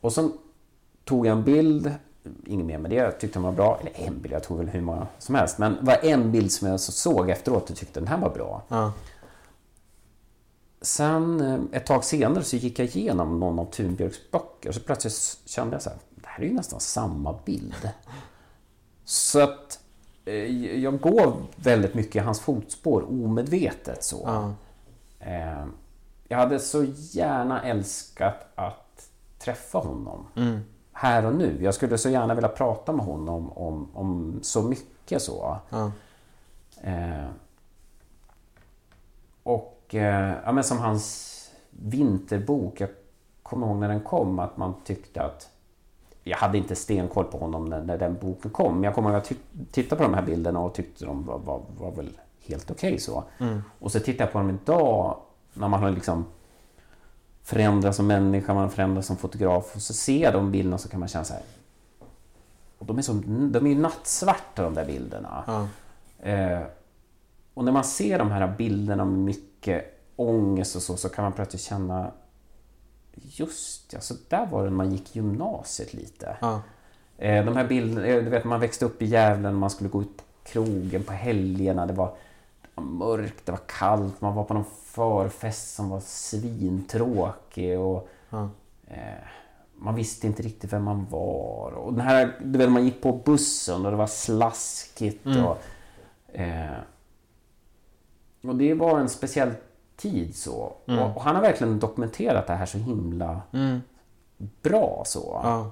Och 0.02 0.14
så 0.14 0.32
tog 1.04 1.28
jag 1.28 1.38
en 1.38 1.44
bild, 1.44 1.92
inget 2.46 2.66
mer 2.66 2.78
med 2.78 2.92
det, 2.92 2.96
jag 2.96 3.20
tyckte 3.20 3.40
den 3.40 3.44
var 3.44 3.52
bra. 3.52 3.80
Eller 3.82 4.08
en 4.08 4.22
bild, 4.22 4.34
jag 4.34 4.44
tog 4.44 4.58
väl 4.58 4.68
hur 4.70 4.82
många 4.82 5.08
som 5.20 5.36
helst. 5.36 5.58
Men 5.58 5.76
det 5.76 5.82
var 5.86 5.98
en 6.06 6.32
bild 6.32 6.52
som 6.52 6.68
jag 6.68 6.80
så 6.80 6.92
såg 6.92 7.30
efteråt 7.30 7.70
och 7.70 7.76
tyckte 7.78 8.00
den 8.00 8.08
här 8.08 8.18
var 8.18 8.30
bra. 8.30 8.64
Ja. 8.68 8.94
Sen 10.82 11.42
eh, 11.42 11.60
ett 11.78 11.86
tag 11.86 12.04
senare 12.04 12.44
så 12.44 12.56
gick 12.56 12.80
jag 12.80 12.88
igenom 12.88 13.40
någon 13.40 13.60
av 13.60 13.66
Thunbjörks 13.66 14.32
böcker 14.32 14.72
så 14.72 14.80
plötsligt 14.80 15.40
kände 15.46 15.76
jag 15.76 15.82
så 15.82 15.90
här, 15.90 16.00
det 16.16 16.28
här 16.28 16.44
är 16.44 16.48
ju 16.48 16.54
nästan 16.54 16.80
samma 16.80 17.40
bild. 17.46 17.90
Så 19.06 19.40
att 19.42 19.80
eh, 20.26 20.66
jag 20.80 21.00
går 21.00 21.34
väldigt 21.56 21.94
mycket 21.94 22.16
i 22.16 22.20
hans 22.20 22.40
fotspår 22.40 23.02
omedvetet 23.10 24.04
så. 24.04 24.22
Ja. 24.26 24.54
Eh, 25.20 25.66
Jag 26.28 26.38
hade 26.38 26.60
så 26.60 26.84
gärna 26.96 27.62
älskat 27.64 28.48
att 28.56 29.10
träffa 29.40 29.78
honom 29.78 30.28
Mm. 30.36 30.60
Här 31.02 31.26
och 31.26 31.36
nu. 31.36 31.58
Jag 31.64 31.74
skulle 31.74 31.98
så 31.98 32.10
gärna 32.10 32.34
vilja 32.34 32.50
prata 32.50 32.92
med 32.92 33.06
honom 33.06 33.52
om, 33.52 33.90
om 33.94 34.40
så 34.42 34.64
mycket 34.64 35.22
så. 35.22 35.58
Ja. 35.70 35.92
Eh, 36.82 37.30
och 39.44 39.96
eh, 39.96 40.34
ja, 40.46 40.52
men 40.52 40.64
som 40.64 40.78
hans 40.78 41.28
vinterbok, 41.70 42.82
jag 42.82 42.90
kommer 43.44 43.68
ihåg 43.68 43.78
när 43.78 43.88
den 43.88 44.00
kom 44.00 44.40
att 44.40 44.58
man 44.58 44.74
tyckte 44.84 45.24
att 45.24 45.50
jag 46.24 46.38
hade 46.38 46.58
inte 46.58 46.76
stenkoll 46.76 47.26
på 47.26 47.38
honom 47.38 47.66
när, 47.66 47.84
när 47.84 47.98
den 47.98 48.18
boken 48.22 48.52
kom. 48.52 48.74
Men 48.74 48.84
jag 48.84 48.96
kommer 48.96 49.10
ihåg 49.10 49.18
att 49.18 49.32
jag 49.32 49.40
tittade 49.72 49.96
på 49.96 50.04
de 50.04 50.14
här 50.14 50.26
bilderna 50.26 50.60
och 50.60 50.74
tyckte 50.74 51.06
de 51.06 51.26
var, 51.26 51.38
var, 51.40 51.62
var 51.78 51.92
väl 51.92 52.18
helt 52.46 52.72
okej 52.72 53.00
så. 53.00 53.24
Mm. 53.40 53.62
Och 53.80 53.92
så 53.92 54.00
tittar 54.00 54.26
jag 54.26 54.32
på 54.32 54.38
dem 54.38 54.50
idag 54.50 55.18
när 55.54 55.68
man 55.68 55.84
har 55.84 55.90
liksom 55.90 56.26
förändrats 57.44 57.98
som 57.98 58.08
människa, 58.08 58.54
man 58.54 58.64
har 58.64 58.70
förändrats 58.70 59.08
som 59.08 59.18
fotograf 59.18 59.76
och 59.76 59.82
så 59.82 59.94
ser 59.94 60.24
jag 60.24 60.34
de 60.34 60.52
bilderna 60.52 60.78
så 60.78 60.90
kan 60.90 61.00
man 61.00 61.10
känna 61.10 61.26
så 61.26 61.34
här. 61.34 61.44
Och 62.78 62.86
de 62.86 62.98
är, 62.98 63.02
så, 63.02 63.14
de 63.26 63.66
är 63.66 63.70
ju 63.70 63.80
nattsvarta 63.80 64.64
de 64.64 64.74
där 64.74 64.86
bilderna. 64.86 65.44
Ja. 65.48 65.68
Eh, 66.30 66.62
och 67.54 67.66
när 67.66 67.72
man 67.72 67.84
ser 67.84 68.20
de 68.20 68.32
här 68.32 68.54
bilderna 68.58 69.06
med 69.06 69.20
mycket 69.20 70.04
ångest 70.16 70.76
och 70.76 70.82
så, 70.82 70.98
så 70.98 71.10
kan 71.10 71.24
man 71.24 71.34
plötsligt 71.34 71.62
känna 71.62 72.12
Just 73.14 73.94
ja, 73.94 74.00
så 74.00 74.14
där 74.30 74.46
var 74.46 74.64
det 74.64 74.70
när 74.70 74.78
man 74.78 74.92
gick 74.92 75.16
gymnasiet 75.16 75.94
lite. 75.94 76.38
Ja. 76.42 76.62
Eh, 77.18 77.46
de 77.46 77.56
här 77.56 77.68
bilderna, 77.68 78.08
eh, 78.08 78.24
du 78.24 78.30
vet 78.30 78.44
man 78.44 78.60
växte 78.60 78.86
upp 78.86 79.02
i 79.02 79.06
Gävle, 79.06 79.52
man 79.52 79.70
skulle 79.70 79.90
gå 79.90 80.02
ut 80.02 80.18
på 80.18 80.24
krogen 80.44 81.04
på 81.04 81.14
helgerna. 81.14 81.86
Det 81.86 81.94
var, 81.94 82.08
det 82.62 82.68
var 82.76 82.84
mörkt, 82.84 83.46
det 83.46 83.52
var 83.52 83.62
kallt, 83.68 84.22
man 84.22 84.36
var 84.36 84.44
på 84.44 84.54
någon 84.54 84.66
förfest 84.92 85.76
som 85.76 85.90
var 85.90 86.00
svintråkig. 86.00 87.80
Och, 87.80 88.08
Ja. 88.30 88.50
eh, 88.88 88.98
man 89.76 89.96
visste 89.96 90.28
inte 90.28 90.44
riktigt 90.44 90.74
vem 90.74 90.84
man 90.84 91.06
var. 91.10 91.72
Och 91.72 91.94
den 91.94 92.02
här, 92.02 92.38
du 92.44 92.60
vet, 92.60 92.72
man 92.72 92.86
gick 92.86 93.02
på 93.02 93.12
bussen 93.14 93.86
och 93.86 93.92
det 93.92 93.98
var 93.98 94.08
slaskigt. 94.08 95.26
Mm. 95.26 95.46
Och, 95.46 95.58
eh, 96.40 96.78
och 98.44 98.56
det 98.56 98.74
var 98.74 99.00
en 99.00 99.10
speciell 99.10 99.52
tid 99.96 100.36
så. 100.36 100.74
Mm. 100.88 101.00
Och, 101.04 101.16
och 101.18 101.24
han 101.24 101.36
har 101.36 101.42
verkligen 101.42 101.80
dokumenterat 101.80 102.48
det 102.48 102.54
här 102.54 102.66
så 102.66 102.78
himla 102.78 103.42
Mm. 103.54 103.82
bra 104.62 105.04
så. 105.06 105.42
Ja. 105.44 105.72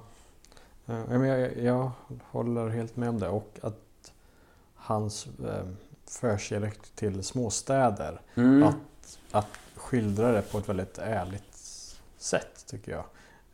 Ja, 0.86 0.94
men 1.18 1.24
jag, 1.24 1.58
jag 1.58 1.92
håller 2.32 2.70
helt 2.70 2.96
med 2.98 3.10
om 3.10 3.20
det 3.20 3.30
och 3.30 3.60
att 3.62 4.12
hans 4.76 5.28
eh, 5.28 5.66
förkärlek 6.08 6.80
till 6.96 7.24
småstäder, 7.24 8.22
Mm. 8.36 8.64
att, 8.64 8.76
att 9.32 9.60
skildra 9.76 10.32
det 10.32 10.42
på 10.42 10.58
ett 10.58 10.70
väldigt 10.70 10.98
ärligt 10.98 11.58
sätt 12.18 12.66
tycker 12.68 12.92
jag. 12.92 13.06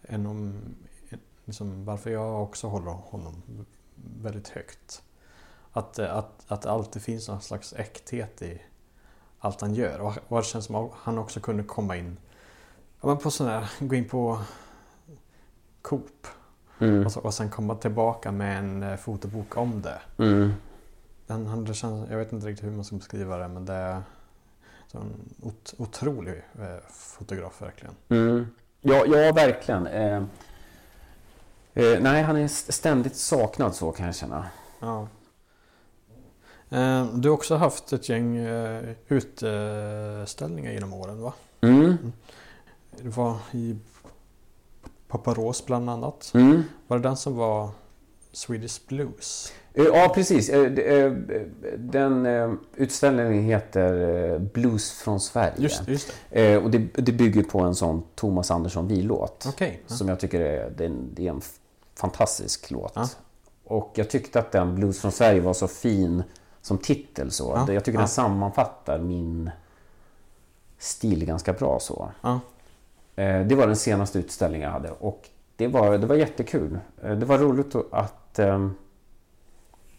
Än 0.03 0.25
om, 0.25 0.61
liksom, 1.45 1.85
varför 1.85 2.09
jag 2.09 2.43
också 2.43 2.67
håller 2.67 2.91
honom 2.91 3.43
väldigt 3.95 4.49
högt. 4.49 5.01
Att, 5.71 5.99
att, 5.99 6.43
att 6.47 6.61
det 6.61 6.71
alltid 6.71 7.01
finns 7.01 7.27
någon 7.27 7.41
slags 7.41 7.73
äkthet 7.73 8.41
i 8.41 8.61
allt 9.39 9.61
han 9.61 9.73
gör. 9.73 9.99
Och, 9.99 10.13
och 10.27 10.37
det 10.37 10.45
känns 10.45 10.65
som 10.65 10.75
att 10.75 10.91
han 10.95 11.17
också 11.17 11.39
kunde 11.39 11.63
komma 11.63 11.97
in 11.97 12.17
ja, 13.01 13.07
men 13.07 13.17
på 13.17 13.31
sån 13.31 13.47
här, 13.47 13.69
gå 13.79 13.95
in 13.95 14.09
på 14.09 14.41
Coop 15.81 16.27
Mm. 16.79 17.05
och, 17.05 17.11
så, 17.11 17.19
och 17.19 17.33
sen 17.33 17.49
komma 17.49 17.75
tillbaka 17.75 18.31
med 18.31 18.59
en 18.59 18.83
eh, 18.83 18.95
fotobok 18.95 19.57
om 19.57 19.81
det. 19.81 20.01
Mm. 20.17 20.53
Den, 21.27 21.45
han, 21.45 21.65
det 21.65 21.73
känns, 21.73 22.09
jag 22.09 22.17
vet 22.17 22.33
inte 22.33 22.47
riktigt 22.47 22.65
hur 22.65 22.71
man 22.71 22.83
ska 22.83 22.95
beskriva 22.95 23.37
det 23.37 23.47
men 23.47 23.65
det 23.65 24.01
ot, 25.41 25.73
otrolig 25.77 26.43
eh, 26.59 26.89
fotograf 26.89 27.61
verkligen. 27.61 27.95
Mm. 28.09 28.47
Ja, 28.81 29.05
ja, 29.05 29.31
verkligen. 29.31 29.87
Eh, 29.87 30.23
eh, 31.73 31.99
nej, 31.99 32.23
han 32.23 32.35
är 32.35 32.47
ständigt 32.47 33.15
saknad 33.15 33.75
så 33.75 33.91
kan 33.91 34.05
jag 34.05 34.15
känna. 34.15 34.45
Ja. 34.79 35.07
Eh, 36.69 37.05
du 37.05 37.29
har 37.29 37.35
också 37.35 37.55
haft 37.55 37.93
ett 37.93 38.09
gäng 38.09 38.37
eh, 38.37 38.83
utställningar 39.07 40.71
genom 40.71 40.93
åren 40.93 41.21
va? 41.21 41.33
Mm. 41.61 42.11
Det 43.01 43.09
var 43.09 43.37
i 43.51 43.77
Paparos 45.07 45.65
bland 45.65 45.89
annat. 45.89 46.31
Mm. 46.33 46.63
Var 46.87 46.97
det 46.97 47.03
den 47.03 47.17
som 47.17 47.35
var 47.35 47.69
Swedish 48.35 48.81
Blues? 48.87 49.53
Eh, 49.73 49.83
Ja, 49.85 50.11
precis. 50.15 50.49
Eh, 50.49 50.73
eh, 50.73 51.11
Den 51.77 52.25
utställningen 52.75 53.43
heter 53.43 54.39
Blues 54.39 54.91
från 54.91 55.19
Sverige. 55.19 55.53
Just, 55.57 55.87
just 55.87 56.13
det. 56.29 56.57
Och 56.57 56.71
det, 56.71 56.77
det 56.93 57.11
bygger 57.11 57.43
på 57.43 57.59
en 57.59 57.75
sån 57.75 58.03
Thomas 58.15 58.51
Andersson 58.51 58.87
villåt. 58.87 59.45
Okej. 59.49 59.81
Ja. 59.87 59.95
Som 59.95 60.07
jag 60.09 60.19
tycker 60.19 60.39
är, 60.39 60.69
det 60.77 60.83
är 60.83 60.87
en, 60.89 61.09
det 61.13 61.25
är 61.27 61.31
en 61.31 61.37
f- 61.37 61.55
fantastisk 61.95 62.71
låt. 62.71 62.91
Ja. 62.95 63.09
Och 63.63 63.91
jag 63.95 64.09
tyckte 64.09 64.39
att 64.39 64.51
den 64.51 64.75
Blues 64.75 64.99
från 65.01 65.11
Sverige 65.11 65.41
var 65.41 65.53
så 65.53 65.67
fin 65.67 66.23
som 66.61 66.77
titel. 66.77 67.31
Så. 67.31 67.63
Ja, 67.67 67.73
Jag 67.73 67.83
tycker 67.85 67.97
ja. 67.97 68.01
den 68.01 68.07
sammanfattar 68.07 68.99
min 68.99 69.49
stil 70.77 71.25
ganska 71.25 71.53
bra. 71.53 71.79
så. 71.79 72.11
Ja. 72.21 72.39
Det 73.47 73.55
var 73.55 73.67
den 73.67 73.75
senaste 73.75 74.19
utställningen 74.19 74.65
jag 74.65 74.71
hade 74.73 74.91
och 74.91 75.29
det 75.55 75.67
var, 75.67 75.97
det 75.97 76.07
var 76.07 76.15
jättekul. 76.15 76.79
Det 77.01 77.25
var 77.25 77.37
roligt 77.37 77.75
att, 77.75 78.13
att, 78.35 78.39
ehm, 78.39 78.75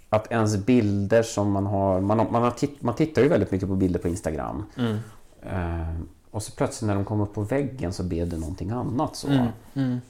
att 0.09 0.33
ens 0.33 0.57
bilder 0.57 1.23
som 1.23 1.51
man 1.51 1.67
har... 1.67 2.01
Man, 2.01 2.19
har, 2.19 2.31
man, 2.31 2.43
har 2.43 2.51
titt, 2.51 2.83
man 2.83 2.95
tittar 2.95 3.23
ju 3.23 3.29
väldigt 3.29 3.51
mycket 3.51 3.69
på 3.69 3.75
bilder 3.77 4.01
på 4.01 4.09
Instagram. 4.09 4.65
Mm. 4.77 4.97
Eh, 5.43 6.01
och 6.31 6.43
så 6.43 6.53
plötsligt 6.53 6.87
när 6.87 6.95
de 6.95 7.05
kommer 7.05 7.25
upp 7.25 7.35
på 7.35 7.43
väggen 7.43 7.93
så 7.93 8.03
blev 8.03 8.29
det 8.29 8.39
någonting 8.39 8.71
annat. 8.71 9.17
så. 9.17 9.29
Mm. 9.29 9.47
Mm. 9.75 10.01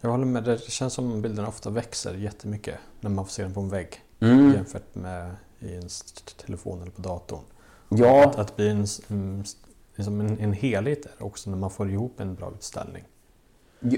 Jag 0.00 0.10
håller 0.10 0.24
med. 0.26 0.44
Det 0.44 0.70
känns 0.70 0.92
som 0.94 1.22
bilderna 1.22 1.48
ofta 1.48 1.70
växer 1.70 2.14
jättemycket 2.14 2.74
när 3.00 3.10
man 3.10 3.24
får 3.24 3.30
se 3.32 3.42
dem 3.42 3.54
på 3.54 3.60
en 3.60 3.68
vägg. 3.68 4.00
Mm. 4.20 4.52
Jämfört 4.52 4.94
med 4.94 5.34
i 5.60 5.74
en 5.74 5.88
telefon 6.46 6.82
eller 6.82 6.90
på 6.92 7.02
datorn. 7.02 7.40
Ja, 7.88 8.24
Att, 8.28 8.36
att 8.38 8.56
blir 8.56 8.70
en, 8.70 8.82
s- 8.82 9.00
liksom 9.96 10.20
en, 10.20 10.38
en 10.38 10.52
helhet 10.52 11.02
där 11.02 11.26
också 11.26 11.50
när 11.50 11.56
man 11.56 11.70
får 11.70 11.90
ihop 11.90 12.20
en 12.20 12.34
bra 12.34 12.52
utställning. 12.58 13.04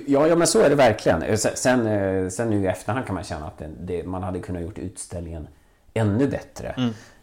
Ja, 0.06 0.26
ja, 0.26 0.36
men 0.36 0.46
så 0.46 0.60
är 0.60 0.68
det 0.70 0.74
verkligen. 0.76 1.22
Eh, 1.22 1.36
Sen, 1.36 1.52
sen, 1.56 1.86
eh, 1.86 2.28
sen 2.28 2.50
nu 2.50 2.62
i 2.62 2.66
efterhand 2.66 3.06
kan 3.06 3.14
man 3.14 3.24
känna 3.24 3.46
att 3.46 3.58
det, 3.58 3.68
det, 3.80 4.04
man 4.06 4.22
hade 4.22 4.38
kunnat 4.40 4.62
gjort 4.62 4.78
utställningen 4.78 5.48
ännu 5.94 6.28
bättre. 6.28 6.74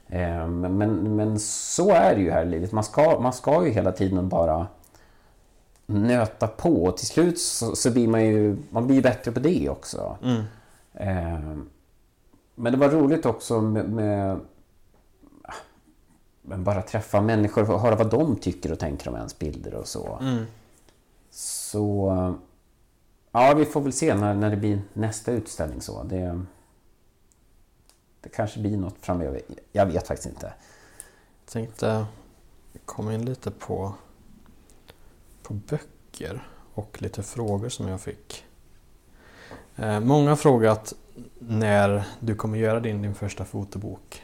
Eh, 0.07 0.47
Men, 0.47 0.77
men, 0.77 1.15
men 1.15 1.39
så 1.39 1.91
är 1.91 2.15
det 2.15 2.21
ju 2.21 2.31
här 2.31 2.43
i 2.43 2.49
livet. 2.49 2.71
Man 2.71 2.83
ska, 2.83 3.19
man 3.19 3.33
ska 3.33 3.65
ju 3.65 3.71
hela 3.71 3.91
tiden 3.91 4.29
bara 4.29 4.67
nöta 5.85 6.47
på. 6.47 6.83
Och 6.85 6.97
till 6.97 7.07
slut 7.07 7.39
så, 7.39 7.75
så 7.75 7.91
blir 7.91 8.07
man 8.07 8.25
ju 8.25 8.57
man 8.69 8.87
blir 8.87 9.01
bättre 9.01 9.31
på 9.31 9.39
det 9.39 9.69
också. 9.69 10.17
Eh, 10.93 11.39
Men 12.55 12.71
det 12.73 12.77
var 12.77 12.89
roligt 12.89 13.25
också 13.25 13.61
med, 13.61 13.89
med 13.89 14.39
men 16.41 16.63
bara 16.63 16.81
träffa 16.81 17.21
människor 17.21 17.71
och 17.71 17.79
höra 17.81 17.95
vad 17.95 18.09
de 18.09 18.35
tycker 18.35 18.71
och 18.71 18.79
tänker 18.79 19.09
om 19.09 19.15
ens 19.15 19.39
bilder 19.39 19.73
och 19.73 19.87
så. 19.87 20.19
Så... 21.31 22.33
Ja, 23.31 23.53
vi 23.53 23.65
får 23.65 23.81
väl 23.81 23.93
se 23.93 24.15
när, 24.15 24.33
när 24.33 24.49
det 24.49 24.57
blir 24.57 24.81
nästa 24.93 25.31
utställning. 25.31 25.81
så. 25.81 26.03
Det, 26.03 26.41
det 28.21 28.29
kanske 28.29 28.59
blir 28.59 28.77
något 28.77 28.95
framöver. 28.99 29.41
Jag 29.71 29.85
vet 29.85 30.07
faktiskt 30.07 30.29
inte. 30.29 30.53
Jag 31.45 31.51
tänkte 31.51 32.05
komma 32.85 33.13
in 33.13 33.25
lite 33.25 33.51
på, 33.51 33.93
på 35.43 35.53
böcker 35.53 36.47
och 36.73 37.01
lite 37.01 37.23
frågor 37.23 37.69
som 37.69 37.87
jag 37.87 38.01
fick. 38.01 38.45
Eh, 39.75 39.99
många 39.99 40.29
har 40.29 40.35
frågat 40.35 40.93
när 41.39 42.03
du 42.19 42.35
kommer 42.35 42.57
göra 42.57 42.79
din, 42.79 43.01
din 43.01 43.15
första 43.15 43.45
fotobok. 43.45 44.23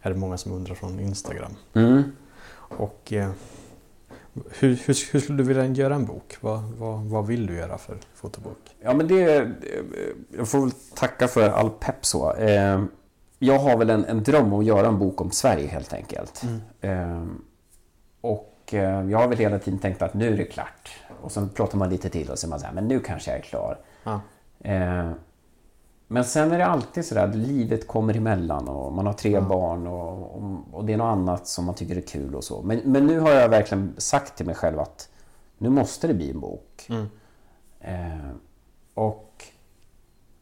Är 0.00 0.10
det 0.10 0.16
många 0.16 0.38
som 0.38 0.52
undrar 0.52 0.74
från 0.74 1.00
Instagram. 1.00 1.56
Mm. 1.74 2.02
Och 2.56 3.12
eh, 3.12 3.30
hur, 4.34 4.68
hur, 4.68 4.76
hur 5.12 5.20
skulle 5.20 5.38
du 5.38 5.44
vilja 5.44 5.66
göra 5.66 5.94
en 5.94 6.04
bok? 6.06 6.36
Vad, 6.40 6.62
vad, 6.62 7.00
vad 7.04 7.26
vill 7.26 7.46
du 7.46 7.54
göra 7.56 7.78
för 7.78 7.96
fotobok? 8.14 8.58
Ja, 8.80 8.94
men 8.94 9.08
det... 9.08 9.50
Jag 10.36 10.48
får 10.48 10.60
väl 10.60 10.70
tacka 10.94 11.28
för 11.28 11.48
all 11.48 11.70
pepp 11.70 12.04
så. 12.06 12.34
Eh, 12.34 12.82
Jag 13.38 13.58
har 13.58 13.76
väl 13.76 13.90
en, 13.90 14.04
en 14.04 14.22
dröm 14.22 14.52
om 14.52 14.60
att 14.60 14.66
göra 14.66 14.86
en 14.88 14.98
bok 14.98 15.20
om 15.20 15.30
Sverige 15.30 15.68
helt 15.68 15.92
enkelt. 15.92 16.42
Eh, 16.80 17.24
Och 18.20 18.74
eh, 18.74 19.10
jag 19.10 19.18
har 19.18 19.28
väl 19.28 19.38
hela 19.38 19.58
tiden 19.58 19.78
tänkt 19.78 20.02
att 20.02 20.14
nu 20.14 20.32
är 20.32 20.36
det 20.36 20.44
klart. 20.44 20.90
Och 21.22 21.32
sen 21.32 21.48
pratar 21.48 21.78
man 21.78 21.90
lite 21.90 22.08
till 22.08 22.30
och 22.30 22.38
så 22.38 22.46
är 22.46 22.50
man 22.50 22.60
så 22.60 22.66
här, 22.66 22.72
men 22.74 22.88
nu 22.88 23.00
kanske 23.00 23.30
jag 23.30 23.38
är 23.38 23.42
klar. 23.42 23.78
Ja. 24.04 24.20
Men 26.08 26.24
sen 26.24 26.52
är 26.52 26.58
det 26.58 26.66
alltid 26.66 27.04
så 27.04 27.18
att 27.18 27.34
livet 27.34 27.88
kommer 27.88 28.16
emellan 28.16 28.68
och 28.68 28.92
man 28.92 29.06
har 29.06 29.12
tre 29.12 29.40
barn 29.40 29.86
och, 29.86 30.36
och, 30.36 30.60
och 30.72 30.84
det 30.84 30.92
är 30.92 30.96
något 30.96 31.12
annat 31.12 31.46
som 31.46 31.64
man 31.64 31.74
tycker 31.74 31.96
är 31.96 32.00
kul 32.00 32.34
och 32.34 32.44
så. 32.44 32.62
Men, 32.62 32.80
men 32.84 33.06
nu 33.06 33.20
har 33.20 33.30
jag 33.30 33.48
verkligen 33.48 33.94
sagt 33.96 34.36
till 34.36 34.46
mig 34.46 34.54
själv 34.54 34.80
att 34.80 35.08
nu 35.58 35.68
måste 35.68 36.06
det 36.06 36.14
bli 36.14 36.30
en 36.30 36.40
bok. 36.40 36.88
Eh, 37.80 38.30
och 38.94 39.44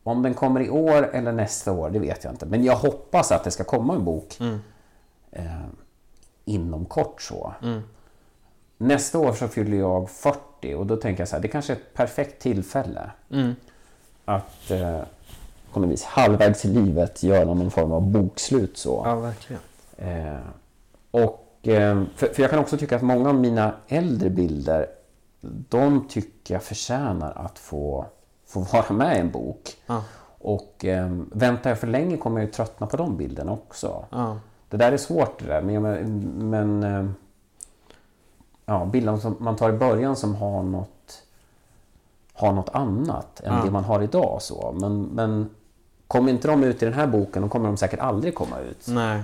om 0.02 0.22
den 0.22 0.34
kommer 0.34 0.60
i 0.60 0.70
år 0.70 1.10
eller 1.12 1.32
nästa 1.32 1.72
år, 1.72 1.90
det 1.90 1.98
vet 1.98 2.24
jag 2.24 2.32
inte. 2.32 2.46
Men 2.46 2.64
jag 2.64 2.76
hoppas 2.76 3.32
att 3.32 3.44
det 3.44 3.50
ska 3.50 3.64
komma 3.64 3.94
en 3.94 4.04
bok 4.04 4.38
eh, 5.30 5.44
inom 6.44 6.84
kort 6.84 7.22
så. 7.22 7.54
Nästa 8.78 9.18
år 9.18 9.32
så 9.32 9.48
fyller 9.48 9.76
jag 9.76 10.10
40 10.10 10.74
och 10.74 10.86
då 10.86 10.96
tänker 10.96 11.20
jag 11.20 11.28
så 11.28 11.36
här, 11.36 11.42
det 11.42 11.48
kanske 11.48 11.72
är 11.72 11.76
ett 11.76 11.94
perfekt 11.94 12.42
tillfälle 12.42 13.10
att 14.24 14.70
eh, 14.70 15.00
på 15.72 15.80
något 15.80 15.90
vis 15.90 16.04
halvvägs 16.04 16.64
i 16.64 16.68
livet 16.68 17.22
göra 17.22 17.44
någon 17.44 17.70
form 17.70 17.92
av 17.92 18.02
bokslut 18.02 18.78
så. 18.78 19.02
Ja, 19.04 19.14
verkligen. 19.14 19.62
Eh, 19.96 20.40
och, 21.10 21.68
eh, 21.68 22.02
för, 22.16 22.26
för 22.26 22.42
jag 22.42 22.50
kan 22.50 22.58
också 22.58 22.76
tycka 22.76 22.96
att 22.96 23.02
många 23.02 23.28
av 23.28 23.34
mina 23.34 23.72
äldre 23.88 24.30
bilder, 24.30 24.86
de 25.68 26.08
tycker 26.08 26.54
jag 26.54 26.62
förtjänar 26.62 27.32
att 27.36 27.58
få, 27.58 28.04
få 28.46 28.60
vara 28.60 28.92
med 28.92 29.16
i 29.16 29.20
en 29.20 29.30
bok. 29.30 29.76
Ja. 29.86 30.02
Och 30.42 30.84
eh, 30.84 31.10
väntar 31.32 31.70
jag 31.70 31.78
för 31.78 31.86
länge 31.86 32.16
kommer 32.16 32.40
jag 32.40 32.46
ju 32.46 32.52
tröttna 32.52 32.86
på 32.86 32.96
de 32.96 33.16
bilderna 33.16 33.52
också. 33.52 34.04
Ja. 34.10 34.38
Det 34.68 34.76
där 34.76 34.92
är 34.92 34.96
svårt 34.96 35.38
det 35.40 35.46
där, 35.46 35.62
men, 35.62 36.50
men, 36.50 36.82
eh, 36.82 37.10
ja, 38.66 38.84
bilder 38.84 39.16
som 39.16 39.36
man 39.38 39.56
tar 39.56 39.70
i 39.70 39.72
början 39.72 40.16
som 40.16 40.34
har 40.34 40.62
något, 40.62 41.22
har 42.32 42.52
något 42.52 42.68
annat 42.68 43.40
än 43.40 43.54
Ja. 43.54 43.64
det 43.64 43.70
man 43.70 43.84
har 43.84 44.02
idag. 44.02 44.38
Så. 44.42 44.74
Men, 44.80 45.02
men 45.02 45.50
kommer 46.10 46.30
inte 46.30 46.48
de 46.48 46.64
ut 46.64 46.82
i 46.82 46.84
den 46.84 46.94
här 46.94 47.06
boken, 47.06 47.42
då 47.42 47.48
kommer 47.48 47.66
de 47.66 47.76
säkert 47.76 48.00
aldrig 48.00 48.34
komma 48.34 48.58
ut. 48.58 48.86
Nej. 48.88 49.22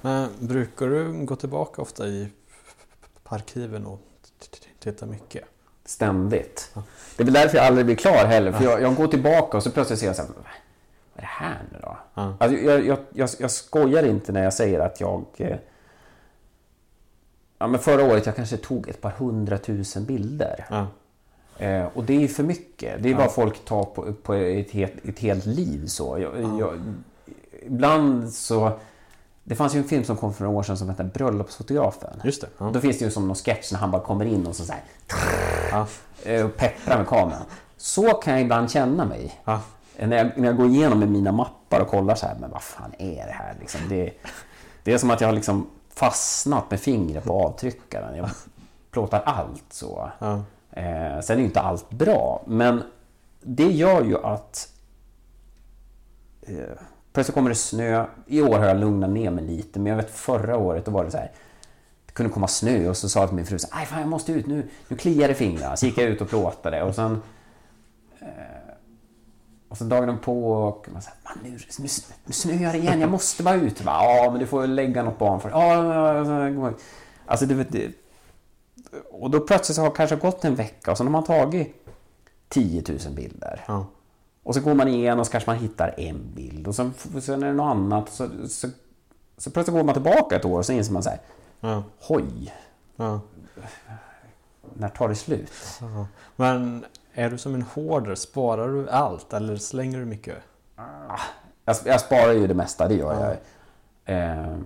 Men 0.00 0.28
brukar 0.38 0.86
du 0.86 1.24
gå 1.24 1.36
tillbaka 1.36 1.82
ofta 1.82 2.06
i 2.06 2.28
arkiven 3.24 3.86
och 3.86 4.00
titta 4.78 5.06
mycket? 5.06 5.44
Ständigt. 5.84 6.74
Det 7.16 7.22
är 7.22 7.24
väl 7.24 7.34
därför 7.34 7.56
jag 7.56 7.66
aldrig 7.66 7.86
blir 7.86 7.96
klar 7.96 8.24
heller. 8.24 8.52
För 8.52 8.64
jag, 8.64 8.82
jag 8.82 8.94
går 8.94 9.06
tillbaka 9.06 9.56
och 9.56 9.62
så 9.62 9.70
plötsligt 9.70 9.98
ser 9.98 10.06
jag 10.06 10.16
så 10.16 10.22
här, 10.22 10.30
vad 10.36 10.46
är 11.14 11.20
det 11.20 11.26
här 11.26 11.62
nu 11.72 11.78
då? 11.82 11.96
Ja. 12.14 12.36
Alltså, 12.40 12.58
jag, 12.58 12.86
jag, 12.86 12.98
jag, 13.12 13.30
jag 13.38 13.50
skojar 13.50 14.02
inte 14.02 14.32
när 14.32 14.44
jag 14.44 14.54
säger 14.54 14.80
att 14.80 15.00
jag... 15.00 15.24
Eh, 15.36 15.56
ja, 17.58 17.66
men 17.66 17.80
förra 17.80 18.04
året 18.04 18.26
jag 18.26 18.36
kanske 18.36 18.56
tog 18.56 18.88
ett 18.88 19.00
par 19.00 19.10
hundratusen 19.10 20.04
bilder. 20.04 20.86
Ja. 21.58 21.64
Eh, 21.66 21.86
och 21.94 22.04
det 22.04 22.24
är 22.24 22.28
för 22.28 22.42
mycket. 22.42 23.02
Det 23.02 23.10
är 23.10 23.14
vad 23.14 23.32
folk 23.32 23.64
tar 23.64 23.84
på, 23.84 24.12
på 24.22 24.34
ett, 24.34 24.70
helt, 24.70 24.92
ett 25.08 25.18
helt 25.18 25.46
liv. 25.46 25.86
Så. 25.86 26.18
Jag, 26.18 26.58
jag, 26.60 26.94
ibland 27.66 28.32
så... 28.32 28.72
Det 29.44 29.54
fanns 29.54 29.74
ju 29.74 29.78
en 29.78 29.84
film 29.84 30.04
som 30.04 30.16
kom 30.16 30.34
för 30.34 30.44
några 30.44 30.58
år 30.58 30.62
sedan 30.62 30.76
som 30.76 30.88
hette 30.88 31.04
Bröllopsfotografen. 31.04 32.20
Just 32.24 32.40
det. 32.40 32.48
Ja. 32.58 32.70
Då 32.74 32.80
finns 32.80 32.98
det 32.98 33.04
ju 33.04 33.10
som 33.10 33.26
någon 33.28 33.36
sketch 33.36 33.72
när 33.72 33.78
han 33.78 33.90
bara 33.90 34.02
kommer 34.02 34.24
in 34.24 34.46
och 34.46 34.56
så, 34.56 34.64
så 34.64 34.72
här, 34.72 34.82
Ja. 35.70 35.86
eh, 36.24 36.44
och 36.46 36.56
pepprar 36.56 36.98
med 36.98 37.06
kameran. 37.06 37.42
Så 37.76 38.12
kan 38.12 38.32
jag 38.32 38.42
ibland 38.42 38.70
känna 38.70 39.04
mig. 39.04 39.40
Ja. 39.44 39.60
Eh, 39.96 40.08
När 40.08 40.16
jag, 40.16 40.30
när 40.38 40.46
jag 40.48 40.56
går 40.56 40.66
igenom 40.66 40.98
med 40.98 41.08
mina 41.08 41.32
mappar 41.32 41.80
och 41.80 41.88
kollar 41.88 42.14
så 42.14 42.26
här, 42.26 42.36
men 42.40 42.50
vad 42.50 42.62
fan 42.62 42.92
är 42.98 43.26
det 43.26 43.32
här? 43.32 43.54
Liksom, 43.60 43.80
det, 43.88 44.10
det 44.82 44.92
är 44.92 44.98
som 44.98 45.10
att 45.10 45.20
jag 45.20 45.28
har 45.28 45.32
liksom 45.34 45.66
fastnat 45.94 46.70
med 46.70 46.80
fingret 46.80 47.24
på 47.24 47.32
avtryckaren. 47.44 48.16
Jag 48.16 48.30
plåtar 48.90 49.20
allt 49.26 49.64
så. 49.70 50.10
Eh, 50.72 51.20
sen 51.20 51.36
är 51.36 51.40
ju 51.40 51.44
inte 51.44 51.60
allt 51.60 51.90
bra, 51.90 52.42
men 52.46 52.82
det 53.42 53.70
gör 53.72 54.04
ju 54.04 54.18
att 54.18 54.68
eh, 56.42 56.56
plötsligt 57.12 57.34
kommer 57.34 57.48
det 57.48 57.54
snö. 57.54 58.06
I 58.26 58.42
år 58.42 58.58
har 58.58 58.66
jag 58.66 58.76
lugnat 58.76 59.10
ner 59.10 59.30
mig 59.30 59.44
lite, 59.44 59.78
men 59.78 59.90
jag 59.90 59.96
vet 59.96 60.10
förra 60.10 60.56
året 60.56 60.84
då 60.84 60.90
var 60.90 61.04
det 61.04 61.10
så 61.10 61.18
här. 61.18 61.30
Det 62.06 62.12
kunde 62.12 62.32
komma 62.32 62.48
snö 62.48 62.88
och 62.88 62.96
så 62.96 63.08
sa 63.08 63.20
jag 63.20 63.28
till 63.28 63.36
min 63.36 63.46
fru 63.46 63.58
så 63.58 63.68
här, 63.70 63.86
fan 63.86 64.00
jag 64.00 64.08
måste 64.08 64.32
ut 64.32 64.46
nu, 64.46 64.68
nu 64.88 64.96
kliar 64.96 65.28
det 65.28 65.32
i 65.32 65.36
fingrarna. 65.36 65.76
Så 65.76 65.86
gick 65.86 65.98
jag 65.98 66.06
ut 66.06 66.20
och 66.20 66.28
plåtade 66.28 66.82
och 66.82 66.94
sen 66.94 67.22
eh, 68.20 68.28
och 69.68 69.78
sen 69.78 69.88
dagen 69.88 70.18
på 70.18 70.52
och 70.52 70.88
man 70.92 71.02
säger, 71.02 71.18
man 71.24 71.38
nu, 71.42 71.50
nu, 71.78 71.88
nu 72.24 72.32
snöar 72.32 72.72
det 72.72 72.78
igen, 72.78 73.00
jag 73.00 73.10
måste 73.10 73.42
bara 73.42 73.54
ut. 73.54 73.82
Ja, 73.84 74.28
men 74.30 74.40
du 74.40 74.46
får 74.46 74.66
lägga 74.66 75.02
något 75.02 75.18
barn 75.18 75.40
för 75.40 75.50
Ja, 75.50 75.94
ja. 76.64 76.72
Alltså, 77.26 77.46
det, 77.46 77.64
det, 77.64 77.92
och 79.10 79.30
då 79.30 79.40
plötsligt 79.40 79.78
har 79.78 79.84
det 79.84 79.96
kanske 79.96 80.16
gått 80.16 80.44
en 80.44 80.54
vecka 80.54 80.90
och 80.90 80.96
så 80.98 81.04
har 81.04 81.10
man 81.10 81.24
tagit 81.24 81.86
10 82.48 82.82
000 82.88 82.98
bilder. 83.14 83.64
Ja. 83.68 83.86
Och 84.42 84.54
så 84.54 84.60
går 84.60 84.74
man 84.74 84.88
igen 84.88 85.20
och 85.20 85.26
så 85.26 85.32
kanske 85.32 85.50
man 85.50 85.58
hittar 85.58 85.94
en 86.00 86.32
bild 86.34 86.68
och 86.68 86.74
sen, 86.74 86.94
sen 87.22 87.42
är 87.42 87.46
det 87.46 87.52
något 87.52 87.70
annat. 87.76 88.08
Så, 88.12 88.28
så, 88.48 88.68
så 89.36 89.50
plötsligt 89.50 89.76
går 89.76 89.84
man 89.84 89.94
tillbaka 89.94 90.36
ett 90.36 90.44
år 90.44 90.58
och 90.58 90.66
så 90.66 90.72
inser 90.72 90.92
man 90.92 91.02
så 91.02 91.10
här, 91.10 91.18
Ja. 91.60 91.82
hoj, 92.00 92.54
Ja. 92.96 93.20
när 94.74 94.88
tar 94.88 95.08
det 95.08 95.14
slut? 95.14 95.50
Ja. 95.80 96.06
Men 96.36 96.84
är 97.14 97.30
du 97.30 97.38
som 97.38 97.54
en 97.54 97.62
hoarder? 97.62 98.14
Sparar 98.14 98.68
du 98.68 98.90
allt 98.90 99.32
eller 99.32 99.56
slänger 99.56 99.98
du 99.98 100.04
mycket? 100.04 100.36
Jag, 101.64 101.76
jag 101.84 102.00
sparar 102.00 102.32
ju 102.32 102.46
det 102.46 102.54
mesta, 102.54 102.88
det 102.88 102.94
gör 102.94 103.36
jag. 104.04 104.16
Eh, 104.16 104.56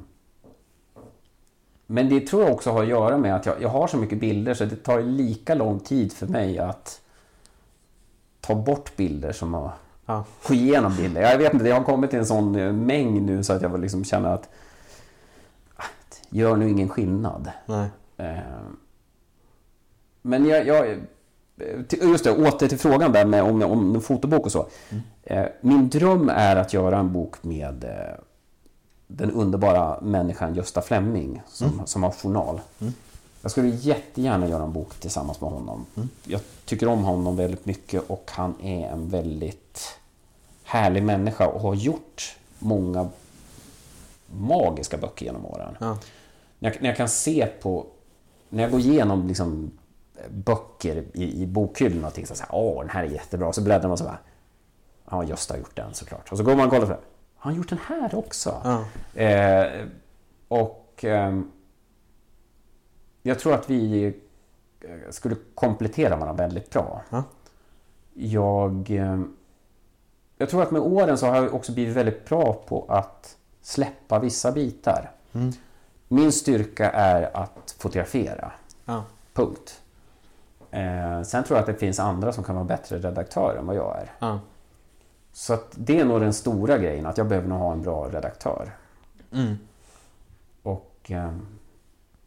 men 1.87 2.09
det 2.09 2.21
tror 2.21 2.43
jag 2.43 2.53
också 2.53 2.71
har 2.71 2.83
att 2.83 2.89
göra 2.89 3.19
med 3.19 3.37
att 3.37 3.47
jag, 3.47 3.63
jag 3.63 3.69
har 3.69 3.87
så 3.87 3.97
mycket 3.97 4.21
bilder 4.21 4.55
så 4.55 4.65
det 4.65 4.77
tar 4.77 5.01
lika 5.03 5.55
lång 5.55 5.81
tid 5.81 6.13
för 6.13 6.27
mig 6.27 6.59
att 6.59 7.01
ta 8.41 8.55
bort 8.55 8.97
bilder 8.97 9.33
som 9.33 9.55
att 9.55 9.73
Ja. 10.09 10.25
få 10.41 10.55
igenom 10.55 10.97
bilder. 10.97 11.21
Jag 11.23 11.39
vet 11.39 11.53
inte, 11.53 11.65
det 11.65 11.71
har 11.71 11.83
kommit 11.83 12.11
till 12.11 12.19
en 12.19 12.27
sån 12.27 12.55
eh, 12.55 12.73
mängd 12.73 13.23
nu 13.23 13.45
så 13.45 13.53
att 13.53 13.63
jag 13.63 13.81
liksom 13.81 14.05
känner 14.05 14.29
att 14.35 14.49
ah, 15.77 15.83
det 16.31 16.39
gör 16.39 16.57
nu 16.57 16.69
ingen 16.71 16.89
skillnad. 16.89 17.51
Nej. 17.67 17.89
Eh, 18.17 18.37
Men 20.23 20.47
jag, 20.47 20.67
jag, 20.67 20.87
just 21.91 22.25
det, 22.25 22.31
åter 22.49 22.69
till 22.69 22.79
frågan 22.79 23.13
där 23.13 23.25
med 23.27 23.43
om, 23.43 23.63
om 23.63 23.95
en 23.95 24.01
fotobok 24.01 24.45
och 24.47 24.53
så. 24.53 24.67
Eh, 25.23 25.45
Min 25.61 25.89
dröm 25.89 26.29
är 26.29 26.57
att 26.57 26.73
göra 26.73 26.99
en 26.99 27.13
bok 27.13 27.43
med 27.45 27.85
den 29.07 29.31
underbara 29.31 30.01
människan 30.01 30.55
Gösta 30.55 30.83
Flemming 30.83 31.43
som, 31.49 31.83
som 31.85 32.03
har 32.03 32.11
journal. 32.11 32.61
Jag 33.43 33.51
skulle 33.51 33.69
jättegärna 33.69 34.49
göra 34.49 34.63
en 34.63 34.73
bok 34.73 34.95
tillsammans 34.95 35.41
med 35.41 35.51
honom. 35.51 35.87
Jag 36.25 36.41
tycker 36.65 36.89
om 36.89 37.05
honom 37.05 37.37
väldigt 37.37 37.67
mycket 37.67 38.11
och 38.11 38.31
han 38.35 38.55
är 38.63 38.89
en 38.89 39.09
väldigt 39.09 39.99
härlig 40.65 41.03
människa 41.03 41.47
och 41.47 41.61
har 41.61 41.75
gjort 41.75 42.37
många 42.59 43.09
magiska 44.27 44.97
böcker 44.97 45.27
genom 45.27 45.47
åren. 45.47 45.77
Ja. 45.81 45.99
När 46.59 46.71
jag, 46.71 46.83
när 46.83 46.89
jag 46.89 46.97
kan 46.97 47.09
se 47.09 47.47
på... 47.47 47.87
När 48.49 48.63
jag 48.63 48.73
går 48.73 48.81
igenom 48.81 49.29
liksom, 49.29 49.71
böcker 50.31 51.05
i, 51.15 51.43
i 51.43 51.47
bokhyllorna 51.47 52.07
och 52.07 52.15
tänker 52.15 52.35
så 52.35 52.43
här, 52.43 52.55
åh 52.55 52.81
den 52.81 52.91
här 52.91 53.05
är 53.05 53.09
jättebra. 53.09 53.53
Så 53.53 53.61
bläddrar 53.61 53.89
man 53.89 53.99
så 53.99 54.05
här, 54.05 54.19
ja 55.11 55.25
Gösta 55.25 55.55
har 55.55 55.59
gjort 55.59 55.77
den 55.77 55.95
såklart. 55.95 56.33
Och 56.33 56.39
så 56.39 56.45
går 56.45 56.57
man 56.57 56.65
och 56.65 56.71
kollar 56.71 56.87
så 56.87 56.93
här, 56.93 57.01
har 57.37 57.51
han 57.51 57.55
gjort 57.55 57.69
den 57.69 57.79
här 57.87 58.15
också? 58.15 58.61
Ja. 58.65 58.85
Eh, 59.21 59.87
och 60.49 61.05
ehm, 61.05 61.51
jag 63.23 63.39
tror 63.39 63.55
att 63.55 63.71
vi 63.71 64.07
eh, 64.81 65.11
skulle 65.11 65.37
komplettera 65.55 66.17
varandra 66.17 66.45
väldigt 66.45 66.71
bra. 66.71 67.03
Ja. 67.11 67.25
Jag, 68.15 68.91
ehm, 68.91 69.37
jag 70.37 70.49
tror 70.49 70.63
att 70.63 70.71
med 70.71 70.83
åren 70.83 71.19
så 71.19 71.27
har 71.27 71.37
jag 71.37 71.55
också 71.55 71.73
blivit 71.73 71.97
väldigt 71.97 72.29
bra 72.29 72.53
på 72.53 72.85
att 72.89 73.37
släppa 73.63 74.19
vissa 74.19 74.53
bitar. 74.53 75.11
Mm. 75.33 75.53
Min 76.09 76.33
styrka 76.33 76.91
är 76.91 77.37
att 77.37 77.75
fotografera. 77.79 78.53
Ja. 78.85 79.05
Punkt. 79.33 79.83
Eh, 80.71 81.23
sen 81.23 81.45
tror 81.45 81.57
jag 81.57 81.61
att 81.61 81.67
det 81.67 81.75
finns 81.75 82.01
andra 82.01 82.33
som 82.33 82.45
kan 82.45 82.55
vara 82.55 82.65
bättre 82.65 82.99
redaktörer 82.99 83.59
än 83.59 83.67
vad 83.67 83.77
jag 83.77 83.97
är. 83.99 84.11
Så 85.39 85.53
att 85.55 85.73
det 85.75 86.01
är 86.01 86.05
nog 86.05 86.21
den 86.21 86.33
stora 86.33 86.79
grejen, 86.79 87.07
att 87.07 87.19
jag 87.19 87.27
behöver 87.29 87.49
nog 87.49 87.59
ha 87.59 87.73
en 87.73 87.83
bra 87.83 88.09
redaktör. 88.09 88.71
Mm. 89.33 89.59
Och 90.63 91.11
eh, 91.11 91.31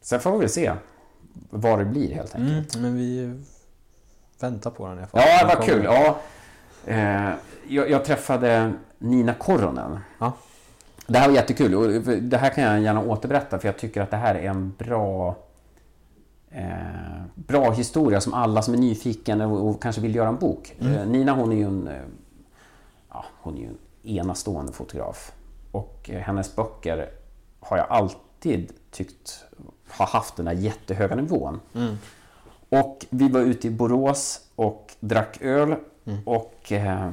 sen 0.02 0.20
får 0.20 0.32
vi 0.32 0.38
väl 0.38 0.50
se 0.50 0.74
vad 1.50 1.80
det 1.80 1.86
blir 1.86 2.14
helt 2.16 2.36
Mm. 2.36 2.48
enkelt. 2.56 2.78
Men 2.78 2.96
vi 2.96 3.40
väntar 4.40 4.72
på 4.72 4.88
den 4.88 4.96
i 4.96 5.00
alla 5.00 5.08
fall. 5.08 5.22
Ja, 5.26 5.54
vad 5.56 5.66
kul. 5.66 5.84
Ja. 5.84 6.20
Eh, 6.86 7.30
jag, 7.68 7.90
jag 7.90 8.06
träffade 8.06 8.74
Nina 8.98 9.34
Korhonen. 9.34 10.00
Ja. 10.20 10.34
Det 11.08 11.18
här 11.18 11.28
var 11.28 11.36
jättekul 11.36 11.76
och 11.76 11.88
det 12.22 12.38
här 12.38 12.50
kan 12.50 12.64
jag 12.64 12.80
gärna 12.82 13.02
återberätta 13.04 13.60
för 13.60 13.68
jag 13.68 13.78
tycker 13.78 14.02
att 14.02 14.12
det 14.12 14.18
här 14.18 14.36
är 14.36 14.50
en 14.50 14.74
bra 14.78 15.36
eh, 16.50 17.24
bra 17.36 17.72
historia 17.72 18.22
som 18.22 18.34
alla 18.34 18.62
som 18.62 18.74
är 18.74 18.78
nyfiken 18.78 19.42
och, 19.42 19.70
och 19.70 19.82
kanske 19.82 20.02
vill 20.02 20.16
göra 20.16 20.28
en 20.30 20.38
bok. 20.38 20.76
Eh, 20.80 21.06
Nina 21.08 21.32
hon 21.34 21.52
är 21.52 21.56
ju 21.56 21.64
en, 21.64 21.88
eh, 21.88 22.02
ja, 23.20 23.26
hon 23.42 23.58
är 23.58 23.62
ju 23.62 23.68
en 23.68 23.78
enastående 24.04 24.72
fotograf 24.72 25.32
och 25.72 26.10
eh, 26.10 26.22
hennes 26.22 26.56
böcker 26.56 27.10
har 27.60 27.78
jag 27.78 27.88
alltid 27.90 28.74
tyckt 28.92 29.46
har 29.88 30.06
haft 30.06 30.36
den 30.36 30.48
här 30.48 30.54
jättehöga 30.54 31.16
nivån. 31.16 31.60
Mm. 31.76 31.98
Och 32.70 33.06
vi 33.10 33.30
var 33.30 33.40
ute 33.40 33.68
i 33.68 33.72
Borås 33.72 34.42
och 34.56 34.92
drack 35.00 35.38
öl 35.42 35.76
och 36.26 36.72
eh, 36.72 37.10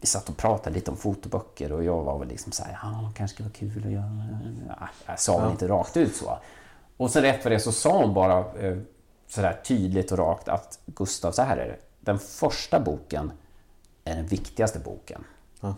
vi 0.00 0.06
satt 0.06 0.28
och 0.28 0.36
pratade 0.36 0.74
lite 0.74 0.90
om 0.90 0.96
fotoböcker 0.96 1.72
och 1.72 1.84
jag 1.84 2.02
var 2.02 2.18
väl 2.18 2.28
liksom 2.28 2.52
så 2.52 2.64
här, 2.64 2.78
ja, 2.82 3.12
kanske 3.16 3.34
skulle 3.34 3.48
vara 3.48 3.56
kul 3.56 3.86
att 3.86 3.92
göra... 3.92 4.28
Ja, 4.68 4.88
jag 5.06 5.20
sa 5.20 5.38
väl 5.38 5.50
inte 5.50 5.68
rakt 5.68 5.96
ut 5.96 6.16
så. 6.16 6.38
Och 6.96 7.10
sen 7.10 7.22
rätt 7.22 7.42
för 7.42 7.50
det 7.50 7.60
så 7.60 7.72
sa 7.72 7.98
hon 7.98 8.14
bara 8.14 8.38
eh, 8.38 8.78
sådär 9.28 9.60
tydligt 9.64 10.12
och 10.12 10.18
rakt 10.18 10.48
att 10.48 10.78
Gustav, 10.86 11.32
så 11.32 11.42
här 11.42 11.56
är 11.56 11.66
det. 11.66 11.78
Den 12.00 12.18
första 12.18 12.80
boken 12.80 13.32
är 14.04 14.16
den 14.16 14.26
viktigaste 14.26 14.78
boken. 14.78 15.24
Ja. 15.60 15.74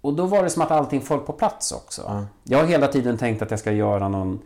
Och 0.00 0.14
då 0.14 0.26
var 0.26 0.42
det 0.42 0.50
som 0.50 0.62
att 0.62 0.70
allting 0.70 1.00
föll 1.00 1.20
på 1.20 1.32
plats 1.32 1.72
också. 1.72 2.02
Ja. 2.06 2.26
Jag 2.42 2.58
har 2.58 2.66
hela 2.66 2.88
tiden 2.88 3.18
tänkt 3.18 3.42
att 3.42 3.50
jag 3.50 3.60
ska 3.60 3.72
göra 3.72 4.08
någon... 4.08 4.40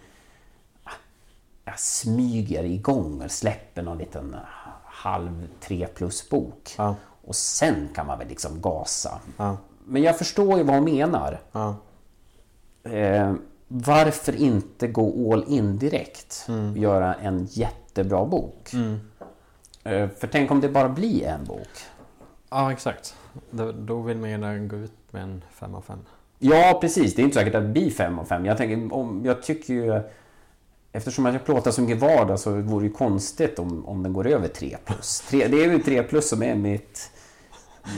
Jag 1.64 1.80
smyger 1.80 2.64
igång 2.64 3.22
och 3.22 3.30
släpper 3.30 3.82
någon 3.82 3.98
liten 3.98 4.36
halv 4.84 5.48
tre 5.60 5.86
plus 5.86 6.28
bok. 6.28 6.74
Ja. 6.78 6.94
Och 7.24 7.36
sen 7.36 7.88
kan 7.94 8.06
man 8.06 8.18
väl 8.18 8.28
liksom 8.28 8.60
gasa. 8.60 9.20
Men 9.84 10.02
jag 10.02 10.18
förstår 10.18 10.58
ju 10.58 10.64
vad 10.64 10.74
hon 10.74 10.84
menar. 10.84 11.40
Eh, 12.82 13.34
varför 13.68 14.36
inte 14.36 14.88
gå 14.88 15.32
all 15.32 15.44
in 15.48 15.78
direkt 15.78 16.46
och 16.72 16.78
göra 16.78 17.14
en 17.14 17.46
jättebra 17.50 18.24
bok? 18.24 18.72
Mm. 18.72 19.00
Eh, 19.84 20.08
för 20.08 20.26
tänk 20.26 20.50
om 20.50 20.60
det 20.60 20.68
bara 20.68 20.88
blir 20.88 21.26
en 21.26 21.44
bok. 21.44 21.68
Ja, 22.52 22.72
exakt. 22.72 23.16
Då, 23.50 23.72
då 23.72 24.00
vill 24.00 24.18
man 24.18 24.30
gärna 24.30 24.58
gå 24.58 24.76
ut 24.76 24.92
med 25.10 25.22
en 25.22 25.44
5 25.50 25.74
av 25.74 25.80
5. 25.80 25.98
Ja, 26.38 26.78
precis. 26.80 27.14
Det 27.14 27.22
är 27.22 27.24
inte 27.24 27.38
säkert 27.38 27.54
att 27.54 27.62
det 27.62 27.68
blir 27.68 27.90
fem 27.90 28.18
av 28.18 28.24
fem. 28.24 28.46
Jag, 28.46 28.56
tänker, 28.56 28.94
om, 28.94 29.22
jag 29.24 29.42
tycker 29.42 29.74
ju... 29.74 30.02
Eftersom 30.92 31.26
jag 31.26 31.44
plåtar 31.44 31.70
så 31.70 31.82
mycket 31.82 32.00
vardag 32.00 32.40
så 32.40 32.50
vore 32.50 32.84
det 32.84 32.88
ju 32.88 32.92
konstigt 32.94 33.58
om, 33.58 33.86
om 33.86 34.02
den 34.02 34.12
går 34.12 34.26
över 34.26 34.48
3 34.48 34.76
plus. 34.84 35.20
Tre, 35.20 35.48
det 35.48 35.64
är 35.64 35.70
ju 35.70 35.82
3 35.82 36.02
plus 36.02 36.28
som 36.28 36.42
är 36.42 36.54
mitt, 36.54 37.10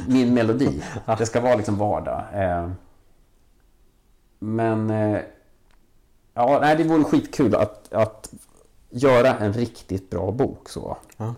min 0.09 0.35
melodi. 0.35 0.83
Det 1.19 1.27
ska 1.27 1.41
vara 1.41 1.57
liksom 1.57 1.79
vardag. 1.79 2.23
Eh, 2.33 2.71
men... 4.39 4.91
Eh, 4.91 5.21
ja, 6.35 6.59
nej, 6.61 6.77
det 6.77 6.85
vore 6.85 7.05
skitkul 7.05 7.55
att, 7.55 7.93
att 7.93 8.35
göra 8.91 9.35
en 9.35 9.53
riktigt 9.53 10.11
bra 10.11 10.31
bok. 10.31 10.69
så. 10.69 10.97
Ja. 11.17 11.35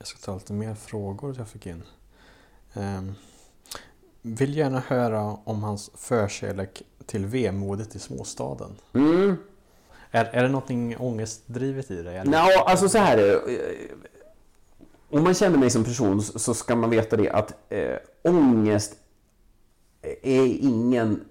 Jag 0.00 0.06
ska 0.06 0.18
ta 0.18 0.34
lite 0.34 0.52
mer 0.52 0.74
frågor 0.74 1.34
jag 1.38 1.48
fick 1.48 1.66
in. 1.66 1.82
Um, 2.74 3.14
vill 4.22 4.56
gärna 4.56 4.80
höra 4.80 5.22
om 5.44 5.62
hans 5.62 5.90
förkärlek 5.94 6.82
till 7.06 7.26
vemodet 7.26 7.94
i 7.94 7.98
småstaden. 7.98 8.70
Mm. 8.94 9.36
Är, 10.10 10.24
är 10.24 10.42
det 10.42 10.48
någonting 10.48 10.96
ångestdrivet 10.96 11.90
i 11.90 12.02
dig? 12.02 12.16
eller? 12.16 12.30
Nå, 12.32 12.62
alltså 12.62 12.88
så 12.88 12.98
här 12.98 13.18
är 13.18 13.22
det. 13.22 13.54
Eh, 13.54 13.96
Om 15.10 15.24
man 15.24 15.34
känner 15.34 15.58
mig 15.58 15.70
som 15.70 15.84
person 15.84 16.22
så 16.22 16.38
så 16.38 16.54
ska 16.54 16.76
man 16.76 16.90
veta 16.90 17.16
det 17.16 17.30
att 17.30 17.72
eh, 17.72 17.96
ångest 18.22 18.96
är 20.22 20.46
ingen 20.46 21.24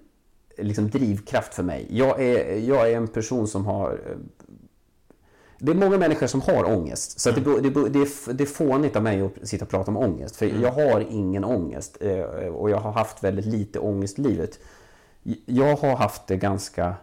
liksom, 0.58 0.90
drivkraft 0.90 1.54
för 1.54 1.62
mig. 1.62 1.86
Jag 1.90 2.22
är, 2.22 2.58
jag 2.58 2.90
är 2.90 2.96
en 2.96 3.08
person 3.08 3.48
som 3.48 3.66
har... 3.66 4.00
Det 5.62 5.72
är 5.72 5.76
många 5.76 5.98
människor 5.98 6.26
som 6.26 6.40
har 6.40 6.64
ångest. 6.64 7.20
Så 7.20 7.28
att 7.30 7.34
det, 7.44 7.60
det, 7.60 7.88
det, 7.88 7.98
är, 7.98 8.32
det 8.32 8.44
är 8.44 8.46
fånigt 8.46 8.96
av 8.96 9.02
mig 9.02 9.20
att 9.20 9.48
sitta 9.48 9.64
och 9.64 9.70
prata 9.70 9.90
om 9.90 9.96
ångest. 9.96 10.36
För 10.36 10.46
jag 10.46 10.72
har 10.72 11.00
ingen 11.00 11.44
ångest. 11.44 11.96
eh, 12.00 12.20
Och 12.46 12.70
jag 12.70 12.78
har 12.78 12.92
haft 12.92 13.24
väldigt 13.24 13.46
lite 13.46 13.78
ångest 13.78 14.18
i 14.18 14.22
livet. 14.22 14.58
Jag 15.46 15.76
har 15.76 15.96
haft 15.96 16.26
det 16.26 16.36
ganska 16.36 16.94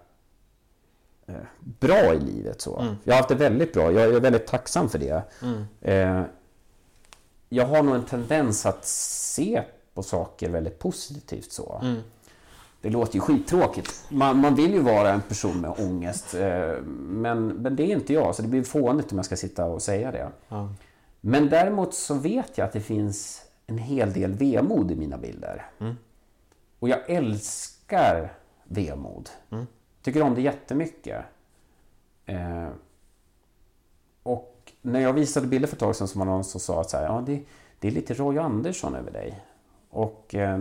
eh, 1.28 1.36
bra 1.60 2.14
i 2.14 2.20
livet. 2.20 2.62
Så. 2.62 2.96
Jag 3.04 3.14
har 3.14 3.18
haft 3.18 3.30
det 3.30 3.36
väldigt 3.36 3.74
bra. 3.74 3.92
Jag 3.92 4.04
är 4.16 4.20
väldigt 4.20 4.48
tacksam 4.48 4.90
för 4.90 5.00
det. 5.00 5.22
Eh, 5.82 6.22
jag 7.50 7.66
har 7.66 7.84
nog 7.84 7.96
en 7.96 8.06
tendens 8.06 8.66
att 8.66 8.86
se 8.86 9.64
på 9.94 10.04
saker 10.04 10.50
väldigt 10.50 10.80
positivt. 10.80 11.52
så. 11.52 11.82
Det 12.82 12.90
låter 12.90 13.16
ju 13.16 13.22
skittråkigt. 13.22 14.06
Man, 14.10 14.38
man 14.38 14.56
vill 14.56 14.74
ju 14.74 14.80
vara 14.80 15.10
en 15.12 15.22
person 15.22 15.62
med 15.62 15.74
ångest. 15.78 16.34
Eh, 16.34 16.82
men, 16.98 17.48
men 17.48 17.76
det 17.76 17.84
är 17.84 17.96
inte 17.96 18.14
jag, 18.14 18.36
så 18.36 18.42
det 18.42 18.48
blir 18.48 18.64
fånigt 18.64 19.12
om 19.12 19.18
jag 19.18 19.26
ska 19.26 19.36
sitta 19.36 19.66
och 19.66 19.82
säga 19.82 20.12
det. 20.12 20.32
Ja. 20.48 20.70
Men 21.22 21.50
däremot 21.50 21.94
så 21.94 22.14
vet 22.14 22.58
jag 22.58 22.66
att 22.66 22.74
det 22.74 22.82
finns 22.82 23.42
en 23.68 23.78
hel 23.78 24.14
del 24.14 24.34
vemod 24.34 24.92
i 24.92 24.96
mina 24.96 25.18
bilder. 25.18 25.66
Och 26.80 26.90
jag 26.90 27.10
älskar 27.10 28.34
vemod. 28.64 29.30
Tycker 30.02 30.22
om 30.22 30.36
det 30.36 30.42
jättemycket. 30.42 31.26
Eh, 32.26 32.68
och 34.24 34.74
när 34.82 35.00
jag 35.00 35.14
visade 35.14 35.48
bilder 35.48 35.68
för 35.68 35.76
ett 35.76 35.80
tag 35.80 35.96
sedan 35.96 36.08
så 36.08 36.20
var 36.20 36.26
det 36.26 36.32
någon 36.32 36.44
som 36.44 36.60
sa 36.60 36.82
att 36.82 36.90
så 36.90 36.98
här, 36.98 37.04
ja, 37.04 37.24
det, 37.26 37.44
det 37.80 37.88
är 37.88 37.92
lite 37.92 38.14
Roy 38.14 38.38
Andersson 38.38 38.96
över 38.96 39.12
dig. 39.12 39.42
Och 39.90 40.36
eh, 40.36 40.60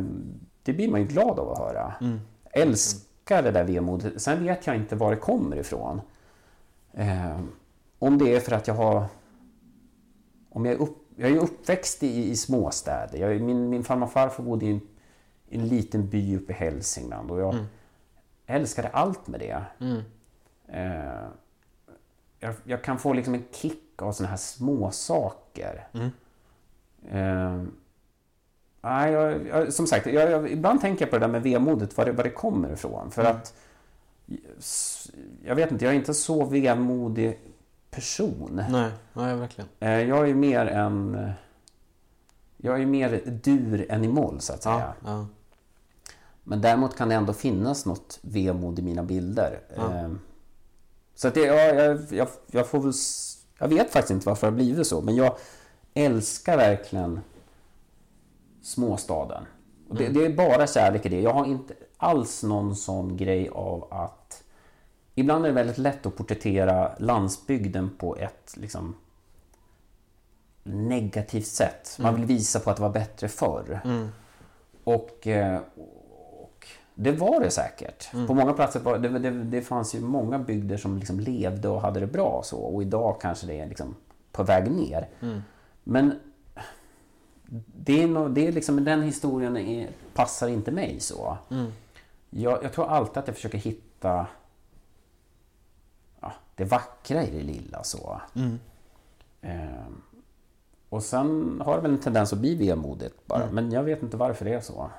det 0.67 0.73
blir 0.73 0.89
man 0.91 1.01
ju 1.01 1.07
glad 1.07 1.39
av 1.39 1.53
att 1.53 1.59
höra. 1.59 1.95
Älskar 2.51 3.43
det 3.43 3.51
där 3.51 3.64
vemodet. 3.64 4.23
Sen 4.23 4.45
vet 4.45 4.67
jag 4.67 4.77
inte 4.77 4.97
var 4.97 5.11
det 5.11 5.17
kommer 5.17 5.57
ifrån. 5.57 6.01
Eh, 6.93 7.41
om 7.99 8.19
det 8.19 8.37
är 8.37 8.41
för 8.41 8.53
att 8.53 8.67
jag 8.69 8.75
har 8.75 9.05
om 10.49 10.64
jag, 10.64 10.75
är 10.75 10.79
upp, 10.79 10.99
jag 11.17 11.31
är 11.31 11.37
uppväxt 11.37 12.03
i, 12.03 12.31
i 12.31 12.37
småstäder. 12.37 13.19
Jag, 13.19 13.41
min, 13.41 13.69
min 13.69 13.85
farmor 13.85 14.07
och 14.07 14.12
farfar 14.12 14.43
bodde 14.43 14.67
i 14.67 14.71
en, 14.71 14.81
en 15.49 15.69
liten 15.69 16.09
by 16.09 16.37
uppe 16.37 16.53
i 16.53 16.57
Hälsingland 16.57 17.31
och 17.31 17.41
jag 17.41 17.55
älskade 18.47 18.89
allt 18.89 19.27
med 19.27 19.41
det. 19.41 19.62
Eh, 20.69 21.29
jag, 22.41 22.55
jag 22.64 22.85
kan 22.85 22.99
få 22.99 23.12
liksom 23.12 23.35
en 23.35 23.45
kick 23.53 24.03
av 24.03 24.12
såna 24.12 24.29
här 24.29 24.37
små 24.37 24.91
saker. 24.91 25.89
Eh, 27.11 27.62
nej, 28.87 29.12
jag, 29.12 29.47
jag, 29.47 29.72
som 29.72 29.87
sagt, 29.87 30.07
jag, 30.07 30.51
ibland 30.51 30.80
tänker 30.80 31.03
jag 31.05 31.11
på 31.11 31.16
det 31.18 31.26
där 31.26 31.32
med 31.32 31.43
vemodet, 31.43 31.97
var 31.97 32.05
det, 32.05 32.12
var 32.12 32.24
det 32.24 32.30
kommer 32.30 32.72
ifrån. 32.72 33.11
För 33.11 33.24
att 33.24 33.55
s- 34.59 35.11
jag 35.45 35.55
vet 35.55 35.72
inte, 35.72 35.84
jag 35.84 35.95
är 35.95 35.99
inte 35.99 36.14
så 36.14 36.45
vemodig 36.45 37.39
person. 37.91 38.62
Nej, 38.70 38.91
nej 39.12 39.37
verkligen. 39.37 39.68
Eh, 39.80 40.01
Jag 40.03 40.28
är 40.30 40.34
mer 40.34 40.66
en... 40.66 41.30
Jag 42.57 42.80
är 42.82 42.87
mer 42.87 43.22
dur 43.43 43.87
än 43.89 44.05
i 44.05 44.09
moll, 44.09 44.41
så 44.41 44.53
att 44.53 44.62
säga. 44.62 44.95
Ja, 45.05 45.11
ja. 45.11 45.26
Men 46.45 46.61
däremot 46.61 46.97
kan 46.97 47.09
det 47.09 47.14
ändå 47.14 47.32
finnas 47.32 47.87
något 47.87 48.18
vemod 48.22 48.78
i 48.78 48.82
mina 48.82 49.03
bilder. 49.03 49.61
Ja. 49.76 49.93
Ehm, 49.93 50.20
Så 51.14 51.28
att 51.28 51.34
det, 51.34 51.41
ja, 51.41 51.55
jag, 51.55 51.99
jag, 52.11 52.28
jag 52.47 52.66
får 52.66 52.80
väl... 52.80 52.93
Jag 53.59 53.68
vet 53.68 53.91
faktiskt 53.91 54.11
inte 54.11 54.28
varför 54.28 54.47
det 54.47 54.51
har 54.51 54.57
blivit 54.57 54.87
så, 54.87 55.01
men 55.01 55.16
jag 55.16 55.37
älskar 55.95 56.57
verkligen 56.57 57.20
småstaden. 58.67 59.47
Och 59.89 59.95
det, 59.95 60.09
det 60.09 60.25
är 60.25 60.31
bara 60.31 60.67
kärlek 60.67 61.07
i 61.07 61.09
det. 61.09 61.21
Jag 61.21 61.33
har 61.33 61.47
inte 61.47 61.75
alls 61.97 62.43
någon 62.43 62.77
sån 62.77 63.17
grej 63.17 63.49
av 63.49 63.89
att... 63.91 64.43
Ibland 65.14 65.45
är 65.45 65.49
det 65.49 65.55
väldigt 65.55 65.79
lätt 65.79 66.07
att 66.07 66.17
porträttera 66.17 66.93
landsbygden 66.99 67.91
på 67.99 68.17
ett 68.17 68.55
liksom 68.57 68.95
negativt 70.62 71.47
sätt. 71.47 71.99
Man 72.01 72.14
vill 72.14 72.25
visa 72.25 72.61
på 72.61 72.71
att 72.71 72.77
det 72.77 72.83
var 72.83 72.91
bättre 72.91 73.29
förr. 73.29 73.81
Och, 74.85 75.27
eh, 75.27 75.61
och 76.41 76.67
det 76.95 77.12
var 77.12 77.41
det 77.41 77.51
säkert. 77.51 78.11
På 78.27 78.35
många 78.35 78.53
platser 78.53 78.81
var 78.81 78.99
det, 78.99 79.09
det, 79.09 79.31
det 79.31 79.62
fanns 79.62 79.95
ju 79.95 80.01
många 80.01 80.39
bygder 80.39 80.77
som 80.77 80.99
liksom 80.99 81.21
levde 81.21 81.69
och 81.69 81.81
hade 81.81 82.01
det 82.01 82.07
bra 82.07 82.41
så. 82.45 82.59
Och 82.59 82.83
idag 82.83 83.17
kanske 83.21 83.47
det 83.47 83.61
är 83.61 83.67
liksom 83.67 83.95
på 84.33 84.43
väg 84.43 84.71
ner. 84.71 85.09
Men 85.85 86.19
det 87.76 88.03
är, 88.03 88.07
no, 88.07 88.28
det 88.28 88.47
är 88.47 88.53
liksom, 88.53 88.84
den 88.84 89.03
historien 89.03 89.57
är, 89.57 89.90
passar 90.14 90.49
inte 90.49 90.70
mig 90.70 91.01
så. 91.01 91.38
Jag, 92.30 92.64
jag 92.64 92.72
tror 92.72 92.86
alltid 92.86 93.16
att 93.16 93.26
jag 93.26 93.36
försöker 93.36 93.59
hitta 93.59 94.26
ja, 96.20 96.32
det 96.55 96.64
vackra 96.64 97.24
i 97.24 97.30
det 97.30 97.42
lilla 97.42 97.82
så. 97.84 98.20
Ehm, 99.40 100.03
och 100.88 101.03
sen 101.03 101.61
har 101.64 101.76
det 101.76 101.82
väl 101.82 101.90
en 101.90 101.99
tendens 101.99 102.32
att 102.32 102.38
bli 102.38 102.55
vemodigt 102.55 103.26
bara. 103.26 103.51
Men 103.53 103.72
jag 103.72 103.82
vet 103.82 104.03
inte 104.03 104.16
varför 104.16 104.44
det 104.44 104.55
är 104.55 104.61
så. 104.61 104.90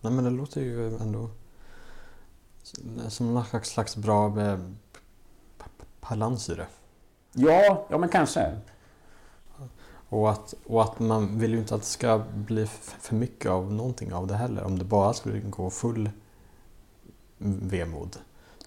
Nej 0.00 0.12
men 0.12 0.24
det 0.24 0.30
låter 0.30 0.60
ju 0.60 0.96
ändå 0.96 1.30
som 3.08 3.34
någon 3.34 3.44
slags, 3.64 3.96
bra 3.96 4.40
eh, 4.40 4.58
balans 6.08 6.48
i 6.48 6.54
det. 6.54 6.66
Ja, 7.32 7.86
ja 7.90 7.98
men 7.98 8.08
kanske. 8.08 8.56
Och 10.12 10.30
att, 10.30 10.54
och 10.66 10.82
att 10.82 10.98
man 10.98 11.38
vill 11.38 11.50
ju 11.52 11.58
inte 11.58 11.74
att 11.74 11.80
det 11.80 11.86
ska 11.86 12.22
bli 12.34 12.66
för 13.00 13.14
mycket 13.14 13.50
av 13.50 13.72
någonting 13.72 14.12
av 14.12 14.26
det 14.26 14.36
heller. 14.36 14.64
Om 14.64 14.78
det 14.78 14.84
bara 14.84 15.12
skulle 15.12 15.40
gå 15.40 15.70
full 15.70 16.10
vemod. 17.38 18.16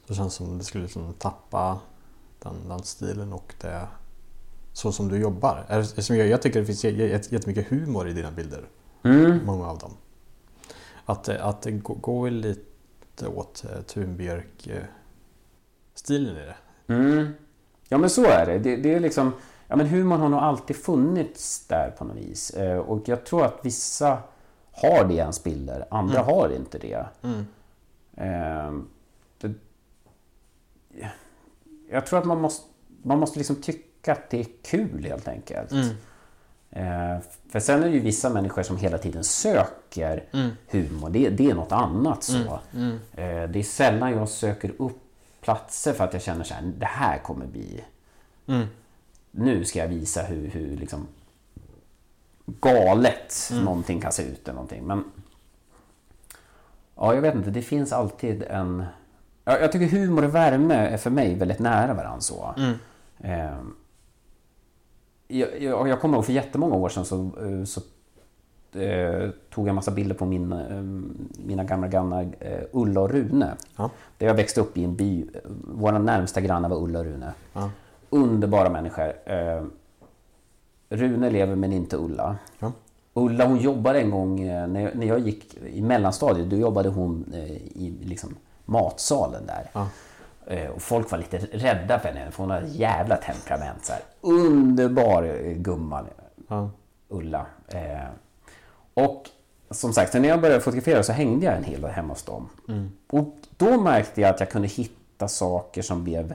Så 0.07 0.13
känns 0.15 0.37
det 0.37 0.45
som 0.45 0.57
det 0.57 0.63
skulle 0.63 0.83
liksom 0.83 1.13
tappa 1.13 1.79
den, 2.39 2.53
den 2.67 2.83
stilen 2.83 3.33
och 3.33 3.53
det 3.61 3.87
så 4.73 4.91
som 4.91 5.07
du 5.09 5.17
jobbar. 5.17 5.83
Som 6.01 6.17
jag, 6.17 6.27
jag 6.27 6.41
tycker 6.41 6.59
det 6.59 6.65
finns 6.65 6.83
jä- 6.85 6.97
jä- 6.97 7.33
jättemycket 7.33 7.67
humor 7.67 8.07
i 8.09 8.13
dina 8.13 8.31
bilder. 8.31 8.65
Mm. 9.03 9.45
Många 9.45 9.67
av 9.69 9.77
dem. 9.77 9.91
Att, 11.05 11.29
att 11.29 11.61
det 11.61 11.71
gå- 11.71 11.93
går 11.93 12.29
lite 12.29 13.27
åt 13.27 13.63
eh, 13.63 13.81
Thunbjörk-stilen 13.81 16.37
i 16.37 16.45
det. 16.45 16.55
Mm. 16.93 17.33
Ja 17.89 17.97
men 17.97 18.09
så 18.09 18.25
är 18.25 18.45
det. 18.45 18.59
det. 18.59 18.75
Det 18.75 18.93
är 18.93 18.99
liksom... 18.99 19.31
Ja 19.67 19.75
men 19.75 19.87
humorn 19.87 20.19
har 20.21 20.29
nog 20.29 20.39
alltid 20.39 20.75
funnits 20.75 21.67
där 21.67 21.91
på 21.91 22.03
något 22.05 22.17
vis. 22.17 22.49
Eh, 22.49 22.77
Och 22.77 23.07
jag 23.07 23.25
tror 23.25 23.45
att 23.45 23.59
vissa 23.61 24.17
har 24.71 25.05
det 25.05 25.13
i 25.13 25.17
ens 25.17 25.43
bilder, 25.43 25.85
andra 25.91 26.19
har 26.21 26.49
inte 26.55 26.77
det. 26.77 27.05
Ehm, 28.17 28.87
det. 29.41 29.53
Jag 31.89 32.05
tror 32.05 32.19
att 32.19 32.25
man 32.25 32.41
måste, 32.41 32.67
man 33.03 33.19
måste 33.19 33.37
liksom 33.39 33.55
tycka 33.55 34.11
att 34.11 34.29
det 34.29 34.39
är 34.39 34.47
kul 34.63 35.05
helt 35.05 35.27
enkelt. 35.27 35.71
Eh, 36.71 37.17
För 37.49 37.59
sen 37.59 37.83
är 37.83 37.87
det 37.87 37.93
ju 37.93 37.99
vissa 37.99 38.29
människor 38.29 38.63
som 38.63 38.77
hela 38.77 38.97
tiden 38.97 39.23
söker 39.23 40.23
humor. 40.71 41.09
Det, 41.09 41.29
det 41.29 41.49
är 41.49 41.55
något 41.55 41.71
annat 41.71 42.23
så. 42.23 42.59
Eh, 43.15 43.49
Det 43.49 43.59
är 43.59 43.63
sällan 43.63 44.11
jag 44.11 44.29
söker 44.29 44.71
upp 44.77 44.97
platser 45.41 45.93
för 45.93 46.03
att 46.03 46.13
jag 46.13 46.21
känner 46.21 46.43
så 46.43 46.53
här, 46.53 46.63
det 46.77 46.85
här 46.85 47.17
kommer 47.17 47.45
bli... 47.45 47.83
Nu 49.35 49.65
ska 49.65 49.79
jag 49.79 49.87
visa 49.87 50.21
hur, 50.21 50.47
hur 50.47 50.77
liksom 50.77 51.07
galet 52.45 53.51
någonting 53.63 54.01
kan 54.01 54.11
se 54.11 54.23
ut 54.23 54.43
eller 54.43 54.53
någonting. 54.53 54.83
Men 54.83 55.03
ja, 56.95 57.13
jag 57.13 57.21
vet 57.21 57.35
inte. 57.35 57.49
Det 57.49 57.61
finns 57.61 57.93
alltid 57.93 58.43
en... 58.43 58.83
Ja, 59.45 59.59
jag 59.59 59.71
tycker 59.71 59.97
humor 59.97 60.23
och 60.23 60.35
värme 60.35 60.75
är 60.75 60.97
för 60.97 61.09
mig 61.09 61.35
väldigt 61.35 61.59
nära 61.59 61.93
varandra 61.93 62.21
så. 62.21 62.55
Ehm, 63.19 63.75
jag, 65.27 65.61
jag, 65.61 65.87
jag 65.87 66.01
kommer 66.01 66.15
ihåg 66.15 66.25
för 66.25 66.33
jättemånga 66.33 66.75
år 66.75 66.89
sedan 66.89 67.05
så, 67.05 67.15
eh, 67.15 67.63
så 67.63 67.81
eh, 68.79 69.29
tog 69.49 69.67
jag 69.67 69.75
massa 69.75 69.91
bilder 69.91 70.15
på 70.15 70.25
min, 70.25 70.51
eh, 70.51 70.81
mina 71.45 71.63
gamla 71.63 71.87
grannar 71.87 72.35
eh, 72.39 72.63
Ulla 72.71 73.01
och 73.01 73.09
Rune. 73.09 73.53
Ja. 73.75 73.89
Där 74.17 74.27
jag 74.27 74.33
växte 74.33 74.61
upp 74.61 74.77
i 74.77 74.83
en 74.83 74.95
by. 74.95 75.25
Våra 75.63 75.99
närmsta 75.99 76.41
grannar 76.41 76.69
var 76.69 76.77
Ulla 76.77 76.99
och 76.99 77.05
Rune. 77.05 77.33
Ja. 77.53 77.69
Underbara 78.13 78.69
människor. 78.69 79.13
Eh, 79.25 79.63
Rune 80.89 81.29
lever 81.29 81.55
men 81.55 81.73
inte 81.73 81.97
Ulla. 81.97 82.35
Ja. 82.59 82.71
Ulla 83.13 83.45
hon 83.45 83.57
jobbade 83.57 83.99
en 83.99 84.11
gång 84.11 84.41
eh, 84.41 84.67
när 84.67 84.81
jag, 84.81 84.95
när 84.95 85.07
jag 85.07 85.19
gick 85.19 85.57
i 85.57 85.81
mellanstadiet. 85.81 86.49
Då 86.49 86.55
jobbade 86.55 86.89
hon 86.89 87.33
eh, 87.33 87.51
i 87.51 87.97
liksom, 88.03 88.35
matsalen 88.65 89.45
där. 89.45 89.69
Ja. 89.73 89.87
Eh, 90.47 90.69
Och 90.69 90.81
folk 90.81 91.11
var 91.11 91.17
lite 91.17 91.37
rädda 91.37 91.99
för 91.99 92.09
henne 92.09 92.31
för 92.31 92.43
hon 92.43 92.51
hade 92.51 92.65
ett 92.65 92.75
jävla 92.75 93.15
temperament. 93.17 93.85
Så 93.85 93.93
här. 93.93 94.01
Underbar 94.21 95.53
gumma 95.53 96.05
Ja. 96.47 96.69
Ulla. 97.09 97.45
Eh, 97.67 98.07
Och 98.93 99.29
som 99.71 99.93
sagt, 99.93 100.13
när 100.13 100.29
jag 100.29 100.41
började 100.41 100.61
fotografera 100.61 101.03
så 101.03 101.13
hängde 101.13 101.45
jag 101.45 101.55
en 101.57 101.63
hel 101.63 101.81
del 101.81 101.91
hemma 101.91 102.13
hos 102.13 102.23
dem. 102.23 102.49
Och 103.11 103.35
då 103.57 103.81
märkte 103.81 104.21
jag 104.21 104.29
att 104.29 104.39
jag 104.39 104.49
kunde 104.49 104.67
hitta 104.67 105.27
saker 105.27 105.81
som 105.81 106.03
blev 106.03 106.33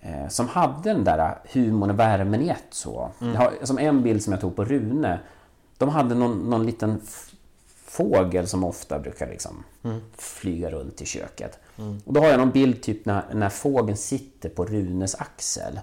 eh, 0.00 0.28
som 0.28 0.48
hade 0.48 0.92
den 0.92 1.04
där 1.04 1.38
humorn 1.52 1.90
och 1.90 1.98
värmen 1.98 2.42
i 2.42 2.48
ett. 2.48 2.66
Så. 2.70 3.10
Jag 3.18 3.40
har, 3.40 3.52
som 3.62 3.78
en 3.78 4.02
bild 4.02 4.22
som 4.22 4.32
jag 4.32 4.40
tog 4.40 4.56
på 4.56 4.64
Rune. 4.64 5.18
De 5.78 5.88
hade 5.88 6.14
någon, 6.14 6.50
någon 6.50 6.66
liten 6.66 7.00
fågel 7.86 8.46
som 8.46 8.64
ofta 8.64 8.98
brukar 8.98 9.28
liksom 9.28 9.64
flyga 10.16 10.70
runt 10.70 11.02
i 11.02 11.06
köket. 11.06 11.58
Och 12.04 12.12
då 12.12 12.20
har 12.20 12.28
jag 12.28 12.38
någon 12.38 12.50
bild 12.50 12.82
typ 12.82 13.06
när, 13.06 13.22
när 13.34 13.48
fågeln 13.48 13.96
sitter 13.96 14.48
på 14.48 14.64
Runes 14.64 15.14
axel. 15.14 15.80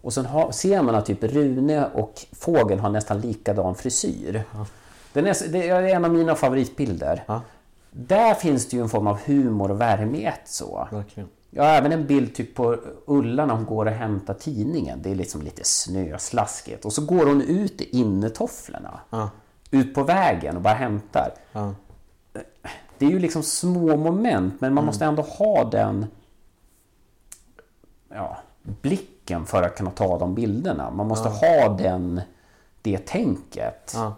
Och 0.00 0.12
sen 0.12 0.26
har, 0.26 0.52
ser 0.52 0.82
man 0.82 0.94
att 0.94 1.06
typ 1.06 1.24
Rune 1.24 1.86
och 1.86 2.26
fågeln 2.32 2.80
har 2.80 2.90
nästan 2.90 3.20
likadan 3.20 3.74
frisyr. 3.74 4.42
Den 5.12 5.26
är, 5.26 5.48
det 5.48 5.68
är 5.68 5.82
en 5.82 6.04
av 6.04 6.10
mina 6.10 6.34
favoritbilder. 6.34 7.22
Där 7.90 8.34
finns 8.34 8.68
det 8.68 8.76
ju 8.76 8.82
en 8.82 8.88
form 8.88 9.06
av 9.06 9.18
humor 9.24 9.70
och 9.70 9.80
värme 9.80 10.18
i 10.18 10.24
ett 10.24 10.40
så. 10.44 10.88
Verkligen. 10.90 11.28
Har 11.56 11.64
även 11.66 11.92
en 11.92 12.06
bild 12.06 12.34
typ 12.34 12.54
på 12.54 12.76
Ulla 13.06 13.46
när 13.46 13.54
hon 13.54 13.64
går 13.64 13.86
och 13.86 13.92
hämtar 13.92 14.34
tidningen. 14.34 15.02
Det 15.02 15.10
är 15.10 15.14
liksom 15.14 15.42
lite 15.42 15.64
snöslaskigt. 15.64 16.84
Och 16.84 16.92
så 16.92 17.04
går 17.04 17.26
hon 17.26 17.42
ut 17.42 17.80
i 17.80 17.98
innetofflorna. 17.98 19.00
Ja. 19.10 19.30
Ut 19.70 19.94
på 19.94 20.02
vägen 20.02 20.56
och 20.56 20.62
bara 20.62 20.74
hämtar. 20.74 21.34
Ja. 21.52 21.74
Det 22.98 23.06
är 23.06 23.10
ju 23.10 23.18
liksom 23.18 23.42
små 23.42 23.96
moment 23.96 24.60
men 24.60 24.74
man 24.74 24.84
måste 24.84 25.04
ändå 25.04 25.22
ha 25.22 25.64
den 25.64 26.06
ja, 28.08 28.36
blicken 28.62 29.46
för 29.46 29.62
att 29.62 29.76
kunna 29.76 29.90
ta 29.90 30.18
de 30.18 30.34
bilderna. 30.34 30.90
Man 30.90 31.06
måste 31.08 31.28
ha 31.28 31.68
den, 31.68 32.20
det 32.82 32.98
tänket. 32.98 33.94
Ja. 33.94 34.14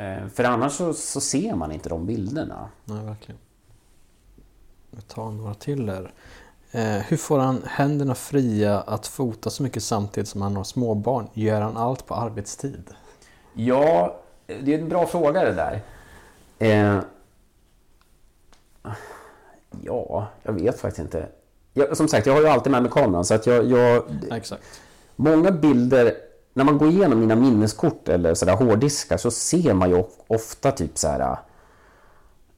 Eh, 0.00 0.26
För 0.28 0.44
annars 0.44 0.72
så, 0.72 0.94
så 0.94 1.20
ser 1.20 1.54
man 1.54 1.72
inte 1.72 1.88
de 1.88 2.06
bilderna. 2.06 2.68
Nej, 2.84 3.04
verkligen. 3.04 3.38
Jag 4.90 5.08
tar 5.08 5.30
några 5.30 5.54
till 5.54 5.86
där. 5.86 6.12
Eh, 6.72 6.82
hur 6.98 7.16
får 7.16 7.38
han 7.38 7.62
händerna 7.66 8.14
fria 8.14 8.80
att 8.80 9.06
fota 9.06 9.50
så 9.50 9.62
mycket 9.62 9.82
samtidigt 9.82 10.28
som 10.28 10.42
han 10.42 10.56
har 10.56 10.64
småbarn? 10.64 11.28
Gör 11.32 11.60
han 11.60 11.76
allt 11.76 12.06
på 12.06 12.14
arbetstid? 12.14 12.90
Ja, 13.54 14.16
det 14.46 14.74
är 14.74 14.78
en 14.78 14.88
bra 14.88 15.06
fråga 15.06 15.44
det 15.44 15.52
där. 15.52 15.80
Eh, 16.58 17.00
ja, 19.82 20.28
jag 20.42 20.52
vet 20.52 20.80
faktiskt 20.80 20.98
inte. 21.00 21.28
Jag, 21.72 21.96
som 21.96 22.08
sagt, 22.08 22.26
jag 22.26 22.34
har 22.34 22.40
ju 22.40 22.48
alltid 22.48 22.72
med 22.72 22.82
mig 22.82 22.90
kameran 22.92 23.24
så 23.24 23.34
att 23.34 23.46
jag, 23.46 23.64
jag... 23.64 24.02
Exakt. 24.30 24.62
Många 25.16 25.50
bilder, 25.50 26.14
när 26.54 26.64
man 26.64 26.78
går 26.78 26.88
igenom 26.88 27.20
mina 27.20 27.36
minneskort 27.36 28.08
eller 28.08 28.34
sådär 28.34 28.56
hårddiskar 28.56 29.16
så 29.16 29.30
ser 29.30 29.74
man 29.74 29.90
ju 29.90 29.96
of- 29.96 30.18
ofta 30.26 30.72
typ 30.72 30.98
så 30.98 31.08
här. 31.08 31.36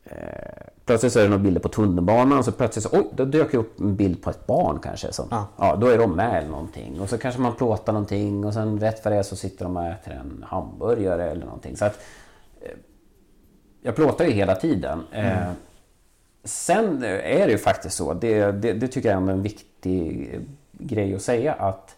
Eh, 0.05 0.67
plötsligt 0.85 1.13
så 1.13 1.19
är 1.19 1.23
det 1.23 1.29
några 1.29 1.43
bilder 1.43 1.61
på 1.61 1.69
tunnelbanan 1.69 2.39
och 2.39 2.45
så 2.45 2.53
plötsligt 2.53 2.83
så, 2.83 2.89
oj, 2.93 3.09
då 3.17 3.25
dök 3.25 3.53
det 3.53 3.59
upp 3.59 3.81
en 3.81 3.97
bild 3.97 4.23
på 4.23 4.31
ett 4.31 4.47
barn 4.47 4.79
kanske. 4.83 5.13
Som, 5.13 5.29
Ja. 5.31 5.47
ja, 5.59 5.77
då 5.77 5.87
är 5.87 5.99
de 5.99 6.17
med 6.17 6.39
eller 6.39 6.49
någonting. 6.49 7.01
Och 7.01 7.09
så 7.09 7.19
kanske 7.19 7.41
man 7.41 7.57
plåtar 7.57 7.93
någonting 7.93 8.45
och 8.45 8.55
sen 8.55 8.81
rätt 8.81 9.05
vad 9.05 9.15
det 9.15 9.25
så 9.25 9.37
sitter 9.37 9.65
de 9.65 9.77
och 9.77 9.87
äter 9.87 10.13
en 10.13 10.45
hamburgare 10.49 11.31
eller 11.31 11.45
någonting. 11.45 11.77
Så 11.77 11.85
att, 11.85 11.99
eh, 12.61 12.71
jag 13.83 13.97
plåtar 13.97 14.25
ju 14.25 14.31
hela 14.31 14.55
tiden. 14.55 15.03
Eh, 15.13 15.51
sen 16.45 17.05
är 17.05 17.47
det 17.47 17.53
ju 17.53 17.59
faktiskt 17.59 17.97
så, 17.97 18.15
det, 18.15 18.53
det, 18.53 18.73
det 18.73 18.89
tycker 18.89 19.13
jag 19.13 19.23
är 19.23 19.33
en 19.33 19.43
viktig 19.43 20.41
grej 20.73 21.15
att 21.15 21.23
säga 21.23 21.53
att 21.53 21.97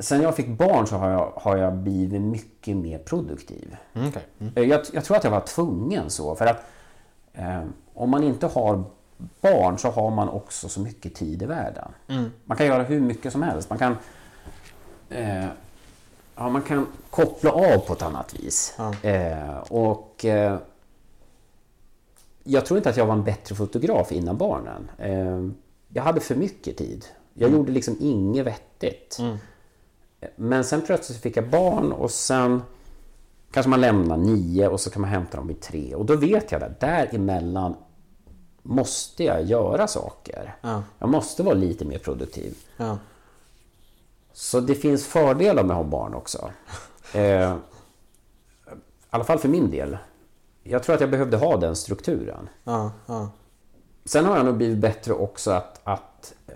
sen 0.00 0.22
jag 0.22 0.36
fick 0.36 0.48
barn 0.48 0.86
så 0.86 0.96
har 0.96 1.10
jag, 1.10 1.32
har 1.36 1.56
jag 1.56 1.74
blivit 1.74 2.22
mycket 2.22 2.76
mer 2.76 2.98
produktiv. 2.98 3.76
Mm, 3.92 4.08
okay. 4.08 4.22
mm. 4.38 4.52
Eh, 4.56 4.64
jag, 4.64 4.80
jag, 4.92 5.04
tror 5.04 5.16
att 5.16 5.24
jag 5.24 5.30
var 5.30 5.40
tvungen 5.40 6.10
så. 6.10 6.34
För 6.34 6.46
att 6.46 6.56
eh, 6.56 6.62
om 7.94 8.10
man 8.10 8.22
inte 8.22 8.46
har 8.46 8.84
barn 9.40 9.78
så 9.78 9.88
har 9.90 10.10
man 10.10 10.28
också 10.28 10.68
så 10.68 10.80
mycket 10.80 11.14
tid 11.14 11.42
i 11.42 11.46
världen. 11.46 11.88
Mm. 12.08 12.30
Man 12.44 12.56
kan 12.56 12.66
göra 12.66 12.82
hur 12.82 13.00
mycket 13.00 13.32
som 13.32 13.42
helst. 13.42 13.70
Man 13.70 13.78
kan, 13.78 13.96
eh, 15.10 15.46
ja, 16.36 16.48
man 16.48 16.62
kan 16.62 16.86
koppla 17.10 17.50
av 17.50 17.78
på 17.78 17.92
ett 17.92 18.02
annat 18.02 18.34
vis. 18.34 18.74
Ja. 18.78 19.08
Eh, 19.10 19.56
och 19.58 20.24
eh, 20.24 20.58
Jag 22.44 22.66
tror 22.66 22.78
inte 22.78 22.90
att 22.90 22.96
jag 22.96 23.06
var 23.06 23.14
en 23.14 23.24
bättre 23.24 23.54
fotograf 23.54 24.12
innan 24.12 24.36
barnen. 24.36 24.90
Eh, 24.98 25.50
jag 25.88 26.02
hade 26.02 26.20
för 26.20 26.34
mycket 26.34 26.76
tid. 26.76 27.04
Jag 27.34 27.48
Mm. 27.48 27.58
gjorde 27.60 27.72
liksom 27.72 27.96
inget 28.00 28.46
vettigt. 28.46 29.18
Men 30.36 30.64
sen 30.64 30.80
plötsligt 30.82 31.18
fick 31.20 31.36
jag 31.36 31.48
barn 31.50 31.92
och 31.92 32.10
sen 32.10 32.62
kanske 33.50 33.70
man 33.70 33.80
lämnar 33.80 34.16
nio 34.16 34.68
och 34.68 34.80
så 34.80 34.90
kan 34.90 35.02
man 35.02 35.10
hämta 35.10 35.36
dem 35.36 35.46
vid 35.46 35.60
tre. 35.60 35.94
Och 35.94 36.06
då 36.06 36.16
vet 36.16 36.52
jag 36.52 36.62
att 36.62 36.80
däremellan 36.80 37.76
måste 38.62 39.24
jag 39.24 39.44
göra 39.44 39.86
saker. 39.86 40.56
Ja. 40.60 40.82
Jag 40.98 41.08
måste 41.08 41.42
vara 41.42 41.54
lite 41.54 41.84
mer 41.84 41.98
produktiv. 41.98 42.56
Ja. 42.76 42.98
Så 44.32 44.60
det 44.60 44.74
finns 44.74 45.06
fördelar 45.06 45.62
med 45.64 45.76
att 45.76 45.84
ha 45.84 45.90
barn 45.90 46.14
också. 46.14 46.50
Eh, 47.14 47.52
I 47.52 48.76
alla 49.10 49.24
fall 49.24 49.38
för 49.38 49.48
min 49.48 49.70
del. 49.70 49.98
Jag 50.62 50.82
tror 50.82 50.94
att 50.94 51.00
jag 51.00 51.10
behövde 51.10 51.36
ha 51.36 51.56
den 51.56 51.76
strukturen. 51.76 52.48
Ja. 52.64 52.92
Sen 54.04 54.24
har 54.24 54.36
jag 54.36 54.46
nog 54.46 54.56
blivit 54.56 54.78
bättre 54.78 55.12
också 55.12 55.50
att, 55.50 55.80
att 55.84 56.34
eh, 56.46 56.54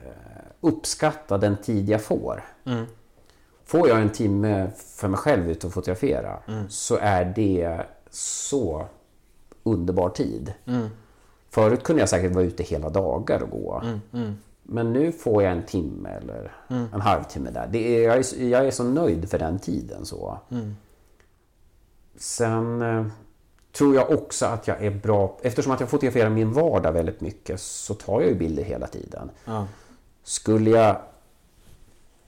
uppskatta 0.60 1.38
den 1.38 1.56
tid 1.56 1.88
jag 1.88 2.02
får. 2.02 2.44
Mm. 2.64 2.86
Får 3.64 3.88
jag 3.88 4.00
en 4.00 4.10
timme 4.10 4.70
för 4.76 5.08
mig 5.08 5.18
själv 5.18 5.50
ute 5.50 5.66
och 5.66 5.72
fotografera 5.72 6.38
så 6.68 6.96
är 7.00 7.24
det 7.24 7.80
så 8.10 8.86
underbar 9.62 10.08
tid. 10.08 10.52
Förut 11.50 11.82
kunde 11.82 12.02
jag 12.02 12.08
säkert 12.08 12.32
vara 12.32 12.44
ute 12.44 12.62
hela 12.62 12.88
dagar 12.90 13.42
och 13.42 13.50
gå. 13.50 13.82
Men 14.62 14.92
nu 14.92 15.12
får 15.12 15.42
jag 15.42 15.52
en 15.52 15.62
timme 15.66 16.08
eller 16.10 16.52
en 16.68 17.00
halvtimme 17.00 17.50
där. 17.50 17.66
Det 17.72 17.78
är, 17.96 18.02
jag, 18.08 18.16
är, 18.16 18.22
så- 18.22 18.36
jag 18.42 18.66
är 18.66 18.70
så 18.70 18.84
nöjd 18.84 19.30
för 19.30 19.38
den 19.38 19.58
tiden. 19.58 20.06
så. 20.06 20.38
Sen 22.16 22.82
eh, 22.82 23.06
tror 23.72 23.94
jag 23.94 24.10
också 24.10 24.46
att 24.46 24.68
jag 24.68 24.84
är 24.84 24.90
bra, 24.90 25.38
eftersom 25.42 25.72
att 25.72 25.80
jag 25.80 25.88
fotograferar 25.88 26.30
min 26.30 26.52
vardag 26.52 26.92
väldigt 26.92 27.20
mycket 27.20 27.60
så 27.60 27.94
tar 27.94 28.20
jag 28.20 28.30
ju 28.30 28.34
bilder 28.36 28.62
hela 28.62 28.86
tiden. 28.86 29.30
Ja. 29.44 29.66
Skulle 30.22 30.70
jag 30.70 30.96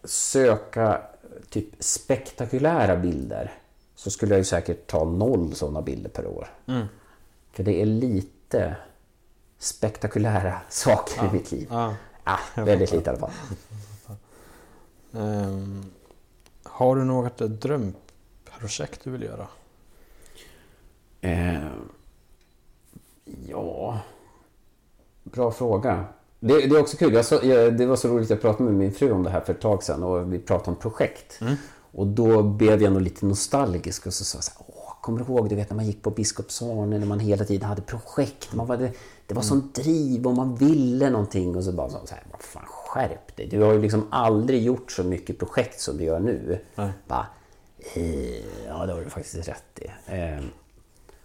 söka 0.04 1.00
typ 1.50 1.68
spektakulära 1.78 2.96
bilder 2.96 3.52
så 3.94 4.10
skulle 4.10 4.34
jag 4.34 4.38
ju 4.38 4.44
säkert 4.44 4.86
ta 4.86 5.04
noll 5.04 5.54
sådana 5.54 5.82
bilder 5.82 6.10
per 6.10 6.26
år. 6.26 6.48
För 7.52 7.62
det 7.62 7.82
är 7.82 7.86
lite 7.86 8.76
spektakulära 9.58 10.60
saker 10.68 11.28
i 11.28 11.32
mitt 11.32 11.52
liv. 11.52 11.68
Ja. 11.70 11.94
Ah, 12.24 12.38
väldigt 12.54 12.92
lite 12.92 13.10
i 13.10 13.14
alla 13.14 13.18
fall. 13.18 13.30
Ehm, 15.12 15.84
har 16.62 16.96
du 16.96 17.04
något 17.04 17.38
drömprojekt 17.38 19.04
du 19.04 19.10
vill 19.10 19.22
göra? 19.22 19.46
Eh, 21.20 21.66
ja, 23.24 24.00
bra 25.22 25.52
fråga. 25.52 26.04
Det, 26.46 26.66
det 26.66 26.76
är 26.76 26.80
också 26.80 26.96
kul. 26.96 27.14
Jag 27.14 27.24
så, 27.24 27.40
jag, 27.42 27.78
det 27.78 27.86
var 27.86 27.96
så 27.96 28.08
roligt, 28.08 28.30
jag 28.30 28.40
pratade 28.40 28.64
med 28.64 28.74
min 28.74 28.92
fru 28.92 29.12
om 29.12 29.22
det 29.22 29.30
här 29.30 29.40
för 29.40 29.52
ett 29.52 29.60
tag 29.60 29.82
sedan 29.82 30.02
och 30.02 30.32
vi 30.32 30.38
pratade 30.38 30.70
om 30.70 30.76
projekt. 30.76 31.40
Och 31.92 32.06
då 32.06 32.42
blev 32.42 32.82
jag 32.82 32.92
nog 32.92 33.02
lite 33.02 33.26
nostalgisk 33.26 34.06
och 34.06 34.14
så 34.14 34.24
sa 34.24 34.36
jag 34.36 34.44
så 34.44 34.52
här, 34.58 34.66
Åh, 34.68 34.92
kommer 35.00 35.18
du 35.18 35.24
ihåg 35.24 35.48
du 35.48 35.54
vet, 35.54 35.70
när 35.70 35.76
man 35.76 35.86
gick 35.86 36.02
på 36.02 36.10
Biskopsarne 36.10 36.98
när 36.98 37.06
man 37.06 37.20
hela 37.20 37.44
tiden 37.44 37.68
hade 37.68 37.82
projekt? 37.82 38.54
Man 38.54 38.66
var, 38.66 38.76
det, 38.76 38.92
det 39.26 39.34
var 39.34 39.42
sån 39.42 39.70
driv 39.74 40.26
och 40.26 40.34
man 40.34 40.54
ville 40.54 41.10
någonting 41.10 41.56
och 41.56 41.64
så 41.64 41.72
bara 41.72 41.90
så 41.90 41.98
här, 42.10 42.24
vad 42.30 42.42
fan 42.42 42.64
skärp 42.66 43.36
dig. 43.36 43.46
Du 43.46 43.62
har 43.62 43.72
ju 43.72 43.82
liksom 43.82 44.06
aldrig 44.10 44.62
gjort 44.62 44.92
så 44.92 45.04
mycket 45.04 45.38
projekt 45.38 45.80
som 45.80 45.96
du 45.96 46.04
gör 46.04 46.20
nu. 46.20 46.58
Nej. 46.74 46.90
Bara, 47.06 47.26
eh, 47.94 48.36
ja, 48.68 48.86
det 48.86 48.92
har 48.92 49.00
du 49.00 49.10
faktiskt 49.10 49.48
rätt 49.48 49.78
i. 49.80 49.86
Eh, 50.06 50.44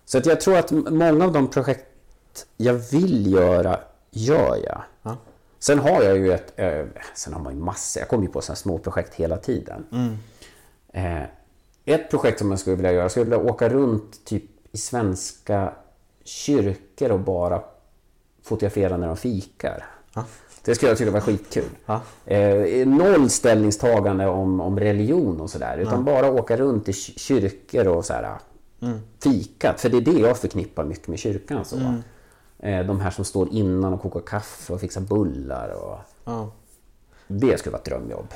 så 0.05 0.17
att 0.17 0.25
jag 0.25 0.41
tror 0.41 0.57
att 0.57 0.71
många 0.71 1.25
av 1.25 1.31
de 1.31 1.47
projekt 1.47 1.85
jag 2.57 2.73
vill 2.73 3.33
göra, 3.33 3.79
gör 4.11 4.55
jag. 4.65 4.81
Ja. 5.03 5.17
Sen 5.59 5.79
har 5.79 6.03
jag 6.03 6.17
ju 6.17 6.33
ett... 6.33 6.53
Eh, 6.55 6.85
sen 7.15 7.33
har 7.33 7.41
man 7.41 7.53
ju 7.55 7.59
massor. 7.63 8.01
Jag 8.01 8.09
kommer 8.09 8.23
ju 8.23 8.29
på 8.29 8.41
sådana 8.41 8.55
små 8.55 8.77
projekt 8.77 9.13
hela 9.13 9.37
tiden. 9.37 9.85
Eh, 10.93 11.21
ett 11.85 12.09
projekt 12.09 12.39
som 12.39 12.49
jag 12.51 12.59
skulle 12.59 12.75
vilja 12.75 12.91
göra, 12.91 13.01
jag 13.03 13.11
skulle 13.11 13.23
vilja 13.23 13.51
åka 13.51 13.69
runt 13.69 14.25
typ 14.25 14.43
i 14.71 14.77
svenska 14.77 15.73
kyrkor 16.23 17.11
och 17.11 17.19
bara 17.19 17.61
fotografera 18.43 18.97
när 18.97 19.07
de 19.07 19.17
fikar. 19.17 19.85
Ja. 20.15 20.25
Det 20.63 20.75
skulle 20.75 20.91
jag 20.91 20.97
tycka 20.97 21.11
var 21.11 21.19
skitkul. 21.19 21.69
Ja. 21.85 22.01
Eh, 22.25 22.87
noll 22.87 23.29
ställningstagande 23.29 24.27
om, 24.27 24.61
om 24.61 24.79
religion 24.79 25.41
och 25.41 25.49
sådär. 25.49 25.77
Utan 25.77 26.05
bara 26.05 26.31
åka 26.31 26.57
runt 26.57 26.89
i 26.89 26.93
ky- 26.93 27.13
kyrkor 27.17 27.87
och 27.87 28.05
så 28.05 28.13
här, 28.13 28.37
fikat. 29.23 29.81
För 29.81 29.89
det 29.89 29.97
är 29.97 30.01
det 30.01 30.19
jag 30.19 30.37
förknippar 30.37 30.83
mycket 30.85 31.07
med 31.07 31.19
kyrkan. 31.19 31.65
Så. 31.65 31.75
Eh, 31.77 31.93
de 32.61 32.99
här 32.99 33.11
som 33.11 33.25
står 33.25 33.53
innan 33.53 33.93
och 33.93 34.01
kokar 34.01 34.21
kaffe 34.21 34.73
och 34.73 34.81
fixar 34.81 35.01
bullar. 35.01 35.69
Och... 35.69 35.97
Ja. 36.25 36.51
Det 37.27 37.59
skulle 37.59 37.71
vara 37.71 37.79
ett 37.79 37.85
drömjobb. 37.85 38.27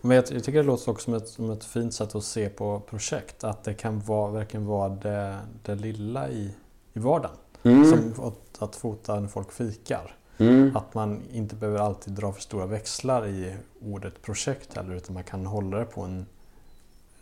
Men 0.00 0.16
jag, 0.16 0.24
jag 0.30 0.44
tycker 0.44 0.58
det 0.58 0.62
låter 0.62 0.90
också 0.90 1.04
som 1.04 1.14
ett, 1.14 1.28
som 1.28 1.50
ett 1.50 1.64
fint 1.64 1.94
sätt 1.94 2.14
att 2.14 2.24
se 2.24 2.48
på 2.48 2.80
projekt. 2.80 3.44
Att 3.44 3.64
det 3.64 3.74
kan 3.74 4.00
vara, 4.00 4.30
verkligen 4.30 4.66
vara 4.66 4.88
det, 4.88 5.38
det 5.62 5.74
lilla 5.74 6.28
i, 6.28 6.54
i 6.92 6.98
vardagen. 6.98 7.36
Som 7.62 8.26
att, 8.26 8.62
att 8.62 8.76
fota 8.76 9.20
när 9.20 9.28
folk 9.28 9.52
fikar. 9.52 10.16
Mm. 10.38 10.76
Att 10.76 10.94
man 10.94 11.22
inte 11.32 11.54
behöver 11.56 11.78
alltid 11.78 12.12
dra 12.12 12.32
för 12.32 12.40
stora 12.40 12.66
växlar 12.66 13.26
i 13.26 13.56
ordet 13.80 14.22
projekt 14.22 14.76
heller. 14.76 14.94
Utan 14.94 15.14
man 15.14 15.24
kan 15.24 15.46
hålla 15.46 15.78
det 15.78 15.84
på 15.84 16.02
en, 16.02 16.26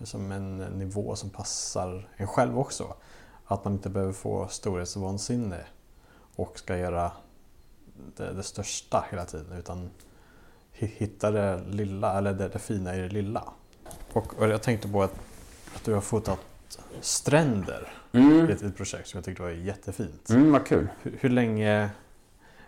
som 0.02 0.32
en 0.32 0.56
nivå 0.56 1.16
som 1.16 1.30
passar 1.30 2.08
en 2.16 2.26
själv 2.26 2.58
också. 2.58 2.94
Att 3.46 3.64
man 3.64 3.72
inte 3.72 3.88
behöver 3.88 4.12
få 4.12 4.48
storhetsvansinne 4.48 5.60
och 6.38 6.58
ska 6.58 6.76
göra 6.78 7.10
det, 8.16 8.32
det 8.32 8.42
största 8.42 9.04
hela 9.10 9.24
tiden. 9.24 9.52
Utan 9.58 9.90
hi- 10.78 10.90
hitta 10.96 11.30
det 11.30 11.60
lilla, 11.70 12.18
eller 12.18 12.32
det, 12.32 12.48
det 12.48 12.58
fina 12.58 12.96
i 12.96 13.00
det 13.00 13.08
lilla. 13.08 13.44
Och, 14.12 14.38
och 14.38 14.48
jag 14.48 14.62
tänkte 14.62 14.88
på 14.88 15.02
att, 15.02 15.14
att 15.76 15.84
du 15.84 15.94
har 15.94 16.00
fotat 16.00 16.38
stränder 17.00 17.88
i 18.12 18.52
ett, 18.52 18.62
ett 18.62 18.76
projekt 18.76 19.08
som 19.08 19.18
jag 19.18 19.24
tyckte 19.24 19.42
var 19.42 19.50
jättefint. 19.50 20.30
Mm, 20.30 20.52
vad 20.52 20.66
kul. 20.66 20.88
Hur, 21.02 21.16
hur 21.20 21.28
länge 21.28 21.90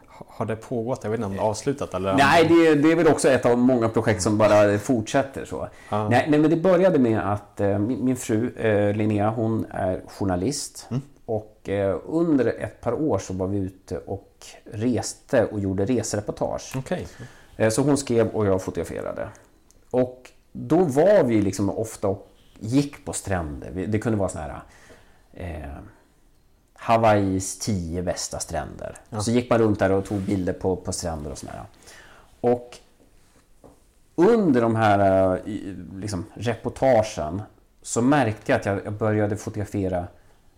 ha- 0.06 0.26
har 0.28 0.46
det 0.46 0.56
pågått? 0.56 1.00
Jag 1.02 1.10
vet 1.10 1.18
inte 1.18 1.26
om 1.26 1.32
det 1.32 1.38
är 1.38 1.42
avslutat 1.42 1.94
eller? 1.94 2.14
Nej, 2.16 2.44
det, 2.48 2.54
är- 2.68 2.76
det 2.76 2.92
är 2.92 2.96
väl 2.96 3.06
också 3.08 3.28
ett 3.28 3.46
av 3.46 3.58
många 3.58 3.88
projekt 3.88 4.22
som 4.22 4.38
bara 4.38 4.78
fortsätter 4.78 5.44
så. 5.44 5.68
Ja. 5.88 6.08
Nej, 6.08 6.26
men 6.30 6.42
det 6.42 6.56
började 6.56 6.98
med 6.98 7.32
att 7.32 7.60
eh, 7.60 7.78
min, 7.78 8.04
min 8.04 8.16
fru 8.16 8.54
eh, 8.56 8.96
Linnea, 8.96 9.30
hon 9.30 9.66
är 9.70 10.00
journalist. 10.08 10.88
Och 11.30 11.68
eh, 11.68 12.00
under 12.06 12.46
ett 12.46 12.80
par 12.80 12.92
år 12.92 13.18
så 13.18 13.34
var 13.34 13.46
vi 13.46 13.58
ute 13.58 13.98
och 13.98 14.46
reste 14.64 15.46
och 15.46 15.60
gjorde 15.60 15.84
resereportage. 15.84 16.72
Okej. 16.76 17.06
Eh, 17.56 17.70
Så 17.70 17.82
hon 17.82 17.96
skrev 17.96 18.28
och 18.28 18.46
jag 18.46 18.62
fotograferade. 18.62 19.28
Och 19.90 20.30
då 20.52 20.84
var 20.84 21.24
vi 21.24 21.42
liksom 21.42 21.70
ofta 21.70 22.08
och 22.08 22.28
gick 22.58 23.04
på 23.04 23.12
stränder. 23.12 23.86
Det 23.86 23.98
kunde 23.98 24.18
vara 24.18 24.28
såna 24.28 24.44
här 24.44 24.62
eh, 25.32 25.70
Hawaiis 26.74 27.58
tio 27.58 28.02
bästa 28.02 28.38
stränder. 28.38 28.96
Så 29.20 29.30
gick 29.30 29.50
man 29.50 29.58
runt 29.58 29.78
där 29.78 29.92
och 29.92 30.04
tog 30.04 30.18
bilder 30.18 30.52
på, 30.52 30.76
på 30.76 30.92
stränder 30.92 31.30
och 31.30 31.38
sådär. 31.38 31.62
Och 32.40 32.78
under 34.14 34.60
de 34.60 34.76
här 34.76 35.32
eh, 35.36 35.38
liksom, 35.94 36.24
reportagen 36.34 37.42
så 37.82 38.02
märkte 38.02 38.52
jag 38.52 38.58
att 38.60 38.84
jag 38.84 38.92
började 38.92 39.36
fotografera 39.36 40.06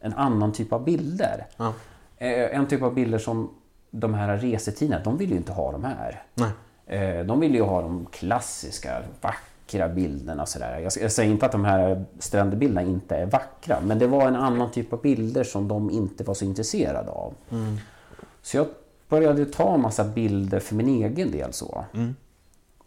en 0.03 0.13
annan 0.15 0.53
typ 0.53 0.73
av 0.73 0.85
bilder. 0.85 1.47
Ja. 1.57 1.73
Eh, 2.19 2.57
En 2.59 2.67
typ 2.67 2.83
av 2.83 2.95
bilder 2.95 3.19
som 3.19 3.51
de 3.91 4.15
här 4.15 4.37
resetidningarna, 4.39 5.05
de 5.05 5.17
vill 5.17 5.31
ju 5.31 5.37
inte 5.37 5.53
ha 5.53 5.73
de 5.73 5.85
här. 5.85 6.23
Nej. 6.35 6.51
Eh, 6.87 7.25
De 7.27 7.41
vill 7.41 7.55
ju 7.55 7.63
ha 7.63 7.83
de 7.83 8.07
klassiska, 8.13 9.03
vackra 9.21 9.89
bilderna. 9.89 10.47
Sådär. 10.47 10.79
Jag 10.79 10.93
jag 11.01 11.13
säger 11.13 11.31
inte 11.31 11.47
att 11.47 11.53
de 11.53 11.65
här 11.65 12.05
strandbilderna 12.19 12.83
inte 12.83 13.17
är 13.17 13.27
vackra, 13.27 13.81
men 13.81 13.99
det 13.99 14.07
var 14.07 14.29
en 14.29 14.37
annan 14.37 14.71
typ 14.71 14.93
av 14.93 15.01
bilder 15.01 15.45
som 15.45 15.69
de 15.69 15.91
inte 15.91 16.25
var 16.25 16.35
så 16.35 16.45
intresserade 16.45 17.11
av. 17.11 17.35
Så 18.43 18.57
jag 18.57 18.67
började 19.09 19.45
ta 19.47 19.75
en 19.75 19.81
massa 19.81 20.05
bilder 20.05 20.61
för 20.61 20.75
min 20.75 20.89
egen 20.89 21.31
del. 21.31 21.53
så. 21.53 21.85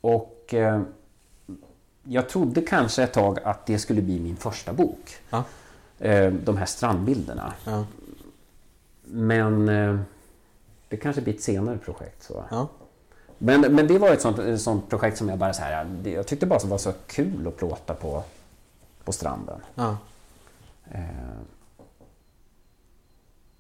Och 0.01 0.53
eh, 0.53 0.81
jag 2.03 2.29
trodde 2.29 2.61
kanske 2.61 3.03
ett 3.03 3.13
tag 3.13 3.39
att 3.43 3.65
det 3.65 3.79
skulle 3.79 4.01
bli 4.01 4.19
min 4.19 4.35
första 4.37 4.73
bok. 4.73 5.15
Ja. 5.29 5.43
Eh, 5.99 6.33
de 6.33 6.57
här 6.57 6.65
strandbilderna. 6.65 7.53
Ja. 7.65 7.85
Men 9.03 9.69
eh, 9.69 9.99
det 10.89 10.97
kanske 10.97 11.21
blir 11.21 11.33
ett 11.33 11.43
senare 11.43 11.77
projekt. 11.77 12.23
Så. 12.23 12.43
Ja. 12.51 12.67
Men, 13.37 13.61
men 13.61 13.87
det 13.87 13.97
var 13.97 14.09
ett 14.09 14.21
sånt, 14.21 14.39
ett 14.39 14.61
sånt 14.61 14.89
projekt 14.89 15.17
som 15.17 15.29
jag 15.29 15.37
bara 15.37 15.53
så 15.53 15.61
här, 15.61 15.87
jag 16.03 16.27
tyckte 16.27 16.45
bara 16.45 16.59
det 16.59 16.67
var 16.67 16.77
så 16.77 16.93
kul 17.07 17.47
att 17.47 17.57
plåta 17.57 17.93
på, 17.93 18.23
på 19.03 19.11
stranden. 19.11 19.59
Ja. 19.75 19.97
Eh, 20.91 21.01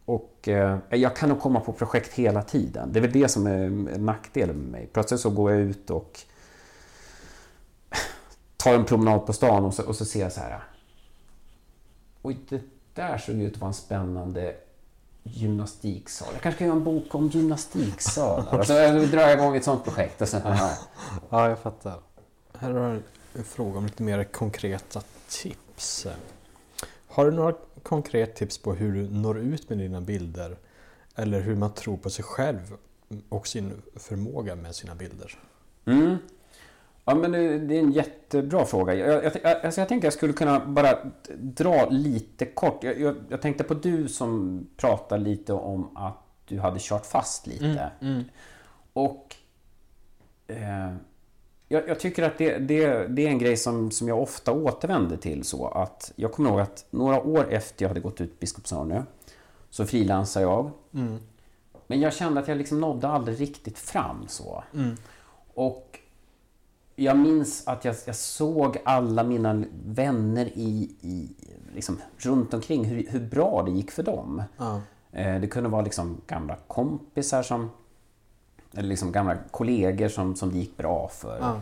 och 0.05 0.47
eh, 0.47 0.77
jag 0.89 1.15
kan 1.15 1.29
nog 1.29 1.41
komma 1.41 1.59
på 1.59 1.73
projekt 1.73 2.13
hela 2.13 2.41
tiden. 2.41 2.93
Det 2.93 2.99
är 2.99 3.01
väl 3.01 3.11
det 3.11 3.27
som 3.27 3.47
är 3.47 3.69
nackdelen 3.97 4.55
med 4.55 4.71
mig. 4.71 4.89
Plötsligt 4.93 5.19
så 5.19 5.29
går 5.29 5.51
jag 5.51 5.61
ut 5.61 5.89
och 5.89 6.19
tar 8.57 8.73
en 8.73 8.85
promenad 8.85 9.25
på 9.25 9.33
stan 9.33 9.65
och 9.65 9.73
så, 9.73 9.83
och 9.83 9.95
så 9.95 10.05
ser 10.05 10.21
jag 10.21 10.31
så 10.31 10.39
här. 10.39 10.63
Oj, 12.25 12.37
det 12.49 12.61
där 12.93 13.17
såg 13.17 13.35
ut 13.35 13.53
att 13.53 13.59
vara 13.59 13.67
en 13.67 13.73
spännande 13.73 14.55
gymnastiksal. 15.23 16.27
Jag 16.33 16.41
kanske 16.41 16.59
kan 16.59 16.67
göra 16.67 16.77
en 16.77 16.83
bok 16.83 17.15
om 17.15 17.27
gymnastiksalar. 17.27 18.59
Och 18.59 18.67
så 18.67 18.73
drar 18.73 19.21
jag 19.21 19.33
igång 19.33 19.55
ett 19.55 19.63
sånt 19.63 19.83
projekt. 19.83 20.21
Och 20.21 20.29
sen, 20.29 20.41
ja. 20.45 20.77
ja, 21.29 21.49
jag 21.49 21.59
fattar. 21.59 21.99
Här 22.57 22.71
har 22.71 22.79
jag 22.79 23.01
en 23.33 23.43
fråga 23.43 23.77
om 23.77 23.85
lite 23.85 24.03
mer 24.03 24.23
konkreta 24.23 25.01
tips. 25.29 26.07
Har 27.07 27.25
du 27.25 27.31
några 27.31 27.53
konkreta 27.83 28.33
tips 28.33 28.57
på 28.57 28.73
hur 28.73 28.93
du 28.93 29.09
når 29.09 29.37
ut 29.39 29.69
med 29.69 29.77
dina 29.77 30.01
bilder? 30.01 30.57
Eller 31.15 31.41
hur 31.41 31.55
man 31.55 31.73
tror 31.73 31.97
på 31.97 32.09
sig 32.09 32.25
själv 32.25 32.77
och 33.29 33.47
sin 33.47 33.81
förmåga 33.95 34.55
med 34.55 34.75
sina 34.75 34.95
bilder? 34.95 35.39
Mm. 35.85 36.17
Ja, 37.05 37.15
men 37.15 37.31
det, 37.31 37.75
är 37.75 37.79
en 37.79 37.91
jättebra 37.91 38.65
fråga. 38.65 38.93
Jag, 38.95 39.23
jag, 39.23 39.65
alltså 39.65 39.81
jag 39.81 39.87
tänker 39.87 40.05
jag 40.05 40.13
skulle 40.13 40.33
kunna 40.33 40.65
bara 40.65 40.97
dra 41.37 41.89
lite 41.89 42.45
kort. 42.45 42.83
Jag, 42.83 42.99
jag, 42.99 43.15
jag 43.29 43.41
tänkte 43.41 43.63
på 43.63 43.73
du 43.73 44.07
som 44.07 44.61
pratade 44.77 45.23
lite 45.23 45.53
om 45.53 45.97
att 45.97 46.17
du 46.45 46.59
hade 46.59 46.79
kört 46.79 47.05
fast 47.05 47.47
lite. 47.47 47.91
Och 48.93 49.35
eh, 50.47 50.95
jag, 51.67 51.89
jag 51.89 51.99
tycker 51.99 52.23
att 52.23 52.37
det, 52.37 52.57
det, 52.57 53.07
det 53.07 53.25
är 53.25 53.29
en 53.29 53.39
grej 53.39 53.57
som, 53.57 53.91
som 53.91 54.07
jag 54.07 54.21
ofta 54.21 54.51
återvänder 54.51 55.17
till. 55.17 55.43
så 55.43 55.67
att 55.67 56.11
Jag 56.15 56.31
kommer 56.31 56.49
ihåg 56.49 56.59
att 56.59 56.85
några 56.89 57.21
år 57.21 57.47
efter 57.49 57.83
jag 57.85 57.89
hade 57.89 57.99
gått 57.99 58.21
ut 58.21 58.39
Biskopsörne 58.39 59.03
så 59.69 59.85
frilansade 59.85 60.45
jag. 60.45 60.71
Men 61.87 61.99
jag 61.99 62.13
kände 62.13 62.39
att 62.39 62.47
jag 62.47 62.57
liksom 62.57 62.81
nådde 62.81 63.07
aldrig 63.07 63.41
riktigt 63.41 63.77
fram 63.77 64.25
så. 64.27 64.63
Och 65.53 65.99
jag 66.95 67.17
minns 67.17 67.67
att 67.67 67.85
jag, 67.85 67.95
jag 68.05 68.15
såg 68.15 68.77
alla 68.85 69.23
mina 69.23 69.63
vänner 69.85 70.45
i, 70.45 70.95
i, 71.01 71.29
liksom, 71.73 72.01
runt 72.17 72.53
omkring 72.53 72.85
hur, 72.85 73.07
hur 73.09 73.19
bra 73.19 73.63
det 73.65 73.71
gick 73.71 73.91
för 73.91 74.03
dem. 74.03 74.43
Ja. 74.57 74.81
Eh, 75.11 75.39
Det 75.41 75.47
kunde 75.47 75.69
vara 75.69 75.81
liksom 75.81 76.21
gamla 76.27 76.55
kompisar 76.67 77.43
som... 77.43 77.69
Eller 78.73 78.89
liksom 78.89 79.11
gamla 79.11 79.37
kollegor 79.51 80.07
som, 80.07 80.35
som 80.35 80.51
det 80.51 80.57
gick 80.57 80.77
bra 80.77 81.07
för. 81.07 81.39
Ja. 81.39 81.61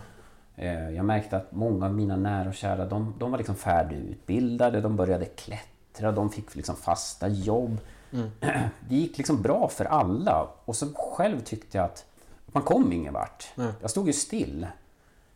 Eh, 0.55 0.89
Jag 0.89 1.05
märkte 1.05 1.37
att 1.37 1.51
många 1.51 1.85
av 1.85 1.93
mina 1.93 2.15
nära 2.15 2.49
och 2.49 2.55
kära, 2.55 2.85
de, 2.85 3.13
de 3.19 3.31
var 3.31 3.37
liksom 3.37 3.55
färdigutbildade, 3.55 4.81
de 4.81 4.95
började 4.95 5.25
klättra, 5.25 6.11
de 6.11 6.29
fick 6.29 6.55
liksom 6.55 6.75
fasta 6.75 7.27
jobb. 7.27 7.77
Det 8.89 8.95
gick 8.95 9.17
liksom 9.17 9.41
bra 9.41 9.67
för 9.69 9.85
alla. 9.85 10.47
Och 10.65 10.75
så 10.75 10.87
själv 10.93 11.39
tyckte 11.39 11.77
jag 11.77 11.85
att 11.85 12.05
man 12.45 12.63
kom 12.63 12.91
ingen 12.93 13.13
vart. 13.13 13.47
Jag 13.81 13.89
stod 13.89 14.07
ju 14.07 14.13
still. 14.13 14.67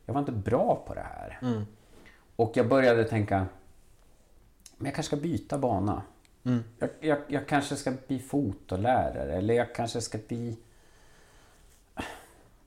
Jag 0.07 0.13
var 0.13 0.19
inte 0.19 0.31
bra 0.31 0.83
på 0.87 0.93
det 0.93 1.01
här. 1.15 1.37
Och 2.35 2.51
jag 2.55 2.67
började 2.67 3.03
tänka, 3.03 3.45
men 4.77 4.85
jag 4.85 4.95
kanske 4.95 5.15
ska 5.15 5.23
byta 5.23 5.57
bana. 5.57 6.01
Jag, 6.79 6.89
jag, 6.99 7.17
jag 7.27 7.47
kanske 7.47 7.75
ska 7.75 7.93
bli 8.07 8.19
fotolärare 8.19 9.33
eller 9.37 9.53
jag 9.53 9.75
kanske 9.75 10.01
ska 10.01 10.17
bli... 10.27 10.57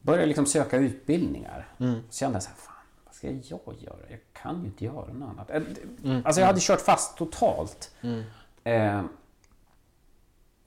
Börja 0.02 0.26
liksom 0.26 0.46
söka 0.46 0.76
utbildningar. 0.76 1.68
Så 2.10 2.18
kände 2.18 2.36
jag 2.36 2.42
så 2.42 2.48
här, 2.48 2.56
fan, 2.56 2.74
vad 3.04 3.14
ska 3.14 3.26
jag 3.26 3.36
göra? 3.78 3.96
Jag 4.10 4.20
kan 4.32 4.60
ju 4.60 4.66
inte 4.66 4.84
göra 4.84 5.12
något 5.12 5.28
annat. 5.30 5.50
Eh, 5.50 5.60
det- 6.02 6.22
Alltså 6.24 6.40
jag 6.40 6.46
hade 6.46 6.60
kört 6.60 6.80
fast 6.80 7.16
totalt. 7.16 7.94
Eh, 8.64 9.02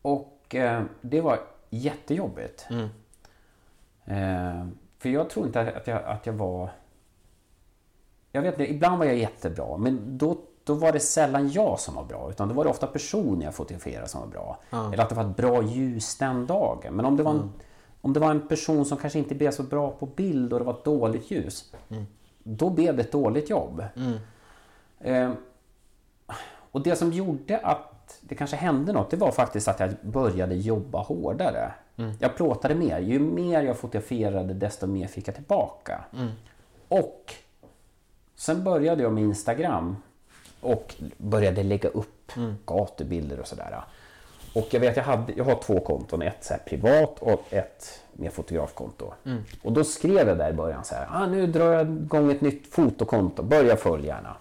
och 0.01 0.55
eh, 0.55 0.83
det 1.01 1.21
var 1.21 1.39
jättejobbigt. 1.69 2.67
Eh, 4.05 4.67
för 5.03 5.09
jag 5.09 5.29
tror 5.29 5.45
inte 5.45 5.61
att 5.61 5.87
jag, 5.87 6.03
att 6.03 6.25
jag 6.25 6.33
var... 6.33 6.69
Jag 8.31 8.41
vet 8.41 8.59
inte, 8.59 8.71
ibland 8.71 8.97
var 8.97 9.05
jag 9.05 9.17
jättebra, 9.17 9.77
men 9.77 10.17
då, 10.17 10.37
då 10.63 10.73
var 10.73 10.91
det 10.91 10.99
sällan 10.99 11.49
jag 11.51 11.79
som 11.79 11.95
var 11.95 12.03
bra. 12.03 12.29
Utan 12.29 12.47
då 12.47 12.53
var 12.53 12.63
det 12.63 12.69
ofta 12.69 12.87
personen 12.87 13.41
jag 13.41 13.55
fotograferade 13.55 14.07
som 14.07 14.21
var 14.21 14.27
bra. 14.27 14.59
Eller 14.93 15.03
att 15.03 15.09
det 15.09 15.15
var 15.15 15.23
ett 15.23 15.37
bra 15.37 15.63
ljus 15.63 16.17
den 16.17 16.45
dagen. 16.45 16.93
Men 16.93 17.05
om 17.05 17.17
det 17.17 17.23
var 17.23 17.31
en, 17.31 17.51
om 18.01 18.13
det 18.13 18.19
var 18.19 18.31
en 18.31 18.47
person 18.47 18.85
som 18.85 18.97
kanske 18.97 19.19
inte 19.19 19.35
blev 19.35 19.51
så 19.51 19.63
bra 19.63 19.91
på 19.91 20.05
bild 20.05 20.53
och 20.53 20.59
det 20.59 20.65
var 20.65 20.73
ett 20.73 20.83
dåligt 20.83 21.31
ljus. 21.31 21.73
Då 22.43 22.69
blev 22.69 22.95
det 22.95 23.01
ett 23.01 23.11
dåligt 23.11 23.49
jobb. 23.49 23.83
Eh, 24.99 25.31
och 26.71 26.83
det 26.83 26.95
som 26.95 27.11
gjorde 27.11 27.57
att 27.57 28.19
det 28.21 28.35
kanske 28.35 28.55
hände 28.55 28.93
något, 28.93 29.09
det 29.09 29.17
var 29.17 29.31
faktiskt 29.31 29.67
att 29.67 29.79
jag 29.79 29.93
började 30.01 30.55
jobba 30.55 31.01
hårdare. 31.01 31.71
Jag 32.19 32.35
plåtade 32.35 32.75
mer. 32.75 32.99
Ju 32.99 33.19
mer 33.19 33.63
jag 33.63 33.77
fotograferade, 33.77 34.53
desto 34.53 34.87
mer 34.87 35.07
fick 35.07 35.27
jag 35.27 35.35
tillbaka. 35.35 36.03
Och 36.87 37.33
sen 38.35 38.63
började 38.63 39.03
jag 39.03 39.13
med 39.13 39.23
Instagram 39.23 39.95
och 40.61 40.95
började 41.17 41.63
lägga 41.63 41.89
upp 41.89 42.31
gatubilder 42.65 43.39
och 43.39 43.47
sådär. 43.47 43.83
Och 44.55 44.67
jag 44.71 44.79
vet, 44.79 44.97
jag, 44.97 45.03
hade, 45.03 45.33
jag 45.33 45.43
har 45.43 45.55
två 45.55 45.79
konton. 45.79 46.21
Ett 46.21 46.43
så 46.43 46.53
privat 46.65 47.19
och 47.19 47.43
ett 47.49 48.01
med 48.13 48.33
fotografkonto. 48.33 49.13
Och 49.61 49.71
då 49.73 49.83
skrev 49.83 50.27
jag 50.27 50.37
där 50.37 50.49
i 50.49 50.53
början 50.53 50.83
så 50.83 50.95
här. 50.95 51.07
Ah, 51.11 51.25
nu 51.25 51.47
drar 51.47 51.71
jag 51.71 51.87
igång 51.87 52.31
ett 52.31 52.41
nytt 52.41 52.67
fotokonto. 52.67 53.43
Börja 53.43 53.75
följ 53.75 54.07
gärna. 54.07 54.35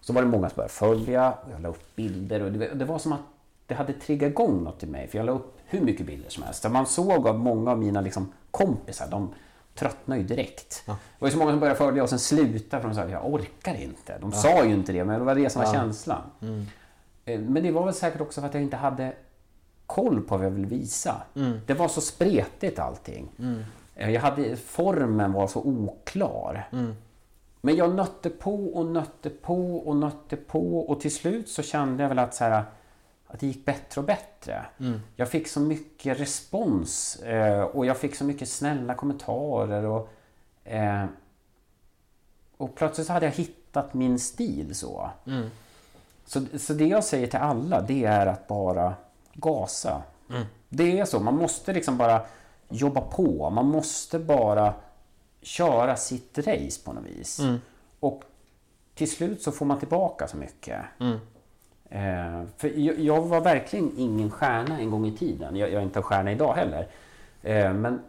Så 0.00 0.12
var 0.12 0.22
det 0.22 0.28
många 0.28 0.48
som 0.48 0.56
började 0.56 0.72
följa 0.74 1.32
och 1.32 1.52
jag 1.52 1.60
la 1.60 1.68
upp 1.68 1.96
bilder. 1.96 2.42
Och 2.42 2.52
det, 2.52 2.74
det 2.74 2.84
var 2.84 2.98
som 2.98 3.12
att 3.12 3.20
det 3.68 3.74
hade 3.74 3.92
triggat 3.92 4.30
igång 4.30 4.64
något 4.64 4.82
i 4.82 4.86
mig. 4.86 5.08
För 5.08 5.18
jag 5.18 5.26
la 5.26 5.32
upp 5.32 5.58
hur 5.66 5.80
mycket 5.80 6.06
bilder 6.06 6.30
som 6.30 6.42
helst. 6.42 6.70
Man 6.70 6.86
såg 6.86 7.26
av 7.28 7.38
många 7.38 7.70
av 7.70 7.78
mina 7.78 8.00
liksom, 8.00 8.32
kompisar. 8.50 9.08
De 9.10 9.34
tröttnade 9.74 10.20
ju 10.20 10.26
direkt. 10.26 10.82
Det 10.86 10.92
var 11.18 11.28
ju 11.28 11.32
så 11.32 11.38
många 11.38 11.50
som 11.50 11.60
började 11.60 11.78
följa 11.78 12.02
och 12.02 12.08
sen 12.08 12.18
slutade 12.18 12.82
för 12.82 12.88
de 12.88 12.94
sa 12.94 13.08
jag 13.08 13.32
orkar 13.34 13.74
inte. 13.82 14.18
De 14.18 14.32
sa 14.32 14.64
ju 14.64 14.74
inte 14.74 14.92
det 14.92 15.04
men 15.04 15.18
det 15.18 15.24
var 15.24 15.34
det 15.34 15.50
som 15.50 15.62
var 15.62 15.72
känslan. 15.72 16.22
Eh, 17.24 17.40
Men 17.40 17.62
det 17.62 17.70
var 17.70 17.84
väl 17.84 17.94
säkert 17.94 18.20
också 18.20 18.40
för 18.40 18.48
att 18.48 18.54
jag 18.54 18.62
inte 18.62 18.76
hade 18.76 19.12
koll 19.86 20.20
på 20.22 20.36
vad 20.36 20.46
jag 20.46 20.50
ville 20.50 20.66
visa. 20.66 21.22
Det 21.66 21.74
var 21.74 21.88
så 21.88 22.00
spretigt 22.00 22.78
allting. 22.78 23.28
Eh, 23.96 24.10
Jag 24.10 24.20
hade, 24.20 24.56
formen 24.56 25.32
var 25.32 25.46
så 25.46 25.60
oklar. 25.60 26.68
Men 27.60 27.76
jag 27.76 27.94
nötte 27.94 28.30
på 28.30 28.54
och 28.74 28.86
nötte 28.86 29.30
på 29.30 29.76
och 29.78 29.96
nötte 29.96 30.36
på 30.36 30.80
och 30.80 31.00
till 31.00 31.14
slut 31.14 31.48
så 31.48 31.62
kände 31.62 32.02
jag 32.02 32.08
väl 32.08 32.18
att, 32.18 32.34
så 32.34 32.44
här, 32.44 32.64
att 33.28 33.40
det 33.40 33.46
gick 33.46 33.64
bättre 33.64 34.00
och 34.00 34.06
bättre. 34.06 34.66
Jag 35.16 35.28
fick 35.30 35.48
så 35.48 35.60
mycket 35.60 36.20
respons 36.20 37.16
eh, 37.16 37.62
och 37.62 37.86
jag 37.86 37.96
fick 37.96 38.14
så 38.14 38.24
mycket 38.24 38.48
snälla 38.48 38.94
kommentarer. 38.94 39.84
Och, 39.84 40.08
eh, 40.64 41.04
och 42.56 42.74
plötsligt 42.74 43.06
så 43.06 43.12
hade 43.12 43.26
jag 43.26 43.32
hittat 43.32 43.94
min 43.94 44.18
stil 44.18 44.74
så. 44.74 45.10
Så, 46.26 46.40
så 46.58 46.72
det 46.74 46.86
jag 46.86 47.04
säger 47.04 47.26
till 47.26 47.38
alla 47.38 47.80
det 47.80 48.04
är 48.04 48.26
att 48.26 48.46
bara 48.48 48.94
gasa. 49.34 50.02
Det 50.68 50.98
är 51.00 51.04
så, 51.04 51.20
man 51.20 51.36
måste 51.36 51.72
liksom 51.72 51.96
bara 51.98 52.22
jobba 52.68 53.00
på. 53.00 53.50
Man 53.50 53.66
måste 53.66 54.18
bara 54.18 54.74
köra 55.42 55.96
sitt 55.96 56.38
race 56.38 56.80
på 56.84 56.92
något 56.92 57.04
vis. 57.04 57.38
Och 58.00 58.22
till 58.94 59.10
slut 59.10 59.42
så 59.42 59.52
får 59.52 59.66
man 59.66 59.78
tillbaka 59.78 60.28
så 60.28 60.36
mycket. 60.36 60.80
Eh, 61.90 62.42
för 62.56 62.68
jag, 62.78 62.98
jag 62.98 63.22
var 63.22 63.40
verkligen 63.40 63.92
ingen 63.96 64.30
stjärna 64.30 64.80
en 64.80 64.90
gång 64.90 65.06
i 65.06 65.16
tiden. 65.16 65.56
Jag, 65.56 65.72
jag 65.72 65.80
är 65.80 65.84
inte 65.84 65.98
en 65.98 66.02
stjärna 66.02 66.32
idag 66.32 66.54
heller. 66.54 66.88
Eh, 67.42 67.72
men 67.72 68.00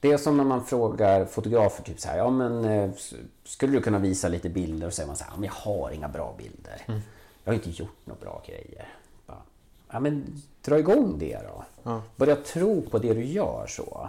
det 0.00 0.12
är 0.12 0.16
som 0.16 0.36
när 0.36 0.44
man 0.44 0.64
frågar 0.64 1.24
fotografer 1.24 1.82
typ 1.82 2.00
så 2.00 2.08
här, 2.08 2.18
ja 2.18 2.30
men 2.30 2.64
eh, 2.64 2.90
skulle 3.44 3.72
du 3.72 3.80
kunna 3.80 3.98
visa 3.98 4.28
lite 4.28 4.48
bilder? 4.48 4.86
Och 4.86 4.92
så 4.92 4.96
säger 4.96 5.06
man 5.06 5.16
så 5.16 5.24
här, 5.24 5.32
ja, 5.32 5.36
men 5.36 5.44
jag 5.44 5.72
har 5.72 5.90
inga 5.90 6.08
bra 6.08 6.34
bilder. 6.38 6.82
Jag 7.44 7.52
har 7.52 7.54
inte 7.54 7.70
gjort 7.70 7.96
några 8.04 8.20
bra 8.20 8.42
grejer. 8.46 8.88
Bara, 9.26 9.42
ja 9.90 10.00
men 10.00 10.42
dra 10.64 10.78
igång 10.78 11.18
det 11.18 11.38
då. 11.42 11.64
Börja 12.16 12.36
tro 12.36 12.82
på 12.82 12.98
det 12.98 13.14
du 13.14 13.24
gör 13.24 13.66
så. 13.68 14.08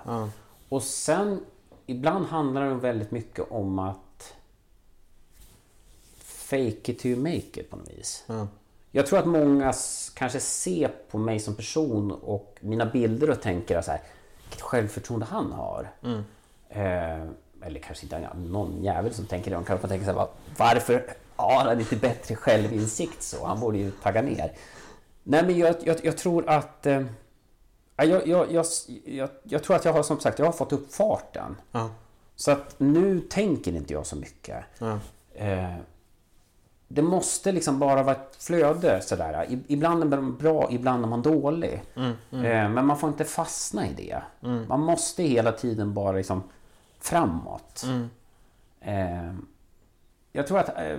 Och 0.70 0.84
sen, 0.84 1.40
ibland 1.86 2.26
handlar 2.26 2.70
det 2.70 2.76
väldigt 2.76 3.12
mycket 3.12 3.52
om 3.52 3.80
att 3.80 3.98
fake 6.50 6.92
it 6.92 7.00
till 7.00 7.12
you 7.12 7.20
make 7.20 7.38
it 7.62 7.70
på 7.70 7.76
något 7.76 7.90
vis. 7.98 8.24
Jag 8.92 9.08
tror 9.08 9.20
att 9.20 9.26
många 9.26 9.74
kanske 10.16 10.40
ser 10.40 10.92
på 11.12 11.18
mig 11.18 11.40
som 11.40 11.56
person 11.56 12.12
och 12.12 12.58
mina 12.62 12.86
bilder 12.86 13.30
och 13.30 13.42
tänker 13.42 13.82
så 13.82 13.92
här, 13.92 14.02
vilket 14.44 14.62
självförtroende 14.62 15.26
han 15.26 15.52
har. 15.52 15.90
Eh, 16.70 17.28
eller 17.62 17.80
kanske 17.80 18.06
inte 18.06 18.30
någon 18.36 18.84
jävel 18.84 19.14
som 19.14 19.26
tänker 19.26 19.52
det. 19.52 19.58
De 19.58 19.64
kanske 19.64 19.88
tänker 19.88 20.06
så 20.06 20.12
här, 20.12 20.18
"Va- 20.18 20.30
varför 20.58 21.06
har 21.36 21.64
han 21.66 21.80
inte 21.80 21.96
bättre 21.96 22.36
självinsikt 22.36 23.24
så? 23.24 23.46
Han 23.46 23.60
borde 23.60 23.78
ju 23.78 23.92
tagga 23.92 24.22
ner. 24.22 24.52
Nej 25.24 25.44
men 25.46 25.58
jag, 25.58 25.76
jag, 25.84 25.98
jag 26.06 26.18
tror 26.18 26.50
att 26.50 26.86
eh, 26.86 27.04
Ja, 28.00 28.04
Jag, 28.04 28.28
jag, 28.28 28.52
jag, 29.06 29.30
jag, 29.44 29.64
tror 29.64 29.76
att 29.76 29.86
jag 29.86 29.94
har 29.94 30.04
som 30.04 30.20
sagt 30.20 30.40
jag 30.40 30.46
har 30.46 30.54
fått 30.54 30.74
upp 30.74 30.94
farten. 30.94 31.56
Ja. 31.72 31.90
Så 32.36 32.52
att 32.52 32.76
nu 32.78 33.20
tänker 33.20 33.72
inte 33.76 33.94
jag 33.94 34.06
så 34.06 34.16
mycket. 34.16 34.66
Eh, 35.36 35.76
det 36.88 37.02
måste 37.02 37.52
liksom 37.52 37.80
bara 37.80 38.04
vara 38.04 38.16
ett 38.16 38.36
flöde 38.40 39.02
sådär. 39.02 39.46
Ibland 39.68 40.04
är 40.04 40.08
man 40.08 40.38
bra, 40.38 40.68
ibland 40.72 41.04
är 41.04 41.10
man 41.10 41.22
dålig. 41.22 41.84
Mm, 41.96 42.12
Eh, 42.32 42.70
men 42.70 42.86
man 42.86 42.98
får 42.98 43.10
inte 43.10 43.26
fastna 43.26 43.88
i 43.88 43.94
det. 43.94 44.22
Man 44.68 44.80
måste 44.80 45.24
hela 45.24 45.52
tiden 45.52 45.94
bara 45.94 46.18
liksom 46.18 46.44
framåt. 47.00 47.86
Mm. 47.86 48.10
Eh, 48.82 49.34
jag 50.32 50.48
tror 50.48 50.60
att 50.60 50.70
eh, 50.78 50.98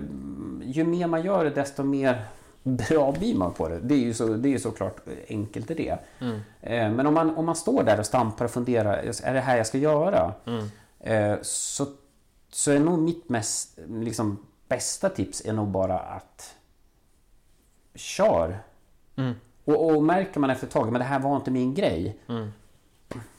ju 0.62 0.84
mer 0.84 1.06
man 1.06 1.22
gör 1.22 1.44
det 1.44 1.50
desto 1.50 1.82
mer 1.82 2.24
bra 2.62 3.12
blir 3.12 3.34
man 3.34 3.52
på 3.52 3.68
det. 3.68 3.78
Det 3.80 3.94
är 3.94 3.98
ju, 3.98 4.14
så, 4.14 4.26
det 4.26 4.48
är 4.48 4.50
ju 4.50 4.58
såklart 4.58 5.00
enkelt 5.28 5.70
i 5.70 5.74
det. 5.74 5.98
Mm. 6.20 6.96
Men 6.96 7.06
om 7.06 7.14
man, 7.14 7.36
om 7.36 7.46
man 7.46 7.56
står 7.56 7.82
där 7.82 8.00
och 8.00 8.06
stampar 8.06 8.44
och 8.44 8.50
funderar, 8.50 8.96
är 9.22 9.34
det 9.34 9.40
här 9.40 9.56
jag 9.56 9.66
ska 9.66 9.78
göra? 9.78 10.32
Mm. 10.46 11.38
Så, 11.42 11.86
så 12.50 12.70
är 12.70 12.80
nog 12.80 12.98
mitt 12.98 13.28
mest, 13.28 13.78
liksom, 13.88 14.38
bästa 14.68 15.08
tips 15.08 15.44
är 15.44 15.52
nog 15.52 15.68
bara 15.68 15.98
att 15.98 16.54
kör. 17.94 18.58
Mm. 19.16 19.34
Och, 19.64 19.90
och 19.90 20.02
märker 20.02 20.40
man 20.40 20.50
efter 20.50 20.66
ett 20.66 20.72
tag, 20.72 20.92
men 20.92 20.98
det 20.98 21.04
här 21.04 21.18
var 21.18 21.36
inte 21.36 21.50
min 21.50 21.74
grej. 21.74 22.18
Mm. 22.28 22.52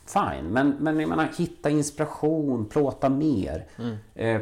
Fine, 0.06 0.48
men, 0.50 0.70
men 0.70 1.00
jag 1.00 1.10
menar, 1.10 1.30
hitta 1.38 1.70
inspiration, 1.70 2.66
plåta 2.66 3.10
mer. 3.10 3.68
Mm. 3.78 3.98
Eh, 4.16 4.42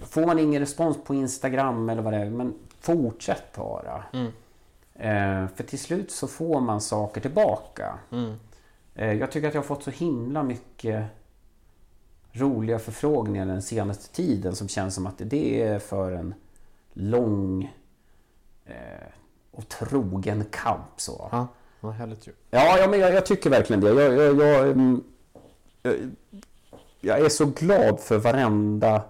får 0.00 0.26
man 0.26 0.38
ingen 0.38 0.60
respons 0.60 1.04
på 1.04 1.14
Instagram 1.14 1.88
eller 1.88 2.02
vad 2.02 2.12
det 2.12 2.18
är, 2.18 2.30
men 2.30 2.54
fortsätt 2.80 3.56
bara. 3.56 4.04
Mm. 4.12 4.32
Eh, 4.94 5.48
för 5.48 5.64
till 5.64 5.78
slut 5.78 6.10
så 6.10 6.28
får 6.28 6.60
man 6.60 6.80
saker 6.80 7.20
tillbaka. 7.20 7.98
Mm. 8.10 8.34
Eh, 8.94 9.12
jag 9.12 9.32
tycker 9.32 9.48
att 9.48 9.54
jag 9.54 9.62
har 9.62 9.66
fått 9.66 9.82
så 9.82 9.90
himla 9.90 10.42
mycket 10.42 11.04
roliga 12.38 12.78
förfrågningar 12.78 13.46
den 13.46 13.62
senaste 13.62 14.14
tiden 14.14 14.56
som 14.56 14.68
känns 14.68 14.94
som 14.94 15.06
att 15.06 15.14
det 15.18 15.62
är 15.62 15.78
för 15.78 16.12
en 16.12 16.34
lång 16.92 17.74
eh, 18.64 18.74
och 19.50 19.68
trogen 19.68 20.44
kamp. 20.50 21.00
Så. 21.00 21.28
Ja, 21.32 21.48
vad 21.80 21.92
härligt 21.92 22.28
ju. 22.28 22.32
Ja, 22.50 22.78
ja 22.78 22.88
men 22.88 23.00
jag, 23.00 23.14
jag 23.14 23.26
tycker 23.26 23.50
verkligen 23.50 23.80
det. 23.80 23.88
Jag, 23.88 24.14
jag, 24.14 24.40
jag, 24.40 24.70
mm, 24.70 25.04
jag, 25.82 25.94
jag 27.00 27.20
är 27.20 27.28
så 27.28 27.46
glad 27.46 28.00
för 28.00 28.18
varenda 28.18 29.02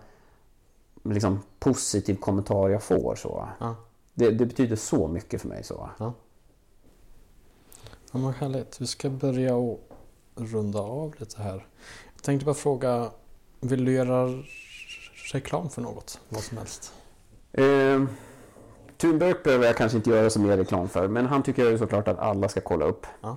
liksom, 1.05 1.41
positiv 1.59 2.17
kommentar 2.17 2.69
jag 2.69 2.83
får. 2.83 3.15
Så. 3.15 3.49
Ja. 3.61 3.77
Det, 4.15 4.31
det 4.31 4.47
betyder 4.47 4.77
så 4.77 5.09
mycket 5.09 5.41
för 5.41 5.49
mig. 5.49 5.65
så. 5.65 5.91
Ja. 5.99 6.13
Ja, 8.13 8.19
men 8.19 8.33
härligt. 8.33 8.81
Vi 8.81 8.87
ska 8.87 9.11
börja 9.11 9.57
och 9.57 9.89
runda 10.35 10.79
av 10.79 11.15
lite 11.19 11.43
här. 11.43 11.67
Tänkte 12.27 12.45
bara 12.45 12.55
fråga, 12.55 13.11
vill 13.61 13.85
du 13.85 13.93
göra 13.93 14.43
reklam 15.33 15.71
för 15.71 15.83
något? 15.83 16.21
Vad 16.29 16.43
som 16.43 16.59
helst. 16.59 16.93
Eh, 17.53 18.05
Thunberg 18.97 19.35
behöver 19.45 19.67
jag 19.67 19.77
kanske 19.77 19.99
inte 19.99 20.11
göra 20.11 20.31
så 20.31 20.41
mer 20.41 20.57
reklam 20.57 20.89
för, 20.89 21.09
men 21.09 21.27
han 21.27 21.43
tycker 21.43 21.71
ju 21.71 21.79
såklart 21.79 22.09
att 22.09 22.19
alla 22.19 22.49
ska 22.49 22.61
kolla 22.61 22.85
upp. 22.85 23.07
Ja. 23.21 23.37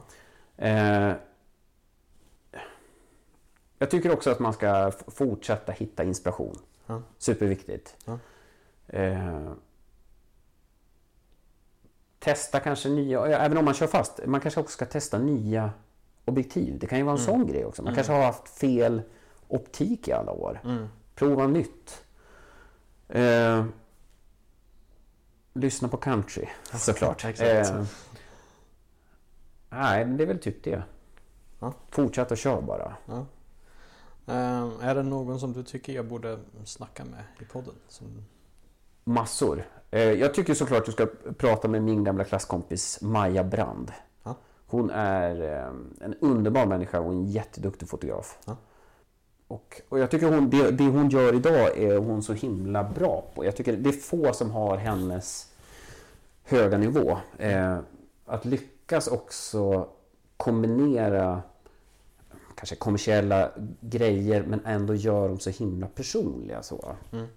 Eh, 0.57 1.13
jag 3.77 3.91
tycker 3.91 4.13
också 4.13 4.31
att 4.31 4.39
man 4.39 4.53
ska 4.53 4.91
fortsätta 5.07 5.71
hitta 5.71 6.03
inspiration. 6.03 6.59
Ja. 6.85 7.01
Superviktigt. 7.17 7.95
Ja. 8.05 8.19
Eh, 8.87 9.51
testa 12.19 12.59
kanske 12.59 12.89
nya, 12.89 13.25
även 13.25 13.57
om 13.57 13.65
man 13.65 13.73
kör 13.73 13.87
fast, 13.87 14.19
man 14.25 14.41
kanske 14.41 14.59
också 14.59 14.73
ska 14.73 14.85
testa 14.85 15.17
nya 15.17 15.71
objektiv. 16.29 16.79
Det 16.79 16.87
kan 16.87 16.97
ju 16.97 17.03
vara 17.03 17.17
en 17.17 17.23
sån 17.23 17.47
grej 17.47 17.65
också. 17.65 17.83
Man 17.83 17.95
kanske 17.95 18.13
har 18.13 18.23
haft 18.23 18.49
fel 18.49 19.01
optik 19.47 20.07
i 20.07 20.11
alla 20.11 20.31
år. 20.31 20.61
Mm. 20.63 20.87
Prova 21.15 21.47
nytt. 21.47 22.03
Eh, 23.07 23.65
lyssna 25.53 25.87
på 25.87 25.97
country, 25.97 26.45
såklart. 26.73 27.25
exakt. 27.25 27.69
Eh, 27.69 27.83
nej, 29.69 30.05
men 30.05 30.17
det 30.17 30.23
är 30.23 30.27
väl 30.27 30.39
typ 30.39 30.63
det. 30.63 30.83
Ja. 31.59 31.73
Fortsätt 31.89 32.31
att 32.31 32.39
köra 32.39 32.61
bara. 32.61 32.95
Ja. 33.05 33.25
Eh, 34.27 34.87
är 34.87 34.95
det 34.95 35.03
någon 35.03 35.39
som 35.39 35.53
du 35.53 35.63
tycker 35.63 35.93
jag 35.93 36.05
borde 36.05 36.39
snacka 36.65 37.05
med 37.05 37.23
i 37.39 37.45
podden? 37.45 37.73
Som... 37.87 38.25
Massor. 39.03 39.65
Eh, 39.91 40.01
jag 40.01 40.33
tycker 40.33 40.53
såklart 40.53 40.85
du 40.85 40.91
ska 40.91 41.07
prata 41.37 41.67
med 41.67 41.83
min 41.83 42.03
gamla 42.03 42.23
klasskompis 42.23 43.01
Maja 43.01 43.43
Brand. 43.43 43.91
Hon 44.69 44.89
är 44.89 45.41
eh, 45.41 46.05
en 46.05 46.13
underbar 46.19 46.65
människa 46.65 46.99
och 46.99 47.11
en 47.11 47.25
jätteduktig 47.25 47.89
fotograf. 47.89 48.37
Ja. 48.45 48.57
Och, 49.47 49.81
och 49.89 49.99
jag 49.99 50.11
tycker 50.11 50.27
hon, 50.27 50.49
det, 50.49 50.71
det 50.71 50.87
hon 50.87 51.09
gör 51.09 51.35
idag 51.35 51.77
är 51.77 51.97
hon 51.97 52.23
så 52.23 52.33
himla 52.33 52.83
bra 52.83 53.23
på. 53.35 53.45
Jag 53.45 53.55
tycker 53.55 53.77
det 53.77 53.89
är 53.89 53.93
få 53.93 54.33
som 54.33 54.51
har 54.51 54.77
hennes 54.77 55.53
höga 56.43 56.77
nivå. 56.77 57.17
Eh, 57.37 57.79
att 58.25 58.45
lyckas 58.45 59.07
också 59.07 59.87
kombinera 60.37 61.41
kanske 62.55 62.75
kommersiella 62.75 63.51
grejer 63.81 64.43
men 64.43 64.65
ändå 64.65 64.95
gör 64.95 65.27
dem 65.27 65.39
så 65.39 65.49
himla 65.49 65.87
personliga. 65.87 66.63
Så. 66.63 66.95
Mm. 67.11 67.27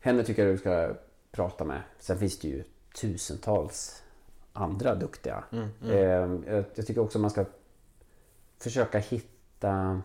Henne 0.00 0.24
tycker 0.24 0.46
jag 0.46 0.54
du 0.54 0.58
ska 0.58 0.94
prata 1.32 1.64
med. 1.64 1.80
Sen 1.98 2.18
finns 2.18 2.38
det 2.38 2.48
ju 2.48 2.64
tusentals 3.00 4.02
andra 4.56 4.94
duktiga. 4.94 5.44
Mm, 5.52 5.68
Eh, 5.84 6.54
jag, 6.74 6.86
tycker 6.86 7.00
också 7.00 7.18
man 7.18 7.30
ska 7.30 7.44
försöka 8.58 8.98
hitta 8.98 10.02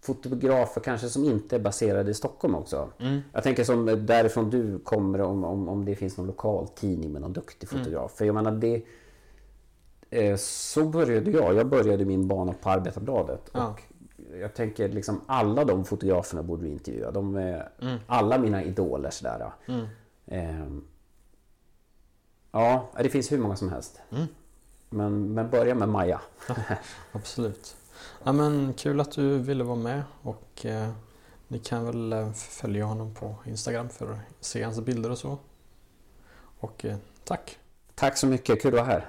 fotografer 0.00 0.80
kanske 0.80 1.08
som 1.08 1.24
inte 1.24 1.56
är 1.56 1.60
baserade 1.60 2.10
i 2.10 2.14
Stockholm 2.14 2.54
också. 2.54 2.88
Mm. 2.98 3.20
Jag 3.32 3.42
tänker 3.42 3.64
som 3.64 4.06
därifrån 4.06 4.50
du 4.50 4.78
kommer 4.78 5.20
om, 5.20 5.44
om, 5.44 5.68
om 5.68 5.84
det 5.84 5.94
finns 5.94 6.16
någon 6.16 6.26
lokal 6.26 6.68
tidning 6.68 7.12
med 7.12 7.22
någon 7.22 7.32
duktig 7.32 7.68
fotograf. 7.68 8.12
För 8.12 8.24
jag 8.24 8.34
menar 8.34 8.52
det... 8.52 8.82
Eh, 10.10 10.36
så 10.36 10.84
började 10.84 11.30
jag. 11.30 11.54
Jag 11.54 11.66
började 11.66 12.04
min 12.04 12.28
bana 12.28 12.52
på 12.52 12.70
Arbetarbladet. 12.70 13.50
Ja. 13.52 13.68
Och 13.68 13.82
jag 14.40 14.54
tänker 14.54 14.88
liksom 14.88 15.20
alla 15.26 15.64
de 15.64 15.84
fotograferna 15.84 16.42
borde 16.42 16.62
du 16.62 16.68
intervjua. 16.68 17.10
De 17.10 17.36
är 17.36 17.68
alla 18.06 18.38
mina 18.38 18.64
idoler 18.64 19.10
sådär. 19.10 19.52
Mm. 19.66 19.86
Eh, 20.26 20.82
ja, 22.50 22.88
det 22.98 23.08
finns 23.08 23.32
hur 23.32 23.38
många 23.38 23.56
som 23.56 23.68
helst. 23.68 24.00
Mm. 24.10 24.26
Men, 24.90 25.34
men 25.34 25.50
börja 25.50 25.74
med 25.74 25.88
Maja. 25.88 26.20
Absolut. 27.12 27.76
Ja, 28.22 28.32
men 28.32 28.72
kul 28.72 29.00
att 29.00 29.12
du 29.12 29.38
ville 29.38 29.64
vara 29.64 29.76
med 29.76 30.02
och 30.22 30.66
eh, 30.66 30.90
ni 31.48 31.58
kan 31.58 31.84
väl 31.84 32.12
eh, 32.12 32.32
följa 32.32 32.84
honom 32.84 33.14
på 33.14 33.34
Instagram 33.44 33.88
för 33.88 34.12
att 34.12 34.18
se 34.40 34.62
hans 34.62 34.80
bilder 34.80 35.10
och 35.10 35.18
så. 35.18 35.38
Och 36.60 36.84
eh, 36.84 36.96
tack! 37.24 37.58
Tack 37.94 38.16
så 38.16 38.26
mycket, 38.26 38.62
kul 38.62 38.74
att 38.74 38.86
vara 38.86 38.92
här. 38.92 39.08